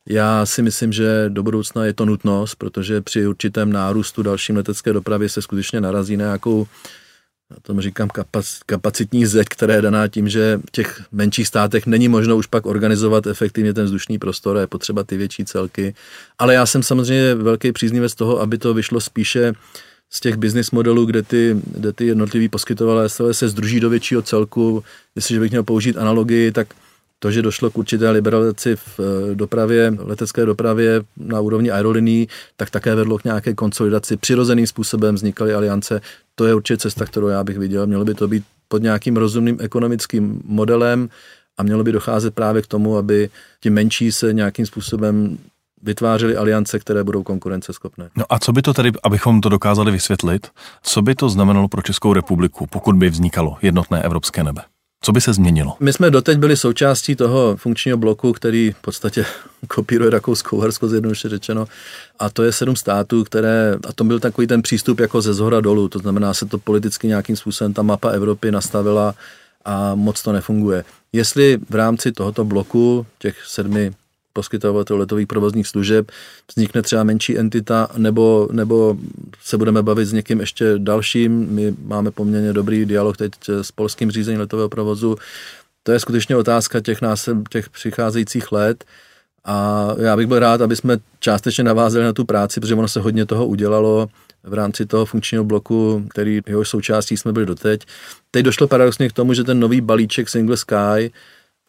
Já 0.09 0.47
si 0.47 0.63
myslím, 0.63 0.93
že 0.93 1.25
do 1.29 1.43
budoucna 1.43 1.85
je 1.85 1.93
to 1.93 2.05
nutnost, 2.05 2.55
protože 2.55 3.01
při 3.01 3.27
určitém 3.27 3.73
nárůstu 3.73 4.23
dalším 4.23 4.57
letecké 4.57 4.93
dopravy 4.93 5.29
se 5.29 5.43
skutečně 5.43 5.81
narazí 5.81 6.17
na 6.17 6.25
nějakou 6.25 6.67
já 7.51 7.57
tomu 7.63 7.81
říkám 7.81 8.09
kapacitní 8.67 9.27
zeď, 9.27 9.47
která 9.49 9.75
je 9.75 9.83
daná 9.83 10.09
tím, 10.09 10.29
že 10.29 10.61
v 10.69 10.71
těch 10.71 11.03
menších 11.13 11.49
státech 11.49 11.87
není 11.87 12.09
možno 12.09 12.37
už 12.37 12.47
pak 12.47 12.67
organizovat 12.67 13.27
efektivně 13.27 13.75
ten 13.75 13.85
vzdušný 13.85 14.19
prostor 14.19 14.57
a 14.57 14.61
je 14.61 14.67
potřeba 14.67 15.05
ty 15.05 15.17
větší 15.17 15.45
celky. 15.45 15.95
Ale 16.39 16.55
já 16.55 16.67
jsem 16.67 16.83
samozřejmě 16.83 17.35
velký 17.35 17.73
příznivec 17.73 18.15
toho, 18.15 18.41
aby 18.41 18.59
to 18.59 18.75
vyšlo 18.75 19.01
spíše 19.01 19.53
z 20.11 20.21
těch 20.21 20.37
business 20.37 20.71
modelů, 20.71 21.05
kde 21.05 21.23
ty, 21.23 21.57
kde 21.67 21.93
ty 21.93 22.07
jednotliví 22.07 22.49
poskytovatelé 22.49 23.35
se 23.35 23.49
združí 23.49 23.81
do 23.81 23.91
většího 23.91 24.23
celku. 24.23 24.85
Jestliže 25.17 25.41
bych 25.41 25.51
měl 25.51 25.63
použít 25.63 25.97
analogii, 25.97 26.53
tak 26.53 26.69
to, 27.19 27.31
že 27.31 27.43
došlo 27.43 27.71
k 27.71 27.79
určité 27.79 28.11
liberalizaci 28.11 28.77
v 28.77 29.01
eh, 29.01 29.35
dopravě, 29.35 29.95
letecké 29.99 30.47
dopravě 30.47 31.03
na 31.17 31.41
úrovni 31.41 31.71
aerolinií, 31.71 32.29
tak 32.57 32.71
také 32.71 32.95
vedlo 32.95 33.19
k 33.19 33.25
nějaké 33.25 33.55
konsolidaci. 33.55 34.17
Přirozeným 34.17 34.67
způsobem 34.67 35.15
vznikaly 35.15 35.55
aliance. 35.55 36.01
To 36.35 36.45
je 36.45 36.55
určitě 36.55 36.77
cesta, 36.77 37.05
kterou 37.05 37.29
já 37.29 37.45
bych 37.45 37.59
viděl. 37.59 37.87
Mělo 37.87 38.05
by 38.05 38.15
to 38.15 38.29
být 38.29 38.45
pod 38.69 38.83
nějakým 38.83 39.17
rozumným 39.17 39.59
ekonomickým 39.61 40.43
modelem 40.45 41.09
a 41.59 41.63
mělo 41.63 41.85
by 41.85 41.93
docházet 41.93 42.35
právě 42.35 42.63
k 42.63 42.67
tomu, 42.67 42.97
aby 42.97 43.31
ti 43.61 43.71
menší 43.71 44.13
se 44.13 44.33
nějakým 44.33 44.67
způsobem 44.67 45.39
vytvářely 45.83 46.37
aliance, 46.37 46.79
které 46.79 47.05
budou 47.05 47.23
konkurenceschopné. 47.23 48.11
No 48.17 48.25
a 48.29 48.39
co 48.39 48.53
by 48.53 48.63
to 48.63 48.75
tedy, 48.75 48.93
abychom 49.03 49.41
to 49.41 49.49
dokázali 49.49 49.93
vysvětlit, 49.93 50.47
co 50.83 51.03
by 51.03 51.15
to 51.15 51.29
znamenalo 51.29 51.69
pro 51.69 51.83
Českou 51.83 52.13
republiku, 52.13 52.67
pokud 52.67 52.97
by 52.97 53.11
vznikalo 53.11 53.57
jednotné 53.63 54.03
evropské 54.03 54.45
nebe? 54.45 54.63
Co 55.07 55.13
by 55.13 55.21
se 55.21 55.33
změnilo? 55.33 55.77
My 55.81 55.93
jsme 55.93 56.11
doteď 56.11 56.39
byli 56.39 56.57
součástí 56.57 57.17
toho 57.17 57.57
funkčního 57.57 57.99
bloku, 57.99 58.33
který 58.33 58.73
v 58.73 58.81
podstatě 58.81 59.25
kopíruje 59.69 60.11
Rakouskou 60.11 60.57
Uhersko, 60.57 60.89
zjednoduše 60.89 61.29
řečeno. 61.29 61.67
A 62.19 62.31
to 62.31 62.43
je 62.43 62.53
sedm 62.53 62.77
států, 62.77 63.25
které, 63.25 63.77
a 63.89 63.93
to 63.93 64.05
byl 64.05 64.21
takový 64.21 64.47
ten 64.47 64.63
přístup 64.63 65.01
jako 65.01 65.21
ze 65.21 65.35
zhora 65.35 65.61
dolů, 65.61 65.89
to 65.89 65.99
znamená, 65.99 66.35
se 66.35 66.47
to 66.47 66.59
politicky 66.59 67.07
nějakým 67.07 67.37
způsobem, 67.37 67.73
ta 67.73 67.83
mapa 67.83 68.09
Evropy 68.09 68.51
nastavila 68.51 69.15
a 69.65 69.95
moc 69.95 70.23
to 70.23 70.33
nefunguje. 70.33 70.85
Jestli 71.13 71.59
v 71.71 71.75
rámci 71.75 72.13
tohoto 72.13 72.45
bloku 72.45 73.07
těch 73.19 73.37
sedmi 73.47 73.93
poskytovatel 74.37 74.97
letových 74.97 75.27
provozních 75.27 75.67
služeb, 75.67 76.11
vznikne 76.51 76.83
třeba 76.83 77.05
menší 77.05 77.39
entita, 77.39 77.89
nebo, 77.97 78.49
nebo 78.53 78.97
se 79.43 79.57
budeme 79.57 79.83
bavit 79.83 80.07
s 80.07 80.13
někým 80.13 80.41
ještě 80.41 80.75
dalším. 80.79 81.47
My 81.51 81.75
máme 81.85 82.11
poměrně 82.11 82.53
dobrý 82.53 82.85
dialog 82.85 83.17
teď 83.17 83.33
s 83.49 83.73
polským 83.73 84.11
řízením 84.11 84.41
letového 84.41 84.69
provozu. 84.69 85.17
To 85.83 85.93
je 85.93 86.01
skutečně 86.01 86.37
otázka 86.37 86.81
těch, 86.81 87.03
nás, 87.03 87.29
těch 87.51 87.71
přicházejících 87.71 88.53
let. 88.53 88.85
A 89.45 89.89
já 89.99 90.17
bych 90.17 90.27
byl 90.27 90.39
rád, 90.39 90.61
aby 90.61 90.77
jsme 90.77 90.99
částečně 91.21 91.65
navázali 91.65 92.05
na 92.05 92.13
tu 92.13 92.25
práci, 92.25 92.61
protože 92.61 92.75
ono 92.75 92.89
se 92.89 93.01
hodně 93.01 93.27
toho 93.27 93.47
udělalo 93.47 94.09
v 94.45 94.55
rámci 94.55 94.87
toho 94.87 95.07
funkčního 95.07 95.45
bloku, 95.45 96.05
který 96.11 96.41
jeho 96.47 96.65
součástí 96.65 97.17
jsme 97.17 97.33
byli 97.33 97.47
doteď. 97.47 97.87
Teď 98.31 98.45
došlo 98.45 98.67
paradoxně 98.69 99.09
k 99.09 99.13
tomu, 99.13 99.35
že 99.35 99.45
ten 99.45 99.61
nový 99.61 99.81
balíček 99.81 100.29
Single 100.29 100.57
Sky 100.57 101.13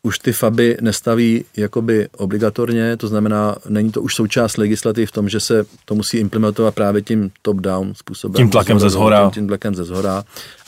už 0.08 0.20
ty 0.20 0.34
FABy 0.34 0.78
nestaví 0.82 1.46
jakoby 1.58 2.08
obligatorně, 2.18 2.98
to 2.98 3.08
znamená, 3.08 3.56
není 3.70 3.92
to 3.92 4.02
už 4.02 4.16
součást 4.16 4.58
legislativy 4.58 5.06
v 5.06 5.12
tom, 5.12 5.30
že 5.30 5.40
se 5.40 5.66
to 5.86 5.96
musí 5.96 6.18
implementovat 6.18 6.76
právě 6.76 7.02
tím 7.02 7.32
top-down 7.42 7.94
způsobem. 7.96 8.36
Tím 8.36 8.50
tlakem 8.50 8.80
ze 8.80 8.90
zhora. 8.90 9.24
Tím, 9.24 9.32
tím 9.32 9.48
tlakem 9.48 9.76
ze 9.76 9.84
zhora. 9.84 10.24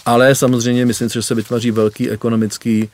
Ale 0.06 0.36
samozřejmě 0.36 0.86
myslím 0.86 1.10
si, 1.10 1.14
že 1.14 1.22
se 1.22 1.36
vytvoří 1.36 1.72
velký 1.72 2.10
ekonomický 2.10 2.90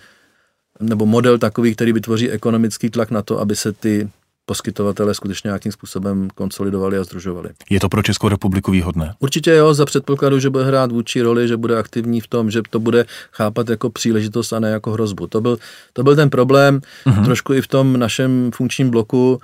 nebo 0.79 1.05
model 1.05 1.37
takový, 1.37 1.75
který 1.75 1.93
vytvoří 1.93 2.29
ekonomický 2.29 2.89
tlak 2.89 3.11
na 3.11 3.21
to, 3.21 3.39
aby 3.39 3.55
se 3.55 3.71
ty 3.71 4.09
poskytovatele 4.45 5.13
skutečně 5.13 5.47
nějakým 5.47 5.71
způsobem 5.71 6.27
konsolidovali 6.35 6.97
a 6.97 7.03
združovali. 7.03 7.49
Je 7.69 7.79
to 7.79 7.89
pro 7.89 8.03
Českou 8.03 8.29
republiku 8.29 8.71
výhodné? 8.71 9.13
Určitě 9.19 9.51
jo, 9.51 9.73
za 9.73 9.85
předpokladu, 9.85 10.39
že 10.39 10.49
bude 10.49 10.65
hrát 10.65 10.91
vůči 10.91 11.21
roli, 11.21 11.47
že 11.47 11.57
bude 11.57 11.77
aktivní 11.77 12.21
v 12.21 12.27
tom, 12.27 12.51
že 12.51 12.61
to 12.69 12.79
bude 12.79 13.05
chápat 13.31 13.69
jako 13.69 13.89
příležitost 13.89 14.53
a 14.53 14.59
ne 14.59 14.69
jako 14.69 14.91
hrozbu. 14.91 15.27
To 15.27 15.41
byl, 15.41 15.57
to 15.93 16.03
byl 16.03 16.15
ten 16.15 16.29
problém 16.29 16.81
uh-huh. 17.05 17.25
trošku 17.25 17.53
i 17.53 17.61
v 17.61 17.67
tom 17.67 17.99
našem 17.99 18.51
funkčním 18.53 18.89
bloku, 18.89 19.39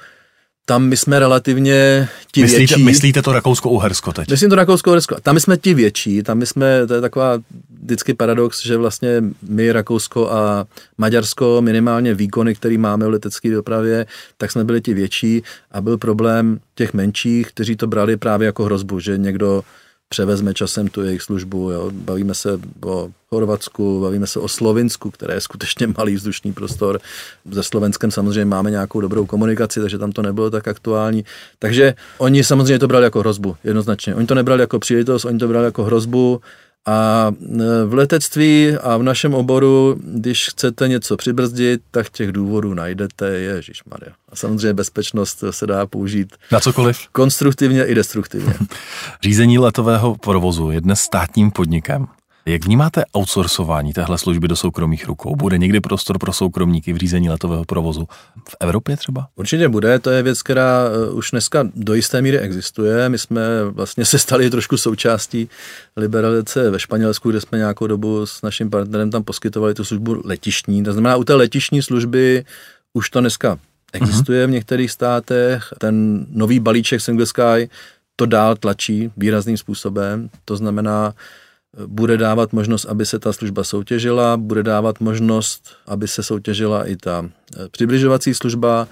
tam 0.65 0.83
my 0.83 0.97
jsme 0.97 1.19
relativně 1.19 2.07
ti 2.31 2.41
myslíte, 2.41 2.59
větší. 2.59 2.83
Myslíte 2.83 3.21
to 3.21 3.31
Rakousko-Uhersko 3.31 4.13
teď? 4.13 4.29
Myslím 4.29 4.49
to 4.49 4.55
Rakousko-Uhersko. 4.55 5.15
Tam 5.21 5.39
jsme 5.39 5.57
ti 5.57 5.73
větší, 5.73 6.23
tam 6.23 6.37
my 6.37 6.45
jsme, 6.45 6.87
to 6.87 6.93
je 6.93 7.01
taková 7.01 7.39
vždycky 7.83 8.13
paradox, 8.13 8.65
že 8.65 8.77
vlastně 8.77 9.23
my 9.49 9.71
Rakousko 9.71 10.31
a 10.31 10.65
Maďarsko 10.97 11.61
minimálně 11.61 12.13
výkony, 12.13 12.55
který 12.55 12.77
máme 12.77 13.05
v 13.05 13.09
letecké 13.09 13.51
dopravě, 13.51 14.05
tak 14.37 14.51
jsme 14.51 14.63
byli 14.63 14.81
ti 14.81 14.93
větší 14.93 15.43
a 15.71 15.81
byl 15.81 15.97
problém 15.97 16.59
těch 16.75 16.93
menších, 16.93 17.47
kteří 17.47 17.75
to 17.75 17.87
brali 17.87 18.17
právě 18.17 18.45
jako 18.45 18.63
hrozbu, 18.63 18.99
že 18.99 19.17
někdo 19.17 19.63
převezme 20.11 20.53
časem 20.53 20.87
tu 20.87 21.01
jejich 21.01 21.21
službu. 21.21 21.71
Jo. 21.71 21.91
Bavíme 21.93 22.33
se 22.33 22.59
o 22.85 23.09
Chorvatsku, 23.29 24.01
bavíme 24.01 24.27
se 24.27 24.39
o 24.39 24.47
Slovinsku, 24.47 25.11
které 25.11 25.33
je 25.33 25.41
skutečně 25.41 25.87
malý 25.97 26.15
vzdušný 26.15 26.53
prostor. 26.53 26.99
Se 27.53 27.63
Slovenskem 27.63 28.11
samozřejmě 28.11 28.45
máme 28.45 28.71
nějakou 28.71 29.01
dobrou 29.01 29.25
komunikaci, 29.25 29.79
takže 29.81 29.97
tam 29.97 30.11
to 30.11 30.21
nebylo 30.21 30.49
tak 30.49 30.67
aktuální. 30.67 31.25
Takže 31.59 31.93
oni 32.17 32.43
samozřejmě 32.43 32.79
to 32.79 32.87
brali 32.87 33.03
jako 33.03 33.19
hrozbu, 33.19 33.55
jednoznačně. 33.63 34.15
Oni 34.15 34.27
to 34.27 34.35
nebrali 34.35 34.61
jako 34.61 34.79
příležitost, 34.79 35.25
oni 35.25 35.39
to 35.39 35.47
brali 35.47 35.65
jako 35.65 35.83
hrozbu 35.83 36.41
a 36.85 37.31
e, 37.31 37.85
v 37.85 37.93
letectví 37.93 38.73
a 38.81 38.97
v 38.97 39.03
našem 39.03 39.33
oboru, 39.33 39.95
když 40.03 40.49
chcete 40.49 40.87
něco 40.87 41.17
přibrzdit, 41.17 41.81
tak 41.91 42.09
těch 42.09 42.31
důvodů 42.31 42.73
najdete, 42.73 43.29
Ježíš 43.29 43.83
Maria. 43.83 44.15
A 44.29 44.35
samozřejmě 44.35 44.73
bezpečnost 44.73 45.43
se 45.51 45.67
dá 45.67 45.85
použít 45.85 46.35
na 46.51 46.59
cokoliv. 46.59 46.99
Konstruktivně 47.11 47.85
i 47.85 47.95
destruktivně. 47.95 48.53
Řízení 49.23 49.59
letového 49.59 50.15
provozu 50.15 50.71
je 50.71 50.81
dnes 50.81 50.99
státním 50.99 51.51
podnikem. 51.51 52.07
Jak 52.45 52.65
vnímáte 52.65 53.03
outsourcování 53.17 53.93
téhle 53.93 54.17
služby 54.17 54.47
do 54.47 54.55
soukromých 54.55 55.07
rukou? 55.07 55.35
Bude 55.35 55.57
někdy 55.57 55.79
prostor 55.79 56.17
pro 56.17 56.33
soukromníky 56.33 56.93
v 56.93 56.97
řízení 56.97 57.29
letového 57.29 57.65
provozu 57.65 58.07
v 58.49 58.55
Evropě 58.59 58.97
třeba? 58.97 59.27
Určitě 59.35 59.69
bude, 59.69 59.99
to 59.99 60.09
je 60.09 60.23
věc, 60.23 60.41
která 60.41 60.83
eh, 60.85 61.11
už 61.11 61.31
dneska 61.31 61.67
do 61.75 61.93
jisté 61.93 62.21
míry 62.21 62.39
existuje. 62.39 63.09
My 63.09 63.17
jsme 63.17 63.41
vlastně 63.65 64.05
se 64.11 64.19
stali 64.19 64.49
trošku 64.49 64.77
součástí 64.77 65.49
liberalizace 65.97 66.69
ve 66.69 66.79
Španělsku, 66.79 67.29
kde 67.29 67.41
jsme 67.41 67.57
nějakou 67.57 67.87
dobu 67.87 68.25
s 68.25 68.41
naším 68.41 68.69
partnerem 68.69 69.11
tam 69.11 69.23
poskytovali 69.23 69.73
tu 69.73 69.83
službu 69.83 70.21
letišní. 70.25 70.83
To 70.83 70.93
znamená, 70.93 71.15
u 71.15 71.23
té 71.23 71.33
letišní 71.33 71.81
služby 71.81 72.45
už 72.93 73.09
to 73.09 73.19
dneska 73.19 73.59
existuje 73.93 74.43
uh-huh. 74.43 74.47
v 74.47 74.51
některých 74.51 74.91
státech. 74.91 75.73
Ten 75.77 76.25
nový 76.29 76.59
balíček 76.59 77.01
Single 77.01 77.25
Sky 77.25 77.69
to 78.15 78.25
dál 78.25 78.55
tlačí 78.55 79.11
výrazným 79.17 79.57
způsobem. 79.57 80.29
To 80.45 80.57
znamená, 80.57 81.13
bude 81.87 82.17
dávat 82.17 82.53
možnost, 82.53 82.85
aby 82.85 83.05
se 83.05 83.19
ta 83.19 83.33
služba 83.33 83.63
soutěžila, 83.63 84.37
bude 84.37 84.63
dávat 84.63 84.99
možnost, 84.99 85.75
aby 85.87 86.07
se 86.07 86.23
soutěžila 86.23 86.85
i 86.85 86.95
ta 86.95 87.25
eh, 87.25 87.69
přibližovací 87.69 88.33
služba, 88.33 88.87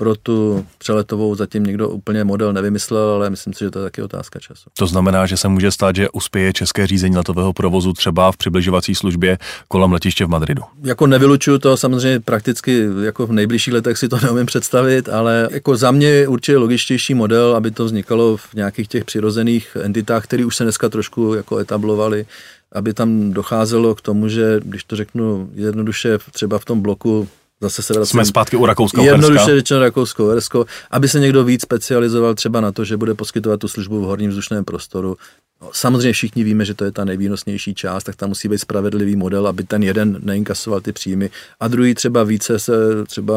pro 0.00 0.14
tu 0.14 0.66
přeletovou 0.78 1.34
zatím 1.34 1.64
někdo 1.64 1.88
úplně 1.88 2.24
model 2.24 2.52
nevymyslel, 2.52 3.10
ale 3.10 3.30
myslím 3.30 3.54
si, 3.54 3.64
že 3.64 3.70
to 3.70 3.78
je 3.78 3.84
taky 3.84 4.02
otázka 4.02 4.38
času. 4.38 4.70
To 4.78 4.86
znamená, 4.86 5.26
že 5.26 5.36
se 5.36 5.48
může 5.48 5.70
stát, 5.70 5.96
že 5.96 6.10
uspěje 6.10 6.52
české 6.52 6.86
řízení 6.86 7.16
letového 7.16 7.52
provozu 7.52 7.92
třeba 7.92 8.32
v 8.32 8.36
přibližovací 8.36 8.94
službě 8.94 9.38
kolem 9.68 9.92
letiště 9.92 10.24
v 10.24 10.28
Madridu. 10.28 10.62
Jako 10.82 11.06
nevylučuju 11.06 11.58
to, 11.58 11.76
samozřejmě 11.76 12.20
prakticky 12.20 12.86
jako 13.02 13.26
v 13.26 13.32
nejbližších 13.32 13.74
letech 13.74 13.98
si 13.98 14.08
to 14.08 14.18
neumím 14.22 14.46
představit, 14.46 15.08
ale 15.08 15.48
jako 15.50 15.76
za 15.76 15.90
mě 15.90 16.06
je 16.06 16.28
určitě 16.28 16.56
logičtější 16.56 17.14
model, 17.14 17.56
aby 17.56 17.70
to 17.70 17.84
vznikalo 17.84 18.36
v 18.36 18.54
nějakých 18.54 18.88
těch 18.88 19.04
přirozených 19.04 19.76
entitách, 19.82 20.24
které 20.24 20.44
už 20.44 20.56
se 20.56 20.64
dneska 20.64 20.88
trošku 20.88 21.34
jako 21.34 21.58
etablovaly, 21.58 22.26
aby 22.72 22.94
tam 22.94 23.32
docházelo 23.32 23.94
k 23.94 24.00
tomu, 24.00 24.28
že 24.28 24.60
když 24.64 24.84
to 24.84 24.96
řeknu 24.96 25.50
jednoduše, 25.54 26.18
třeba 26.32 26.58
v 26.58 26.64
tom 26.64 26.80
bloku 26.80 27.28
Zase 27.60 27.82
se 27.82 27.92
vracím. 27.94 28.10
Jsme 28.10 28.24
zpátky 28.24 28.56
u 28.56 28.66
rakousko 28.66 29.02
Jednoduše 29.02 29.54
řečeno 29.54 29.80
rakousko 29.80 30.26
Hersko, 30.26 30.66
aby 30.90 31.08
se 31.08 31.20
někdo 31.20 31.44
víc 31.44 31.62
specializoval 31.62 32.34
třeba 32.34 32.60
na 32.60 32.72
to, 32.72 32.84
že 32.84 32.96
bude 32.96 33.14
poskytovat 33.14 33.60
tu 33.60 33.68
službu 33.68 34.00
v 34.00 34.04
horním 34.04 34.30
vzdušném 34.30 34.64
prostoru. 34.64 35.16
No, 35.62 35.70
samozřejmě 35.72 36.12
všichni 36.12 36.44
víme, 36.44 36.64
že 36.64 36.74
to 36.74 36.84
je 36.84 36.92
ta 36.92 37.04
nejvýnosnější 37.04 37.74
část, 37.74 38.04
tak 38.04 38.16
tam 38.16 38.28
musí 38.28 38.48
být 38.48 38.58
spravedlivý 38.58 39.16
model, 39.16 39.46
aby 39.46 39.64
ten 39.64 39.82
jeden 39.82 40.18
neinkasoval 40.22 40.80
ty 40.80 40.92
příjmy 40.92 41.30
a 41.60 41.68
druhý 41.68 41.94
třeba 41.94 42.22
více 42.22 42.58
se, 42.58 42.72
třeba 43.06 43.36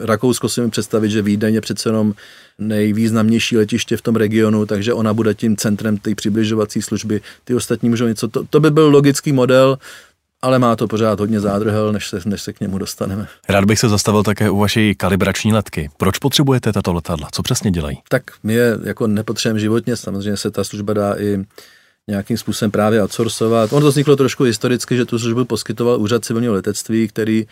Rakousko 0.00 0.48
si 0.48 0.60
mi 0.60 0.70
představit, 0.70 1.10
že 1.10 1.22
Vídeň 1.22 1.54
je 1.54 1.60
přece 1.60 1.88
jenom 1.88 2.14
nejvýznamnější 2.58 3.56
letiště 3.56 3.96
v 3.96 4.02
tom 4.02 4.16
regionu, 4.16 4.66
takže 4.66 4.92
ona 4.92 5.14
bude 5.14 5.34
tím 5.34 5.56
centrem 5.56 5.96
té 5.96 6.14
přibližovací 6.14 6.82
služby, 6.82 7.20
ty 7.44 7.54
ostatní 7.54 7.88
můžou 7.88 8.06
něco, 8.06 8.28
to, 8.28 8.44
to 8.50 8.60
by 8.60 8.70
byl 8.70 8.88
logický 8.88 9.32
model, 9.32 9.78
ale 10.42 10.58
má 10.58 10.76
to 10.76 10.88
pořád 10.88 11.20
hodně 11.20 11.40
zádrhel, 11.40 11.92
než 11.92 12.08
se, 12.08 12.20
než 12.24 12.42
se 12.42 12.52
k 12.52 12.60
němu 12.60 12.78
dostaneme. 12.78 13.28
Rád 13.48 13.64
bych 13.64 13.78
se 13.78 13.88
zastavil 13.88 14.22
také 14.22 14.50
u 14.50 14.58
vaší 14.58 14.94
kalibrační 14.94 15.52
letky. 15.52 15.90
Proč 15.96 16.18
potřebujete 16.18 16.72
tato 16.72 16.92
letadla? 16.92 17.28
Co 17.32 17.42
přesně 17.42 17.70
dělají? 17.70 17.98
Tak 18.08 18.22
my 18.42 18.54
je 18.54 18.78
jako 18.84 19.06
nepotřebujeme 19.06 19.60
životně, 19.60 19.96
samozřejmě 19.96 20.36
se 20.36 20.50
ta 20.50 20.64
služba 20.64 20.92
dá 20.92 21.14
i 21.18 21.44
nějakým 22.08 22.38
způsobem 22.38 22.70
právě 22.70 23.02
outsourcovat. 23.02 23.72
On 23.72 23.82
to 23.82 23.88
vzniklo 23.88 24.16
trošku 24.16 24.44
historicky, 24.44 24.96
že 24.96 25.04
tu 25.04 25.18
službu 25.18 25.44
poskytoval 25.44 26.00
úřad 26.00 26.24
civilního 26.24 26.54
letectví, 26.54 27.08
který 27.08 27.46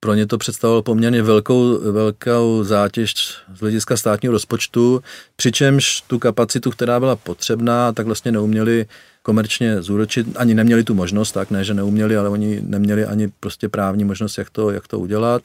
pro 0.00 0.14
ně 0.14 0.26
to 0.26 0.38
představovalo 0.38 0.82
poměrně 0.82 1.22
velkou, 1.22 1.92
velkou 1.92 2.64
zátěž 2.64 3.14
z 3.54 3.60
hlediska 3.60 3.96
státního 3.96 4.32
rozpočtu, 4.32 5.02
přičemž 5.36 6.00
tu 6.00 6.18
kapacitu, 6.18 6.70
která 6.70 7.00
byla 7.00 7.16
potřebná, 7.16 7.92
tak 7.92 8.06
vlastně 8.06 8.32
neuměli 8.32 8.86
komerčně 9.24 9.82
zúročit, 9.82 10.26
ani 10.36 10.54
neměli 10.54 10.84
tu 10.84 10.94
možnost, 10.94 11.32
tak 11.32 11.50
ne, 11.50 11.64
že 11.64 11.74
neuměli, 11.74 12.16
ale 12.16 12.28
oni 12.28 12.60
neměli 12.62 13.04
ani 13.04 13.28
prostě 13.40 13.68
právní 13.68 14.04
možnost, 14.04 14.38
jak 14.38 14.50
to, 14.50 14.70
jak 14.70 14.88
to 14.88 14.98
udělat. 14.98 15.42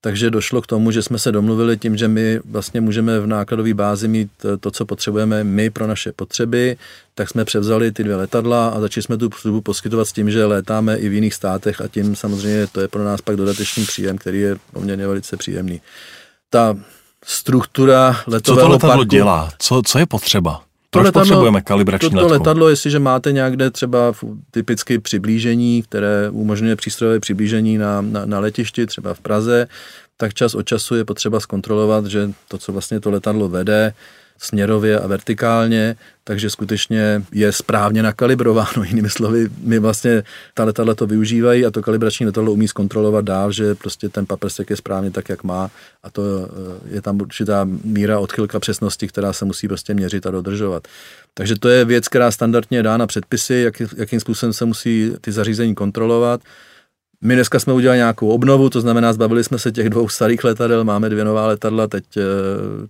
Takže 0.00 0.30
došlo 0.30 0.62
k 0.62 0.66
tomu, 0.66 0.90
že 0.90 1.02
jsme 1.02 1.18
se 1.18 1.32
domluvili 1.32 1.76
tím, 1.76 1.96
že 1.96 2.08
my 2.08 2.40
vlastně 2.44 2.80
můžeme 2.80 3.20
v 3.20 3.26
nákladové 3.26 3.74
bázi 3.74 4.08
mít 4.08 4.30
to, 4.60 4.70
co 4.70 4.86
potřebujeme 4.86 5.44
my 5.44 5.70
pro 5.70 5.86
naše 5.86 6.12
potřeby, 6.12 6.76
tak 7.14 7.28
jsme 7.28 7.44
převzali 7.44 7.92
ty 7.92 8.04
dvě 8.04 8.16
letadla 8.16 8.68
a 8.68 8.80
začali 8.80 9.02
jsme 9.02 9.16
tu 9.16 9.30
službu 9.30 9.60
poskytovat 9.60 10.04
s 10.04 10.12
tím, 10.12 10.30
že 10.30 10.44
létáme 10.44 10.96
i 10.96 11.08
v 11.08 11.12
jiných 11.12 11.34
státech 11.34 11.80
a 11.80 11.88
tím 11.88 12.16
samozřejmě 12.16 12.66
to 12.66 12.80
je 12.80 12.88
pro 12.88 13.04
nás 13.04 13.20
pak 13.20 13.36
dodatečný 13.36 13.86
příjem, 13.86 14.18
který 14.18 14.40
je 14.40 14.56
poměrně 14.72 15.06
velice 15.06 15.36
příjemný. 15.36 15.80
Ta 16.50 16.76
struktura 17.24 18.16
letového 18.26 18.40
Co 18.40 18.66
to 18.66 18.72
letadlo 18.72 18.96
parku, 18.96 19.04
dělá? 19.04 19.50
Co, 19.58 19.82
co 19.86 19.98
je 19.98 20.06
potřeba? 20.06 20.62
Proč 20.94 21.04
letadlo, 21.04 21.22
potřebujeme 21.22 21.60
kalibrační 21.60 22.10
to, 22.10 22.20
to 22.20 22.26
letadlo, 22.26 22.68
jestliže 22.68 22.98
máte 22.98 23.32
nějaké 23.32 23.70
třeba 23.70 24.12
typicky 24.50 24.98
přiblížení, 24.98 25.82
které 25.82 26.30
umožňuje 26.30 26.76
přístrojové 26.76 27.20
přiblížení 27.20 27.78
na, 27.78 28.00
na, 28.00 28.26
na 28.26 28.38
letišti, 28.38 28.86
třeba 28.86 29.14
v 29.14 29.20
Praze, 29.20 29.66
tak 30.16 30.34
čas 30.34 30.54
od 30.54 30.62
času 30.62 30.94
je 30.94 31.04
potřeba 31.04 31.40
zkontrolovat, 31.40 32.06
že 32.06 32.30
to, 32.48 32.58
co 32.58 32.72
vlastně 32.72 33.00
to 33.00 33.10
letadlo 33.10 33.48
vede, 33.48 33.92
směrově 34.38 35.00
a 35.00 35.06
vertikálně, 35.06 35.96
takže 36.24 36.50
skutečně 36.50 37.22
je 37.32 37.52
správně 37.52 38.02
nakalibrováno. 38.02 38.84
Jinými 38.84 39.10
slovy, 39.10 39.48
my 39.60 39.78
vlastně 39.78 40.22
ta 40.54 40.64
letadla 40.64 40.94
to 40.94 41.06
využívají 41.06 41.66
a 41.66 41.70
to 41.70 41.82
kalibrační 41.82 42.26
letadlo 42.26 42.52
umí 42.52 42.68
zkontrolovat 42.68 43.24
dál, 43.24 43.52
že 43.52 43.74
prostě 43.74 44.08
ten 44.08 44.26
paprsek 44.26 44.70
je 44.70 44.76
správně 44.76 45.10
tak, 45.10 45.28
jak 45.28 45.44
má 45.44 45.70
a 46.02 46.10
to 46.10 46.22
eh, 46.22 46.94
je 46.94 47.02
tam 47.02 47.20
určitá 47.20 47.68
míra 47.84 48.18
odchylka 48.18 48.60
přesnosti, 48.60 49.08
která 49.08 49.32
se 49.32 49.44
musí 49.44 49.68
prostě 49.68 49.94
měřit 49.94 50.26
a 50.26 50.30
dodržovat. 50.30 50.88
Takže 51.34 51.58
to 51.58 51.68
je 51.68 51.84
věc, 51.84 52.08
která 52.08 52.30
standardně 52.30 52.78
je 52.78 52.82
dána 52.82 53.06
předpisy, 53.06 53.54
jak, 53.54 53.82
jakým 53.96 54.20
způsobem 54.20 54.52
se 54.52 54.64
musí 54.64 55.12
ty 55.20 55.32
zařízení 55.32 55.74
kontrolovat. 55.74 56.40
My 57.26 57.34
dneska 57.34 57.60
jsme 57.60 57.72
udělali 57.72 57.98
nějakou 57.98 58.28
obnovu, 58.28 58.70
to 58.70 58.80
znamená, 58.80 59.12
zbavili 59.12 59.44
jsme 59.44 59.58
se 59.58 59.72
těch 59.72 59.90
dvou 59.90 60.08
starých 60.08 60.44
letadel, 60.44 60.84
máme 60.84 61.08
dvě 61.08 61.24
nová 61.24 61.46
letadla, 61.46 61.86
teď 61.86 62.04
e, 62.16 62.20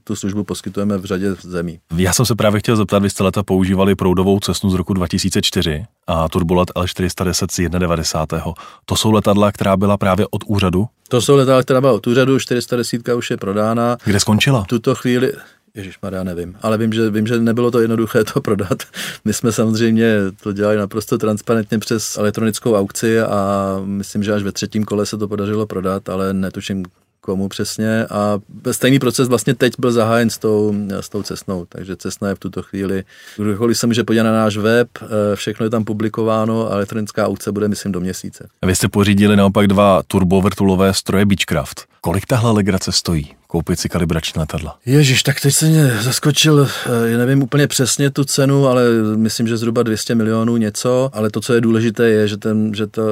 tu 0.05 0.17
službu 0.17 0.45
poskytujeme 0.45 0.99
v 0.99 1.05
řadě 1.05 1.35
zemí. 1.43 1.79
Já 1.97 2.13
jsem 2.13 2.27
se 2.27 2.35
právě 2.35 2.61
chtěl 2.61 2.77
zeptat, 2.77 2.99
vy 2.99 3.11
jste 3.11 3.25
leta 3.25 3.43
používali 3.43 3.95
proudovou 3.95 4.41
cestu 4.41 4.71
z 4.71 4.75
roku 4.75 4.95
2004 4.95 5.85
a 6.07 6.29
Turbolat 6.29 6.69
L410 6.71 7.47
z 7.51 7.71
91. 7.71 8.55
To 8.85 8.97
jsou 8.97 9.13
letadla, 9.13 9.53
která 9.53 9.77
byla 9.77 9.97
právě 9.97 10.27
od 10.31 10.45
úřadu? 10.47 10.87
To 11.09 11.21
jsou 11.21 11.37
letadla, 11.37 11.63
která 11.63 11.81
byla 11.81 11.93
od 11.93 12.07
úřadu, 12.07 12.39
410 12.39 13.09
už 13.09 13.31
je 13.31 13.37
prodána. 13.37 13.97
Kde 14.05 14.21
skončila? 14.21 14.65
V 14.65 14.67
tuto 14.67 14.95
chvíli 14.95 15.33
Ježíš 15.77 15.99
Maria, 16.03 16.25
nevím. 16.25 16.57
Ale 16.63 16.79
vím 16.79 16.93
že, 16.93 17.11
vím, 17.11 17.27
že 17.27 17.41
nebylo 17.41 17.71
to 17.71 17.81
jednoduché 17.81 18.25
to 18.25 18.41
prodat. 18.41 18.83
My 19.25 19.33
jsme 19.33 19.53
samozřejmě 19.53 20.17
to 20.43 20.53
dělali 20.53 20.77
naprosto 20.77 21.19
transparentně 21.19 21.79
přes 21.79 22.17
elektronickou 22.17 22.75
aukci 22.75 23.21
a 23.21 23.77
myslím, 23.85 24.23
že 24.23 24.33
až 24.33 24.43
ve 24.43 24.53
třetím 24.53 24.85
kole 24.85 25.07
se 25.07 25.19
to 25.19 25.29
podařilo 25.29 25.67
prodat, 25.67 26.09
ale 26.09 26.33
netuším, 26.33 26.85
komu 27.21 27.49
přesně 27.49 28.07
a 28.07 28.39
stejný 28.71 28.99
proces 28.99 29.29
vlastně 29.29 29.55
teď 29.55 29.73
byl 29.79 29.93
zahájen 29.93 30.31
s 30.31 30.39
tou, 30.39 30.75
s 30.91 31.09
tou 31.09 31.23
cestnou, 31.23 31.67
takže 31.69 31.97
cestna 31.97 32.29
je 32.29 32.35
v 32.35 32.39
tuto 32.39 32.63
chvíli, 32.63 33.05
kdokoliv 33.37 33.79
se 33.79 33.87
může 33.87 34.05
podívat 34.05 34.25
na 34.25 34.33
náš 34.33 34.57
web, 34.57 34.89
eh, 35.03 35.07
všechno 35.37 35.67
je 35.67 35.71
tam 35.71 35.85
publikováno 35.85 36.71
a 36.71 36.75
elektronická 36.75 37.27
aukce 37.27 37.53
bude 37.53 37.69
myslím 37.69 37.93
do 37.93 38.01
měsíce. 38.01 38.49
A 38.63 38.67
vy 38.67 38.75
jste 38.75 38.89
pořídili 38.89 39.37
naopak 39.37 39.67
dva 39.67 40.03
turbovrtulové 40.07 40.95
stroje 40.95 41.27
Beechcraft. 41.27 41.85
Kolik 42.01 42.27
tahle 42.27 42.53
legrace 42.53 42.93
stojí? 42.93 43.31
Koupit 43.55 43.81
si 43.81 43.89
kalibrační 43.89 44.41
letadla? 44.41 44.79
Ježíš, 44.87 45.23
tak 45.23 45.41
teď 45.41 45.55
se 45.55 45.67
mě 45.67 45.87
zaskočil, 45.87 46.69
eh, 46.87 47.11
já 47.11 47.19
nevím 47.19 47.43
úplně 47.43 47.67
přesně 47.67 48.11
tu 48.11 48.25
cenu, 48.25 48.67
ale 48.67 48.85
myslím, 49.17 49.47
že 49.47 49.57
zhruba 49.57 49.83
200 49.83 50.15
milionů 50.15 50.57
něco, 50.57 51.11
ale 51.13 51.31
to, 51.31 51.41
co 51.41 51.55
je 51.55 51.61
důležité, 51.61 52.09
je, 52.09 52.29
že, 52.29 52.37
ten, 52.37 52.75
že 52.75 52.87
to 52.87 53.03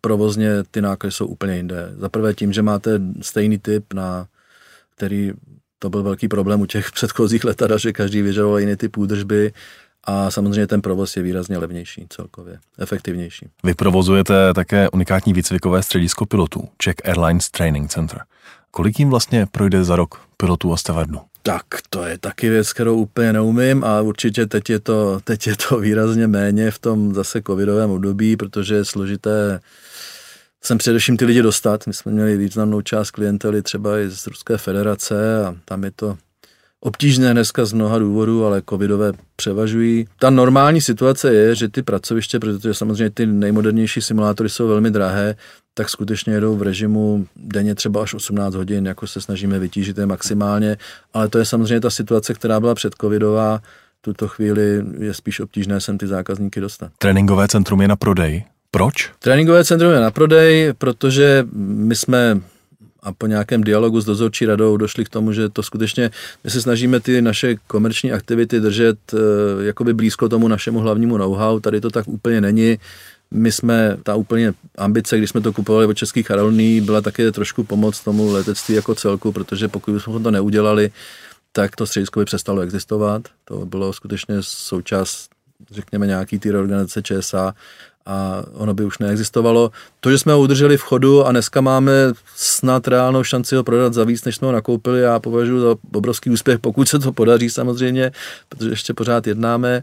provozně 0.00 0.48
ty 0.70 0.80
náklady 0.80 1.12
jsou 1.12 1.26
úplně 1.26 1.56
jinde. 1.56 1.92
Za 1.96 2.08
prvé 2.08 2.34
tím, 2.34 2.52
že 2.52 2.62
máte 2.62 3.00
stejný 3.20 3.58
typ, 3.58 3.94
na 3.94 4.26
který 4.96 5.32
to 5.78 5.90
byl 5.90 6.02
velký 6.02 6.28
problém 6.28 6.60
u 6.60 6.66
těch 6.66 6.92
předchozích 6.94 7.44
letadel, 7.44 7.78
že 7.78 7.92
každý 7.92 8.22
vyžadoval 8.22 8.58
jiný 8.58 8.76
typ 8.76 8.96
údržby, 8.96 9.52
a 10.04 10.30
samozřejmě 10.30 10.66
ten 10.66 10.82
provoz 10.82 11.16
je 11.16 11.22
výrazně 11.22 11.58
levnější 11.58 12.06
celkově, 12.08 12.58
efektivnější. 12.78 13.46
Vy 13.64 13.74
provozujete 13.74 14.54
také 14.54 14.88
unikátní 14.88 15.32
výcvikové 15.32 15.82
středisko 15.82 16.26
pilotů, 16.26 16.68
Czech 16.78 16.94
Airlines 17.04 17.50
Training 17.50 17.90
Center. 17.90 18.20
Kolik 18.74 18.98
jim 18.98 19.10
vlastně 19.10 19.46
projde 19.50 19.84
za 19.84 19.96
rok 19.96 20.20
pilotů 20.36 20.72
a 20.72 20.76
stavadnu? 20.76 21.20
Tak 21.42 21.64
to 21.90 22.04
je 22.04 22.18
taky 22.18 22.50
věc, 22.50 22.72
kterou 22.72 22.96
úplně 22.96 23.32
neumím 23.32 23.84
a 23.84 24.00
určitě 24.00 24.46
teď 24.46 24.70
je 24.70 24.80
to, 24.80 25.20
teď 25.24 25.46
je 25.46 25.54
to 25.68 25.78
výrazně 25.78 26.26
méně 26.26 26.70
v 26.70 26.78
tom 26.78 27.14
zase 27.14 27.42
covidovém 27.46 27.90
období, 27.90 28.36
protože 28.36 28.74
je 28.74 28.84
složité 28.84 29.60
sem 30.64 30.78
především 30.78 31.16
ty 31.16 31.24
lidi 31.24 31.42
dostat. 31.42 31.86
My 31.86 31.92
jsme 31.92 32.12
měli 32.12 32.36
významnou 32.36 32.80
část 32.80 33.10
klientely 33.10 33.62
třeba 33.62 33.98
i 33.98 34.10
z 34.10 34.26
Ruské 34.26 34.58
federace 34.58 35.44
a 35.46 35.54
tam 35.64 35.84
je 35.84 35.90
to 35.90 36.18
obtížné 36.80 37.32
dneska 37.32 37.64
z 37.64 37.72
mnoha 37.72 37.98
důvodů, 37.98 38.44
ale 38.44 38.62
covidové 38.70 39.12
převažují. 39.36 40.06
Ta 40.18 40.30
normální 40.30 40.80
situace 40.80 41.34
je, 41.34 41.54
že 41.54 41.68
ty 41.68 41.82
pracoviště, 41.82 42.38
protože 42.38 42.74
samozřejmě 42.74 43.10
ty 43.10 43.26
nejmodernější 43.26 44.00
simulátory 44.00 44.48
jsou 44.48 44.68
velmi 44.68 44.90
drahé, 44.90 45.36
tak 45.74 45.88
skutečně 45.88 46.32
jedou 46.32 46.56
v 46.56 46.62
režimu 46.62 47.26
denně 47.36 47.74
třeba 47.74 48.02
až 48.02 48.14
18 48.14 48.54
hodin, 48.54 48.86
jako 48.86 49.06
se 49.06 49.20
snažíme 49.20 49.58
vytížit 49.58 49.98
je 49.98 50.06
maximálně, 50.06 50.76
ale 51.14 51.28
to 51.28 51.38
je 51.38 51.44
samozřejmě 51.44 51.80
ta 51.80 51.90
situace, 51.90 52.34
která 52.34 52.60
byla 52.60 52.74
předcovidová, 52.74 53.60
tuto 54.00 54.28
chvíli 54.28 54.84
je 54.98 55.14
spíš 55.14 55.40
obtížné 55.40 55.80
sem 55.80 55.98
ty 55.98 56.06
zákazníky 56.06 56.60
dostat. 56.60 56.92
Tréninkové 56.98 57.48
centrum 57.48 57.80
je 57.80 57.88
na 57.88 57.96
prodej. 57.96 58.44
Proč? 58.70 59.10
Tréninkové 59.18 59.64
centrum 59.64 59.92
je 59.92 60.00
na 60.00 60.10
prodej, 60.10 60.72
protože 60.78 61.46
my 61.56 61.96
jsme 61.96 62.40
a 63.02 63.12
po 63.12 63.26
nějakém 63.26 63.64
dialogu 63.64 64.00
s 64.00 64.04
dozorčí 64.04 64.46
radou 64.46 64.76
došli 64.76 65.04
k 65.04 65.08
tomu, 65.08 65.32
že 65.32 65.48
to 65.48 65.62
skutečně, 65.62 66.10
my 66.44 66.50
se 66.50 66.62
snažíme 66.62 67.00
ty 67.00 67.22
naše 67.22 67.56
komerční 67.66 68.12
aktivity 68.12 68.60
držet 68.60 68.98
e, 69.14 69.18
jakoby 69.64 69.94
blízko 69.94 70.28
tomu 70.28 70.48
našemu 70.48 70.78
hlavnímu 70.78 71.16
know-how, 71.16 71.60
tady 71.60 71.80
to 71.80 71.90
tak 71.90 72.08
úplně 72.08 72.40
není. 72.40 72.78
My 73.34 73.52
jsme, 73.52 73.96
ta 74.02 74.14
úplně 74.14 74.54
ambice, 74.78 75.18
když 75.18 75.30
jsme 75.30 75.40
to 75.40 75.52
kupovali 75.52 75.86
od 75.86 75.94
českých 75.94 76.30
aerolíní, 76.30 76.80
byla 76.80 77.00
také 77.00 77.32
trošku 77.32 77.64
pomoc 77.64 78.00
tomu 78.00 78.32
letectví 78.32 78.74
jako 78.74 78.94
celku, 78.94 79.32
protože 79.32 79.68
pokud 79.68 79.92
bychom 79.92 80.22
to 80.22 80.30
neudělali, 80.30 80.90
tak 81.52 81.76
to 81.76 81.86
středisko 81.86 82.20
by 82.20 82.24
přestalo 82.24 82.60
existovat. 82.60 83.22
To 83.44 83.66
bylo 83.66 83.92
skutečně 83.92 84.34
součást, 84.40 85.31
řekněme, 85.70 86.06
nějaký 86.06 86.38
ty 86.38 86.50
reorganizace 86.50 87.02
ČSA 87.02 87.54
a 88.06 88.42
ono 88.52 88.74
by 88.74 88.84
už 88.84 88.98
neexistovalo. 88.98 89.70
To, 90.00 90.10
že 90.10 90.18
jsme 90.18 90.32
ho 90.32 90.40
udrželi 90.40 90.76
v 90.76 90.82
chodu 90.82 91.26
a 91.26 91.30
dneska 91.30 91.60
máme 91.60 91.92
snad 92.36 92.88
reálnou 92.88 93.24
šanci 93.24 93.56
ho 93.56 93.64
prodat 93.64 93.94
za 93.94 94.04
víc, 94.04 94.24
než 94.24 94.36
jsme 94.36 94.46
ho 94.46 94.52
nakoupili, 94.52 95.00
já 95.00 95.18
považuji 95.18 95.60
za 95.60 95.74
obrovský 95.94 96.30
úspěch, 96.30 96.58
pokud 96.58 96.88
se 96.88 96.98
to 96.98 97.12
podaří 97.12 97.50
samozřejmě, 97.50 98.12
protože 98.48 98.70
ještě 98.70 98.94
pořád 98.94 99.26
jednáme 99.26 99.82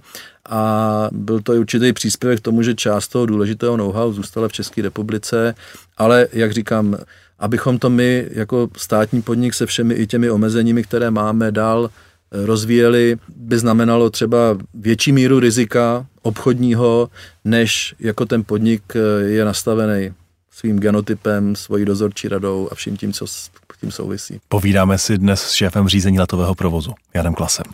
a 0.50 1.10
byl 1.12 1.42
to 1.42 1.54
i 1.54 1.60
určitý 1.60 1.94
příspěvek 1.94 2.40
k 2.40 2.44
tomu, 2.44 2.62
že 2.62 2.76
část 2.76 3.08
toho 3.08 3.26
důležitého 3.26 3.78
know-how 3.78 4.14
zůstala 4.14 4.48
v 4.48 4.54
České 4.54 4.82
republice, 4.82 5.56
ale 5.98 6.28
jak 6.34 6.52
říkám, 6.52 6.98
abychom 7.40 7.80
to 7.80 7.90
my 7.90 8.28
jako 8.32 8.70
státní 8.78 9.22
podnik 9.22 9.54
se 9.54 9.66
všemi 9.66 9.94
i 9.94 10.08
těmi 10.08 10.30
omezeními, 10.30 10.84
které 10.84 11.12
máme, 11.12 11.52
dál 11.52 11.90
rozvíjeli, 12.32 13.18
by 13.36 13.60
znamenalo 13.60 14.10
třeba 14.10 14.58
větší 14.74 15.12
míru 15.12 15.40
rizika 15.40 16.06
obchodního, 16.22 17.10
než 17.46 17.96
jako 18.00 18.26
ten 18.26 18.44
podnik 18.44 18.84
eh, 18.96 19.00
je 19.24 19.46
nastavený 19.46 20.14
svým 20.52 20.80
genotypem, 20.80 21.56
svojí 21.56 21.86
dozorčí 21.86 22.28
radou 22.28 22.70
a 22.72 22.76
vším 22.76 22.98
tím, 22.98 23.14
co 23.14 23.28
s 23.28 23.50
tím 23.80 23.92
souvisí. 23.92 24.40
Povídáme 24.50 24.98
si 24.98 25.18
dnes 25.18 25.42
s 25.42 25.52
šéfem 25.52 25.88
řízení 25.88 26.20
letového 26.20 26.56
provozu, 26.56 26.94
Janem 27.14 27.34
Klasem. 27.34 27.66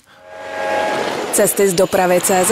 Cesty 1.35 1.69
z 1.69 1.73
dopravy 1.73 2.21
CZ 2.21 2.51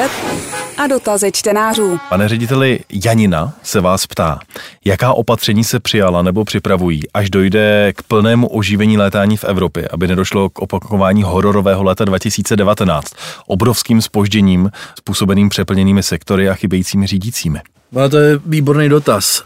a 0.77 0.87
dotazy 0.87 1.31
čtenářů. 1.31 1.99
Pane 2.09 2.29
řediteli, 2.29 2.79
Janina 3.05 3.53
se 3.63 3.81
vás 3.81 4.07
ptá, 4.07 4.39
jaká 4.85 5.13
opatření 5.13 5.63
se 5.63 5.79
přijala 5.79 6.21
nebo 6.21 6.45
připravují, 6.45 7.01
až 7.13 7.29
dojde 7.29 7.93
k 7.95 8.03
plnému 8.03 8.47
oživení 8.47 8.97
létání 8.97 9.37
v 9.37 9.43
Evropě, 9.43 9.87
aby 9.91 10.07
nedošlo 10.07 10.49
k 10.49 10.59
opakování 10.59 11.23
hororového 11.23 11.83
léta 11.83 12.05
2019, 12.05 13.07
obrovským 13.47 14.01
spožděním 14.01 14.71
způsobeným 14.99 15.49
přeplněnými 15.49 16.03
sektory 16.03 16.49
a 16.49 16.53
chybějícími 16.53 17.07
řídícími? 17.07 17.59
No, 17.91 18.09
to 18.09 18.17
je 18.17 18.39
výborný 18.45 18.89
dotaz 18.89 19.43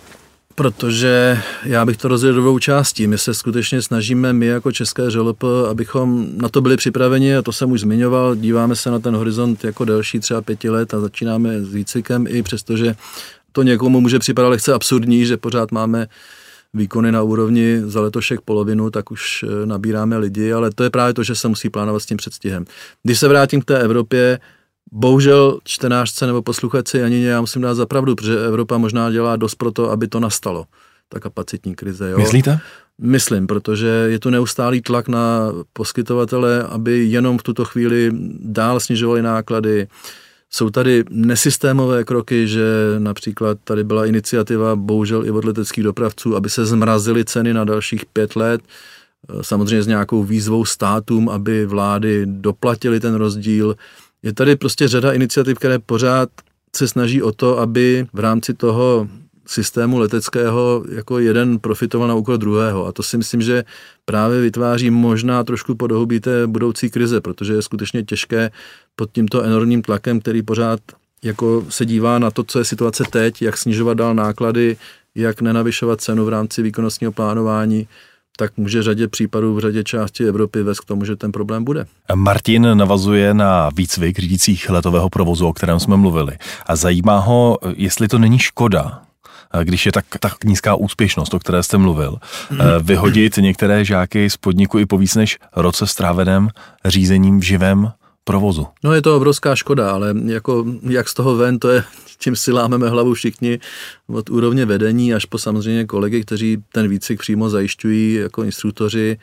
protože 0.57 1.39
já 1.63 1.85
bych 1.85 1.97
to 1.97 2.07
rozdělil 2.07 2.35
do 2.35 2.41
dvou 2.41 2.59
částí. 2.59 3.07
My 3.07 3.17
se 3.17 3.33
skutečně 3.33 3.81
snažíme, 3.81 4.33
my 4.33 4.45
jako 4.45 4.71
České 4.71 5.11
ŽLP, 5.11 5.43
abychom 5.69 6.27
na 6.33 6.49
to 6.49 6.61
byli 6.61 6.77
připraveni, 6.77 7.35
a 7.35 7.41
to 7.41 7.51
jsem 7.51 7.71
už 7.71 7.79
zmiňoval, 7.81 8.35
díváme 8.35 8.75
se 8.75 8.91
na 8.91 8.99
ten 8.99 9.15
horizont 9.15 9.63
jako 9.63 9.85
delší 9.85 10.19
třeba 10.19 10.41
pěti 10.41 10.69
let 10.69 10.93
a 10.93 10.99
začínáme 10.99 11.63
s 11.63 11.73
výcvikem, 11.73 12.25
i 12.29 12.43
přestože 12.43 12.95
to 13.51 13.63
někomu 13.63 14.01
může 14.01 14.19
připadat 14.19 14.49
lehce 14.49 14.73
absurdní, 14.73 15.25
že 15.25 15.37
pořád 15.37 15.71
máme 15.71 16.07
výkony 16.73 17.11
na 17.11 17.21
úrovni 17.21 17.81
za 17.85 18.01
letošek 18.01 18.41
polovinu, 18.41 18.89
tak 18.89 19.11
už 19.11 19.43
eh, 19.43 19.65
nabíráme 19.65 20.17
lidi, 20.17 20.53
ale 20.53 20.71
to 20.75 20.83
je 20.83 20.89
právě 20.89 21.13
to, 21.13 21.23
že 21.23 21.35
se 21.35 21.47
musí 21.47 21.69
plánovat 21.69 22.01
s 22.01 22.05
tím 22.05 22.17
předstihem. 22.17 22.65
Když 23.03 23.19
se 23.19 23.27
vrátím 23.27 23.61
k 23.61 23.65
té 23.65 23.79
Evropě, 23.79 24.39
Bohužel 24.91 25.59
čtenářce 25.63 26.27
nebo 26.27 26.41
posluchači 26.41 27.03
ani 27.03 27.23
já 27.23 27.41
musím 27.41 27.61
dát 27.61 27.73
za 27.73 27.85
pravdu, 27.85 28.15
protože 28.15 28.45
Evropa 28.45 28.77
možná 28.77 29.11
dělá 29.11 29.35
dost 29.35 29.55
pro 29.55 29.71
to, 29.71 29.91
aby 29.91 30.07
to 30.07 30.19
nastalo, 30.19 30.65
ta 31.09 31.19
kapacitní 31.19 31.75
krize. 31.75 32.09
Jo? 32.09 32.17
Myslíte? 32.17 32.59
Myslím, 33.01 33.47
protože 33.47 33.87
je 33.87 34.19
tu 34.19 34.29
neustálý 34.29 34.81
tlak 34.81 35.07
na 35.07 35.51
poskytovatele, 35.73 36.63
aby 36.63 37.05
jenom 37.05 37.37
v 37.37 37.43
tuto 37.43 37.65
chvíli 37.65 38.11
dál 38.39 38.79
snižovali 38.79 39.21
náklady. 39.21 39.87
Jsou 40.49 40.69
tady 40.69 41.03
nesystémové 41.09 42.03
kroky, 42.03 42.47
že 42.47 42.63
například 42.97 43.57
tady 43.63 43.83
byla 43.83 44.05
iniciativa, 44.05 44.75
bohužel 44.75 45.25
i 45.25 45.31
od 45.31 45.45
leteckých 45.45 45.83
dopravců, 45.83 46.35
aby 46.35 46.49
se 46.49 46.65
zmrazily 46.65 47.25
ceny 47.25 47.53
na 47.53 47.63
dalších 47.63 48.05
pět 48.05 48.35
let, 48.35 48.61
samozřejmě 49.41 49.83
s 49.83 49.87
nějakou 49.87 50.23
výzvou 50.23 50.65
státům, 50.65 51.29
aby 51.29 51.65
vlády 51.65 52.25
doplatili 52.25 52.99
ten 52.99 53.15
rozdíl. 53.15 53.75
Je 54.23 54.33
tady 54.33 54.55
prostě 54.55 54.87
řada 54.87 55.11
iniciativ, 55.11 55.57
které 55.57 55.79
pořád 55.79 56.29
se 56.75 56.87
snaží 56.87 57.21
o 57.21 57.31
to, 57.31 57.59
aby 57.59 58.07
v 58.13 58.19
rámci 58.19 58.53
toho 58.53 59.07
systému 59.45 59.99
leteckého 59.99 60.83
jako 60.95 61.19
jeden 61.19 61.59
profitoval 61.59 62.07
na 62.07 62.15
úkor 62.15 62.37
druhého. 62.37 62.87
A 62.87 62.91
to 62.91 63.03
si 63.03 63.17
myslím, 63.17 63.41
že 63.41 63.63
právě 64.05 64.41
vytváří 64.41 64.89
možná 64.89 65.43
trošku 65.43 65.75
podhoubí 65.75 66.19
té 66.19 66.47
budoucí 66.47 66.89
krize, 66.89 67.21
protože 67.21 67.53
je 67.53 67.61
skutečně 67.61 68.03
těžké 68.03 68.51
pod 68.95 69.11
tímto 69.11 69.43
enormním 69.43 69.81
tlakem, 69.81 70.19
který 70.19 70.41
pořád 70.41 70.79
jako 71.23 71.65
se 71.69 71.85
dívá 71.85 72.19
na 72.19 72.31
to, 72.31 72.43
co 72.43 72.59
je 72.59 72.65
situace 72.65 73.03
teď, 73.11 73.41
jak 73.41 73.57
snižovat 73.57 73.97
dál 73.97 74.15
náklady, 74.15 74.77
jak 75.15 75.41
nenavyšovat 75.41 76.01
cenu 76.01 76.25
v 76.25 76.29
rámci 76.29 76.61
výkonnostního 76.61 77.11
plánování, 77.11 77.87
tak 78.39 78.57
může 78.57 78.83
řadě 78.83 79.07
případů 79.07 79.55
v 79.55 79.59
řadě 79.59 79.83
části 79.83 80.23
Evropy 80.23 80.63
vést 80.63 80.79
k 80.79 80.85
tomu, 80.85 81.05
že 81.05 81.15
ten 81.15 81.31
problém 81.31 81.63
bude. 81.63 81.85
Martin 82.15 82.77
navazuje 82.77 83.33
na 83.33 83.69
výcvik 83.75 84.19
řídících 84.19 84.69
letového 84.69 85.09
provozu, 85.09 85.47
o 85.47 85.53
kterém 85.53 85.79
jsme 85.79 85.97
mluvili. 85.97 86.37
A 86.65 86.75
zajímá 86.75 87.17
ho, 87.17 87.57
jestli 87.75 88.07
to 88.07 88.19
není 88.19 88.39
škoda, 88.39 89.01
když 89.63 89.85
je 89.85 89.91
tak, 89.91 90.05
tak 90.19 90.43
nízká 90.43 90.75
úspěšnost, 90.75 91.33
o 91.33 91.39
které 91.39 91.63
jste 91.63 91.77
mluvil, 91.77 92.17
vyhodit 92.81 93.37
některé 93.37 93.85
žáky 93.85 94.29
z 94.29 94.37
podniku 94.37 94.79
i 94.79 94.85
po 94.85 94.97
víc 94.97 95.15
než 95.15 95.37
roce 95.55 95.87
stráveném 95.87 96.49
řízením 96.85 97.39
v 97.39 97.43
živém 97.43 97.91
provozu. 98.27 98.67
No 98.83 98.93
je 98.93 99.01
to 99.01 99.15
obrovská 99.15 99.55
škoda, 99.55 99.91
ale 99.91 100.15
jako 100.25 100.65
jak 100.89 101.09
z 101.09 101.13
toho 101.13 101.35
ven, 101.35 101.59
to 101.59 101.69
je 101.69 101.83
tím 102.19 102.35
si 102.35 102.51
lámeme 102.51 102.89
hlavu 102.89 103.13
všichni 103.13 103.59
od 104.07 104.29
úrovně 104.29 104.65
vedení 104.65 105.13
až 105.13 105.25
po 105.25 105.37
samozřejmě 105.37 105.85
kolegy, 105.85 106.21
kteří 106.21 106.63
ten 106.71 106.87
výcvik 106.87 107.19
přímo 107.19 107.49
zajišťují 107.49 108.13
jako 108.13 108.43
instruktoři. 108.43 109.17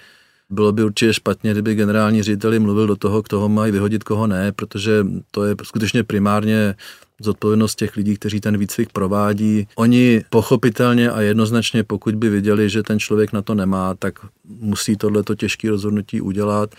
Bylo 0.51 0.73
by 0.73 0.85
určitě 0.85 1.15
špatně, 1.15 1.53
kdyby 1.53 1.75
generální 1.75 2.23
řediteli 2.23 2.59
mluvil 2.59 2.87
do 2.87 2.97
toho, 2.97 3.23
koho 3.23 3.49
mají 3.49 3.73
vyhodit, 3.73 4.05
koho 4.05 4.27
ne, 4.27 4.53
protože 4.53 5.07
to 5.31 5.45
je 5.45 5.55
skutečně 5.63 6.05
primárně 6.05 6.75
zodpovědnost 7.21 7.75
těch 7.75 7.97
lidí, 7.97 8.17
kteří 8.17 8.41
ten 8.41 8.59
výcvik 8.59 8.93
provádí. 8.93 9.69
Oni 9.75 10.25
pochopitelně 10.31 11.11
a 11.11 11.21
jednoznačně, 11.21 11.85
pokud 11.85 12.15
by 12.15 12.29
viděli, 12.29 12.71
že 12.71 12.83
ten 12.83 12.99
člověk 12.99 13.33
na 13.33 13.43
to 13.43 13.55
nemá, 13.55 13.95
tak 13.95 14.15
musí 14.45 14.97
tohleto 14.97 15.35
těžké 15.35 15.71
rozhodnutí 15.71 16.21
udělat. 16.21 16.75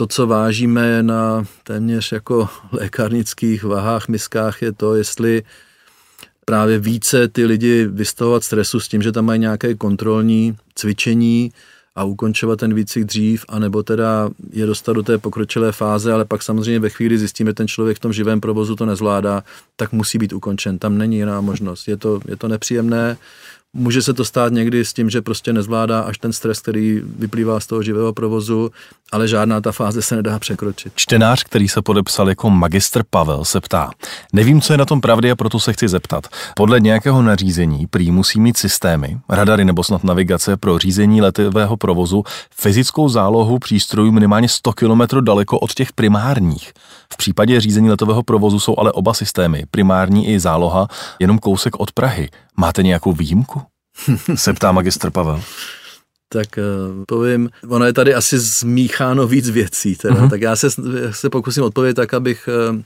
To, 0.00 0.06
co 0.06 0.26
vážíme 0.26 1.02
na 1.02 1.44
téměř 1.64 2.12
jako 2.12 2.48
lékárnických 2.72 3.64
vahách, 3.64 4.08
miskách, 4.08 4.62
je 4.62 4.72
to, 4.72 4.94
jestli 4.94 5.42
právě 6.44 6.78
více 6.78 7.28
ty 7.28 7.44
lidi 7.44 7.86
vystavovat 7.86 8.44
stresu 8.44 8.80
s 8.80 8.88
tím, 8.88 9.02
že 9.02 9.12
tam 9.12 9.24
mají 9.24 9.40
nějaké 9.40 9.74
kontrolní 9.74 10.56
cvičení, 10.74 11.52
a 11.94 12.04
ukončovat 12.04 12.58
ten 12.58 12.74
výcvik 12.74 13.04
dřív, 13.04 13.44
anebo 13.48 13.82
teda 13.82 14.30
je 14.52 14.66
dostat 14.66 14.92
do 14.92 15.02
té 15.02 15.18
pokročilé 15.18 15.72
fáze, 15.72 16.12
ale 16.12 16.24
pak 16.24 16.42
samozřejmě 16.42 16.80
ve 16.80 16.90
chvíli 16.90 17.18
zjistíme, 17.18 17.50
že 17.50 17.54
ten 17.54 17.68
člověk 17.68 17.96
v 17.96 18.00
tom 18.00 18.12
živém 18.12 18.40
provozu 18.40 18.76
to 18.76 18.86
nezvládá, 18.86 19.44
tak 19.76 19.92
musí 19.92 20.18
být 20.18 20.32
ukončen. 20.32 20.78
Tam 20.78 20.98
není 20.98 21.16
jiná 21.16 21.40
možnost. 21.40 21.88
Je 21.88 21.96
to, 21.96 22.20
je 22.28 22.36
to 22.36 22.48
nepříjemné, 22.48 23.16
Může 23.76 24.02
se 24.02 24.14
to 24.14 24.24
stát 24.24 24.52
někdy 24.52 24.84
s 24.84 24.92
tím, 24.92 25.10
že 25.10 25.22
prostě 25.22 25.52
nezvládá 25.52 26.00
až 26.00 26.18
ten 26.18 26.32
stres, 26.32 26.60
který 26.60 27.02
vyplývá 27.18 27.60
z 27.60 27.66
toho 27.66 27.82
živého 27.82 28.12
provozu, 28.12 28.70
ale 29.12 29.28
žádná 29.28 29.60
ta 29.60 29.72
fáze 29.72 30.02
se 30.02 30.16
nedá 30.16 30.38
překročit. 30.38 30.92
Čtenář, 30.96 31.44
který 31.44 31.68
se 31.68 31.82
podepsal 31.82 32.28
jako 32.28 32.50
magistr 32.50 33.02
Pavel, 33.10 33.44
se 33.44 33.60
ptá. 33.60 33.90
Nevím, 34.32 34.60
co 34.60 34.72
je 34.72 34.76
na 34.76 34.84
tom 34.84 35.00
pravdy 35.00 35.30
a 35.30 35.36
proto 35.36 35.60
se 35.60 35.72
chci 35.72 35.88
zeptat. 35.88 36.26
Podle 36.56 36.80
nějakého 36.80 37.22
nařízení 37.22 37.86
prý 37.86 38.10
musí 38.10 38.40
mít 38.40 38.56
systémy, 38.56 39.18
radary 39.28 39.64
nebo 39.64 39.84
snad 39.84 40.04
navigace 40.04 40.56
pro 40.56 40.78
řízení 40.78 41.20
letového 41.20 41.76
provozu 41.76 42.24
fyzickou 42.54 43.08
zálohu 43.08 43.58
přístrojů 43.58 44.12
minimálně 44.12 44.48
100 44.48 44.72
km 44.72 45.00
daleko 45.20 45.58
od 45.58 45.74
těch 45.74 45.92
primárních. 45.92 46.72
V 47.12 47.16
případě 47.16 47.60
řízení 47.60 47.90
letového 47.90 48.22
provozu 48.22 48.60
jsou 48.60 48.74
ale 48.78 48.92
oba 48.92 49.14
systémy, 49.14 49.64
primární 49.70 50.28
i 50.28 50.40
záloha, 50.40 50.88
jenom 51.20 51.38
kousek 51.38 51.80
od 51.80 51.92
Prahy. 51.92 52.28
Máte 52.60 52.82
nějakou 52.82 53.12
výjimku? 53.12 53.62
se 54.34 54.52
ptá 54.52 54.72
magistr 54.72 55.10
Pavel. 55.10 55.42
Tak 56.28 56.48
uh, 56.58 57.04
povím, 57.08 57.50
ono 57.68 57.84
je 57.84 57.92
tady 57.92 58.14
asi 58.14 58.38
zmícháno 58.38 59.26
víc 59.26 59.50
věcí, 59.50 59.96
teda, 59.96 60.14
uh-huh. 60.14 60.30
tak 60.30 60.40
já 60.40 60.56
se, 60.56 60.68
se 61.10 61.30
pokusím 61.30 61.62
odpovědět 61.62 61.94
tak, 61.94 62.14
abych 62.14 62.48
uh, 62.72 62.80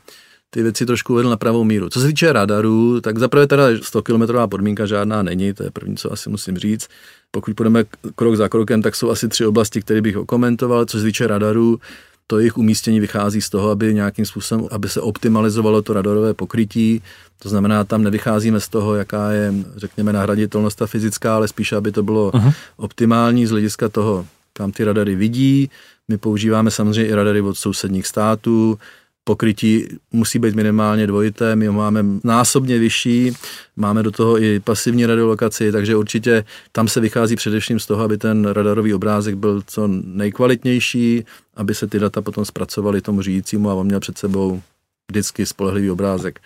ty 0.51 0.62
věci 0.62 0.87
trošku 0.87 1.12
uvedl 1.12 1.31
na 1.31 1.37
pravou 1.37 1.64
míru. 1.64 1.89
Co 1.89 2.01
se 2.01 2.07
týče 2.07 2.33
radarů, 2.33 3.01
tak 3.01 3.18
zaprvé 3.18 3.47
teda 3.47 3.64
100 3.83 4.03
kilometrová 4.03 4.47
podmínka 4.47 4.87
žádná 4.87 5.22
není, 5.22 5.55
to 5.55 5.62
je 5.62 5.70
první, 5.70 5.97
co 5.97 6.12
asi 6.12 6.31
musím 6.31 6.59
říct. 6.59 6.89
Pokud 7.31 7.57
půjdeme 7.57 7.85
krok 8.14 8.37
za 8.37 8.49
krokem, 8.49 8.83
tak 8.83 8.95
jsou 8.95 9.11
asi 9.11 9.29
tři 9.29 9.47
oblasti, 9.47 9.83
které 9.83 10.03
bych 10.03 10.16
okomentoval. 10.16 10.85
Co 10.85 10.99
se 10.99 11.05
týče 11.05 11.27
radarů, 11.27 11.81
to 12.27 12.39
jejich 12.39 12.59
umístění 12.59 13.01
vychází 13.01 13.43
z 13.43 13.51
toho, 13.51 13.70
aby 13.70 13.95
nějakým 13.95 14.27
způsobem, 14.27 14.66
aby 14.70 14.89
se 14.89 15.01
optimalizovalo 15.01 15.83
to 15.83 15.93
radarové 15.93 16.35
pokrytí, 16.35 17.03
to 17.39 17.49
znamená, 17.49 17.85
tam 17.85 18.03
nevycházíme 18.03 18.61
z 18.61 18.68
toho, 18.68 18.95
jaká 18.95 19.31
je, 19.31 19.55
řekněme, 19.77 20.12
nahraditelnost 20.12 20.79
ta 20.79 20.87
fyzická, 20.87 21.37
ale 21.37 21.49
spíše, 21.49 21.77
aby 21.77 21.93
to 21.93 22.03
bylo 22.03 22.31
uh-huh. 22.31 22.55
optimální 22.77 23.47
z 23.47 23.51
hlediska 23.51 23.89
toho, 23.89 24.27
kam 24.53 24.72
ty 24.72 24.85
radary 24.85 25.14
vidí. 25.14 25.70
My 26.09 26.18
používáme 26.18 26.70
samozřejmě 26.70 27.11
i 27.11 27.14
radary 27.14 27.41
od 27.41 27.55
sousedních 27.55 28.07
států, 28.07 28.79
pokrytí 29.25 29.89
musí 30.12 30.39
být 30.39 30.55
minimálně 30.55 31.07
dvojité, 31.07 31.57
my 31.57 31.66
ho 31.66 31.72
máme 31.72 32.05
násobně 32.25 32.79
vyšší, 32.79 33.33
máme 33.77 34.03
do 34.03 34.11
toho 34.11 34.43
i 34.43 34.61
pasivní 34.61 35.07
radiolokaci, 35.07 35.72
takže 35.72 35.97
určitě 35.97 36.45
tam 36.72 36.89
se 36.89 37.01
vychází 37.01 37.37
především 37.37 37.79
z 37.79 37.87
toho, 37.87 38.05
aby 38.05 38.18
ten 38.18 38.45
radarový 38.45 38.95
obrázek 38.95 39.35
byl 39.35 39.62
co 39.66 39.89
nejkvalitnější, 40.05 41.25
aby 41.57 41.75
se 41.75 41.87
ty 41.87 41.99
data 41.99 42.22
potom 42.22 42.45
zpracovaly 42.45 43.01
tomu 43.01 43.22
řídícímu 43.22 43.70
a 43.70 43.75
on 43.75 43.87
měl 43.87 44.01
před 44.01 44.18
sebou 44.18 44.62
vždycky 45.11 45.47
spolehlivý 45.47 45.91
obrázek. 45.91 46.41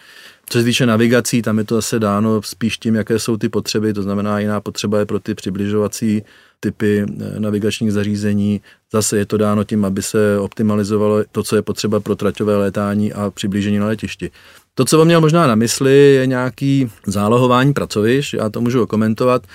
Co 0.51 0.59
se 0.59 0.65
týče 0.65 0.87
navigací, 0.87 1.43
tam 1.43 1.59
je 1.59 1.65
to 1.65 1.75
zase 1.75 1.99
dáno 1.99 2.43
spíš 2.43 2.79
tím, 2.79 2.95
jaké 2.95 3.19
jsou 3.19 3.37
ty 3.37 3.49
potřeby, 3.49 3.93
to 3.93 4.03
znamená 4.03 4.39
jiná 4.39 4.61
potřeba 4.61 4.99
je 4.99 5.07
pro 5.07 5.21
ty 5.21 5.35
přibližovací 5.35 6.23
typy 6.61 7.03
eh, 7.03 7.41
navigačních 7.41 7.93
zařízení. 7.93 8.61
Zase 8.93 9.19
je 9.19 9.27
to 9.27 9.37
dáno 9.37 9.65
tím, 9.65 9.85
aby 9.85 10.03
se 10.03 10.39
optimalizovalo 10.39 11.25
to, 11.33 11.43
co 11.43 11.57
je 11.57 11.63
potřeba 11.63 12.01
pro 12.01 12.17
traťové 12.17 12.57
létání 12.57 13.13
a 13.13 13.31
přiblížení 13.31 13.79
na 13.79 13.87
letišti. 13.87 14.31
To, 14.75 14.85
co 14.85 15.05
měl 15.05 15.21
možná 15.21 15.47
na 15.47 15.55
mysli, 15.55 16.15
je 16.15 16.27
nějaký 16.27 16.91
zálohování 17.07 17.73
pracovišť, 17.73 18.35
já 18.35 18.49
to 18.49 18.61
můžu 18.61 18.87
komentovat. 18.87 19.47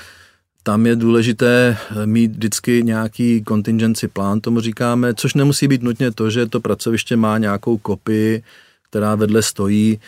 Tam 0.64 0.86
je 0.86 0.96
důležité 0.96 1.78
eh, 1.78 2.06
mít 2.06 2.32
vždycky 2.32 2.84
nějaký 2.84 3.44
contingency 3.48 4.08
plán, 4.08 4.42
tomu 4.42 4.60
říkáme, 4.60 5.14
což 5.14 5.34
nemusí 5.34 5.68
být 5.68 5.84
nutně 5.84 6.12
to, 6.12 6.30
že 6.30 6.46
to 6.46 6.60
pracoviště 6.60 7.16
má 7.16 7.38
nějakou 7.38 7.78
kopii, 7.78 8.44
která 8.90 9.16
vedle 9.16 9.42
stojí. 9.42 10.00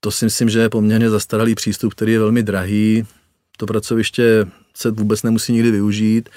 To 0.00 0.10
si 0.10 0.24
myslím, 0.24 0.48
že 0.48 0.60
je 0.60 0.68
poměrně 0.68 1.10
zastaralý 1.10 1.54
přístup, 1.54 1.94
který 1.94 2.12
je 2.12 2.18
velmi 2.18 2.42
drahý. 2.42 3.06
To 3.56 3.66
pracoviště 3.66 4.46
se 4.76 4.90
vůbec 4.90 5.22
nemusí 5.22 5.52
nikdy 5.52 5.70
využít, 5.70 6.28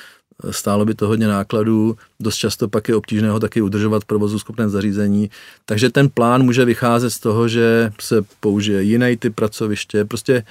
stálo 0.52 0.86
by 0.86 0.94
to 0.94 1.08
hodně 1.08 1.28
nákladů, 1.28 1.98
dost 2.20 2.36
často 2.36 2.68
pak 2.68 2.90
je 2.90 2.96
obtížné 2.96 3.30
ho 3.30 3.40
taky 3.40 3.62
udržovat 3.62 4.04
v 4.04 4.06
provozu 4.06 4.40
schopném 4.40 4.70
zařízení. 4.70 5.30
Takže 5.66 5.90
ten 5.90 6.10
plán 6.10 6.44
může 6.44 6.66
vycházet 6.66 7.10
z 7.10 7.20
toho, 7.20 7.48
že 7.48 7.92
se 8.02 8.16
použije 8.40 8.84
jiný 8.84 9.18
typ 9.18 9.36
pracoviště. 9.36 10.06
Prostě 10.06 10.44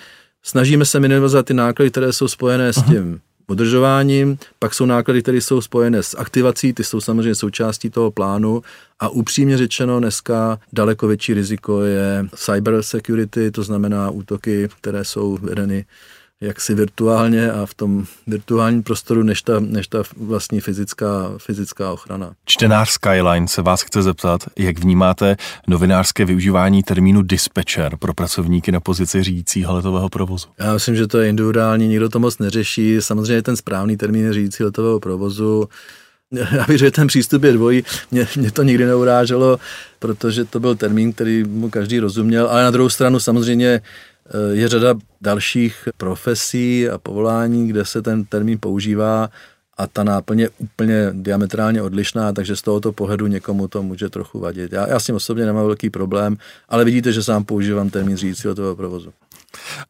snažíme 0.42 0.84
se 0.84 1.00
minimalizovat 1.00 1.46
ty 1.46 1.54
náklady, 1.54 1.90
které 1.90 2.12
jsou 2.12 2.28
spojené 2.28 2.64
Aha. 2.64 2.72
s 2.72 2.90
tím 2.90 3.20
udržováním, 3.48 4.38
pak 4.58 4.74
jsou 4.74 4.86
náklady, 4.86 5.22
které 5.22 5.40
jsou 5.40 5.60
spojené 5.60 6.02
s 6.02 6.18
aktivací, 6.18 6.72
ty 6.72 6.84
jsou 6.84 7.00
samozřejmě 7.00 7.34
součástí 7.34 7.90
toho 7.90 8.10
plánu 8.10 8.62
a 9.00 9.08
upřímně 9.08 9.58
řečeno 9.58 10.00
dneska 10.00 10.58
daleko 10.72 11.08
větší 11.08 11.34
riziko 11.34 11.82
je 11.82 12.26
cyber 12.36 12.82
security, 12.82 13.50
to 13.50 13.62
znamená 13.62 14.10
útoky, 14.10 14.68
které 14.80 15.04
jsou 15.04 15.38
vedeny 15.42 15.84
jaksi 16.40 16.74
virtuálně 16.74 17.52
a 17.52 17.66
v 17.66 17.74
tom 17.74 18.04
virtuálním 18.26 18.82
prostoru, 18.82 19.22
než 19.22 19.42
ta, 19.42 19.60
než 19.60 19.88
ta 19.88 20.02
vlastní 20.16 20.60
fyzická, 20.60 21.32
fyzická 21.38 21.92
ochrana. 21.92 22.32
Čtenář 22.44 22.90
Skyline 22.90 23.48
se 23.48 23.62
vás 23.62 23.82
chce 23.82 24.02
zeptat, 24.02 24.40
jak 24.58 24.78
vnímáte 24.78 25.36
novinářské 25.68 26.24
využívání 26.24 26.82
termínu 26.82 27.22
dispatcher 27.22 27.96
pro 27.96 28.14
pracovníky 28.14 28.72
na 28.72 28.80
pozici 28.80 29.22
řídícího 29.22 29.74
letového 29.74 30.08
provozu? 30.08 30.48
Já 30.58 30.74
myslím, 30.74 30.96
že 30.96 31.06
to 31.06 31.18
je 31.18 31.28
individuální, 31.28 31.88
nikdo 31.88 32.08
to 32.08 32.18
moc 32.18 32.38
neřeší. 32.38 32.96
Samozřejmě 33.00 33.42
ten 33.42 33.56
správný 33.56 33.96
termín 33.96 34.32
řídící 34.32 34.64
letového 34.64 35.00
provozu. 35.00 35.68
Já 36.52 36.64
bych 36.68 36.78
že 36.78 36.90
ten 36.90 37.06
přístup 37.06 37.42
je 37.42 37.52
dvojí. 37.52 37.84
Mě, 38.10 38.28
mě 38.36 38.50
to 38.50 38.62
nikdy 38.62 38.86
neuráželo, 38.86 39.58
protože 39.98 40.44
to 40.44 40.60
byl 40.60 40.74
termín, 40.74 41.12
který 41.12 41.44
mu 41.44 41.70
každý 41.70 41.98
rozuměl, 41.98 42.48
ale 42.48 42.62
na 42.62 42.70
druhou 42.70 42.88
stranu 42.88 43.20
samozřejmě 43.20 43.80
je 44.52 44.68
řada 44.68 44.94
dalších 45.20 45.88
profesí 45.96 46.88
a 46.88 46.98
povolání, 46.98 47.68
kde 47.68 47.84
se 47.84 48.02
ten 48.02 48.24
termín 48.24 48.58
používá 48.60 49.30
a 49.78 49.86
ta 49.86 50.04
náplň 50.04 50.40
je 50.40 50.48
úplně 50.58 51.10
diametrálně 51.12 51.82
odlišná, 51.82 52.32
takže 52.32 52.56
z 52.56 52.62
tohoto 52.62 52.92
pohledu 52.92 53.26
někomu 53.26 53.68
to 53.68 53.82
může 53.82 54.08
trochu 54.08 54.38
vadit. 54.40 54.72
Já, 54.72 54.88
já 54.88 55.00
s 55.00 55.04
tím 55.04 55.14
osobně 55.14 55.46
nemám 55.46 55.66
velký 55.66 55.90
problém, 55.90 56.36
ale 56.68 56.84
vidíte, 56.84 57.12
že 57.12 57.22
sám 57.22 57.44
používám 57.44 57.90
termín 57.90 58.16
řídícího 58.16 58.54
toho 58.54 58.76
provozu. 58.76 59.12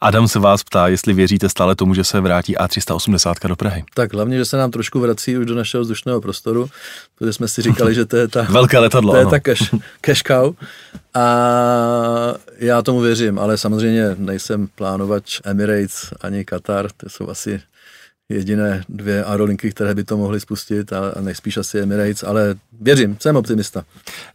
Adam 0.01 0.29
se 0.29 0.39
vás 0.39 0.63
ptá, 0.63 0.89
jestli 0.89 1.13
věříte 1.13 1.49
stále 1.49 1.77
tomu, 1.77 1.95
že 1.95 2.05
se 2.05 2.21
vrátí 2.21 2.57
A380 2.57 3.49
do 3.49 3.57
Prahy. 3.57 3.85
Tak 3.95 4.13
hlavně, 4.13 4.39
že 4.39 4.45
se 4.45 4.57
nám 4.57 4.71
trošku 4.71 5.01
vrací 5.01 5.37
už 5.37 5.47
do 5.47 5.55
našeho 5.55 5.83
vzdušného 5.83 6.21
prostoru, 6.21 6.71
protože 7.19 7.33
jsme 7.33 7.49
si 7.49 7.63
říkali, 7.63 7.95
že 7.95 8.05
to 8.05 8.17
je 8.17 8.29
ta... 8.29 8.43
Velké 8.51 8.79
letadlo, 8.79 9.13
To 9.13 9.19
je 9.19 9.27
ta 9.27 9.39
cash, 9.41 9.75
cash 10.01 10.23
cow. 10.23 10.55
A 11.15 11.25
já 12.59 12.83
tomu 12.83 13.01
věřím, 13.01 13.39
ale 13.39 13.59
samozřejmě 13.59 14.15
nejsem 14.19 14.69
plánovač 14.75 15.41
Emirates 15.45 16.13
ani 16.21 16.45
Qatar, 16.45 16.89
to 16.97 17.09
jsou 17.09 17.29
asi 17.29 17.61
jediné 18.29 18.83
dvě 18.89 19.25
aerolinky, 19.25 19.71
které 19.71 19.95
by 19.95 20.05
to 20.05 20.17
mohly 20.17 20.41
spustit 20.41 20.93
a 20.93 21.15
nejspíš 21.21 21.57
asi 21.57 21.79
Emirates, 21.79 22.25
ale 22.25 22.55
věřím, 22.81 23.17
jsem 23.21 23.37
optimista. 23.37 23.85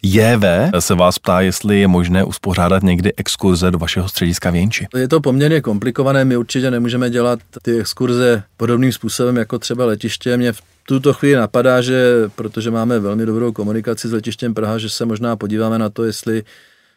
JV 0.04 0.44
se 0.80 0.96
vás 0.96 1.20
ptá, 1.20 1.42
jestli 1.42 1.80
je 1.80 1.88
možné 1.88 2.24
uspořádat 2.24 2.84
někdy 2.84 3.14
exkurze 3.18 3.72
do 3.72 3.78
vašeho 3.78 4.10
střediska 4.10 4.50
v 4.50 4.56
Jenči. 4.56 4.88
Je 4.96 5.08
to 5.08 5.22
poměrně 5.22 5.62
komplikované, 5.62 6.26
my 6.26 6.38
určitě 6.38 6.72
nemůžeme 6.72 7.10
dělat 7.10 7.39
ty 7.62 7.80
exkurze 7.80 8.44
podobným 8.58 8.92
způsobem 8.92 9.38
jako 9.38 9.60
třeba 9.60 9.86
letiště. 9.86 10.38
Mě 10.38 10.54
v 10.54 10.62
tuto 10.88 11.14
chvíli 11.14 11.36
napadá, 11.36 11.82
že 11.82 12.14
protože 12.36 12.72
máme 12.72 13.00
velmi 13.00 13.26
dobrou 13.26 13.52
komunikaci 13.52 14.08
s 14.08 14.12
letištěm 14.12 14.54
Praha, 14.54 14.78
že 14.78 14.89
se 14.89 15.06
možná 15.06 15.36
podíváme 15.36 15.80
na 15.80 15.89
to, 15.89 16.04
jestli 16.04 16.44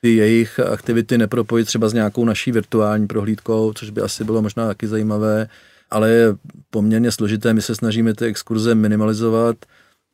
ty 0.01 0.17
jejich 0.17 0.61
aktivity 0.61 1.19
nepropojit 1.19 1.67
třeba 1.67 1.89
s 1.89 1.93
nějakou 1.93 2.25
naší 2.25 2.53
virtuální 2.53 3.07
prohlídkou, 3.07 3.73
což 3.73 3.91
by 3.91 4.01
asi 4.01 4.25
bylo 4.25 4.43
možná 4.43 4.67
taky 4.67 4.87
zajímavé 4.87 5.49
ale 5.91 6.11
je 6.11 6.37
poměrně 6.71 7.13
složité. 7.13 7.55
My 7.55 7.63
se 7.63 7.75
snažíme 7.75 8.15
ty 8.15 8.25
exkurze 8.25 8.75
minimalizovat. 8.75 9.57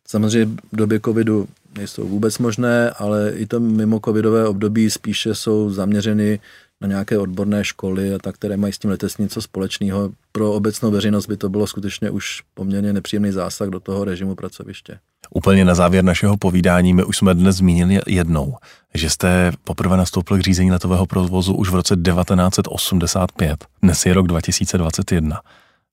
Samozřejmě 0.09 0.57
v 0.73 0.77
době 0.77 1.01
covidu 1.05 1.49
nejsou 1.79 2.09
vůbec 2.09 2.39
možné, 2.39 2.91
ale 2.91 3.33
i 3.35 3.47
to 3.47 3.61
mimo 3.61 4.01
covidové 4.05 4.49
období 4.49 4.91
spíše 4.91 5.35
jsou 5.35 5.71
zaměřeny 5.71 6.41
na 6.81 6.89
nějaké 6.89 7.19
odborné 7.19 7.65
školy 7.65 8.15
a 8.15 8.19
tak, 8.19 8.35
které 8.35 8.57
mají 8.57 8.73
s 8.73 8.79
tím 8.79 8.91
letectvím 8.91 9.25
něco 9.25 9.43
společného. 9.43 10.13
Pro 10.33 10.53
obecnou 10.53 10.91
veřejnost 10.91 11.27
by 11.27 11.37
to 11.37 11.49
bylo 11.49 11.67
skutečně 11.67 12.11
už 12.11 12.43
poměrně 12.55 12.93
nepříjemný 12.93 13.33
zásah 13.33 13.69
do 13.69 13.81
toho 13.81 14.05
režimu 14.05 14.35
pracoviště. 14.35 14.99
Úplně 15.31 15.65
na 15.65 15.75
závěr 15.75 16.05
našeho 16.05 16.37
povídání 16.37 16.95
my 16.95 17.05
už 17.05 17.17
jsme 17.17 17.35
dnes 17.35 17.57
zmínili 17.57 18.01
jednou, 18.07 18.57
že 18.95 19.11
jste 19.11 19.53
poprvé 19.65 19.97
nastoupil 19.97 20.39
k 20.39 20.41
řízení 20.41 20.71
letového 20.71 21.07
provozu 21.07 21.55
už 21.55 21.71
v 21.71 21.75
roce 21.75 21.97
1985. 21.97 23.65
Dnes 23.83 24.07
je 24.07 24.15
rok 24.15 24.27
2021. 24.27 25.41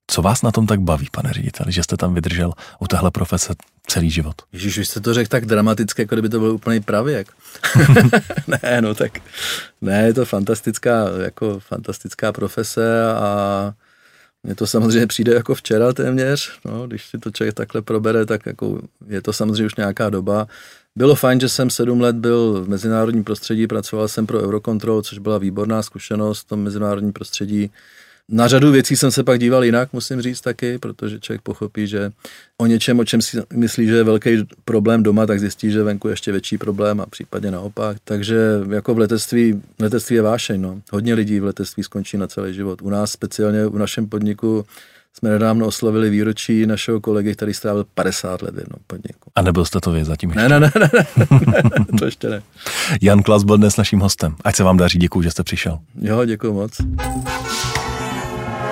Co 0.08 0.22
vás 0.22 0.42
na 0.42 0.52
tom 0.52 0.68
tak 0.68 0.82
baví, 0.82 1.08
pane 1.12 1.34
řediteli, 1.34 1.72
že 1.72 1.84
jste 1.84 1.98
tam 1.98 2.14
vydržel 2.14 2.54
u 2.80 2.88
téhle 2.88 3.12
profese 3.12 3.54
celý 3.88 4.10
život? 4.10 4.36
Ježíš, 4.54 4.78
už 4.78 4.88
jste 4.88 5.00
to 5.00 5.14
řekl 5.14 5.30
tak 5.30 5.46
dramaticky, 5.46 6.02
jako 6.02 6.16
kdyby 6.16 6.30
to 6.30 6.40
byl 6.40 6.52
úplný 6.52 6.80
pravěk. 6.80 7.28
ne, 8.64 8.82
no 8.82 8.96
tak, 8.96 9.20
ne, 9.82 10.02
je 10.06 10.14
to 10.14 10.26
fantastická, 10.26 11.10
jako 11.24 11.60
fantastická 11.60 12.32
profese 12.32 13.12
a 13.14 13.74
mně 14.48 14.56
to 14.56 14.68
samozřejmě 14.68 15.08
přijde 15.08 15.34
jako 15.34 15.56
včera 15.56 15.94
téměř, 15.94 16.60
no, 16.66 16.88
když 16.88 17.06
si 17.06 17.18
to 17.18 17.32
člověk 17.32 17.56
takhle 17.56 17.82
probere, 17.82 18.26
tak 18.26 18.46
jako 18.46 18.82
je 19.08 19.22
to 19.22 19.34
samozřejmě 19.34 19.66
už 19.66 19.76
nějaká 19.76 20.10
doba. 20.10 20.48
Bylo 20.96 21.16
fajn, 21.16 21.40
že 21.40 21.50
jsem 21.50 21.70
sedm 21.70 22.02
let 22.02 22.16
byl 22.16 22.64
v 22.66 22.70
mezinárodním 22.70 23.24
prostředí, 23.24 23.68
pracoval 23.68 24.08
jsem 24.08 24.28
pro 24.28 24.42
Eurocontrol, 24.42 25.02
což 25.02 25.18
byla 25.18 25.38
výborná 25.38 25.82
zkušenost 25.84 26.40
v 26.40 26.48
tom 26.48 26.60
mezinárodním 26.60 27.14
prostředí. 27.14 27.72
Na 28.32 28.48
řadu 28.48 28.72
věcí 28.72 28.96
jsem 28.96 29.12
se 29.12 29.24
pak 29.24 29.40
díval 29.40 29.64
jinak, 29.64 29.94
musím 29.94 30.22
říct 30.22 30.42
taky, 30.42 30.78
protože 30.78 31.20
člověk 31.20 31.42
pochopí, 31.42 31.88
že 31.88 32.12
o 32.58 32.66
něčem, 32.66 33.00
o 33.00 33.06
čem 33.06 33.22
si 33.22 33.38
myslí, 33.54 33.88
že 33.88 33.96
je 33.96 34.04
velký 34.04 34.30
problém 34.66 35.04
doma, 35.04 35.26
tak 35.26 35.40
zjistí, 35.40 35.72
že 35.72 35.84
venku 35.84 36.08
je 36.08 36.12
ještě 36.12 36.32
větší 36.32 36.58
problém 36.58 37.02
a 37.02 37.06
případně 37.06 37.52
naopak. 37.52 37.98
Takže 38.04 38.38
jako 38.70 38.94
v 38.94 38.98
letectví, 38.98 39.62
letectví 39.80 40.16
je 40.16 40.22
vášeň. 40.22 40.62
No. 40.62 40.82
Hodně 40.92 41.14
lidí 41.14 41.40
v 41.40 41.44
letectví 41.44 41.84
skončí 41.84 42.18
na 42.18 42.28
celý 42.28 42.54
život. 42.54 42.82
U 42.82 42.90
nás 42.90 43.12
speciálně 43.12 43.66
v 43.66 43.78
našem 43.78 44.08
podniku 44.10 44.66
jsme 45.14 45.30
nedávno 45.30 45.68
oslavili 45.68 46.10
výročí 46.10 46.66
našeho 46.66 47.02
kolegy, 47.02 47.34
který 47.34 47.54
strávil 47.54 47.86
50 47.94 48.42
let 48.42 48.56
v 48.56 48.58
jednom 48.58 48.80
podniku. 48.88 49.32
A 49.36 49.42
nebyl 49.42 49.66
jste 49.66 49.80
to 49.80 49.92
vy 49.92 50.06
zatím 50.06 50.30
ještě? 50.30 50.50
Ne, 50.50 50.60
ne, 50.60 50.72
ne, 50.80 50.90
ne, 50.94 51.06
ne, 51.18 51.26
ne 51.64 51.98
to 52.00 52.06
ještě 52.06 52.30
ne. 52.30 52.42
Jan 53.02 53.24
Klas 53.24 53.44
byl 53.44 53.58
dnes 53.58 53.78
naším 53.78 54.00
hostem. 54.00 54.36
Ať 54.44 54.56
se 54.56 54.64
vám 54.64 54.78
daří, 54.78 55.00
děkuji, 55.00 55.22
že 55.22 55.32
jste 55.32 55.44
přišel. 55.44 55.80
Jo, 56.02 56.26
děkuji 56.26 56.54
moc. 56.54 56.72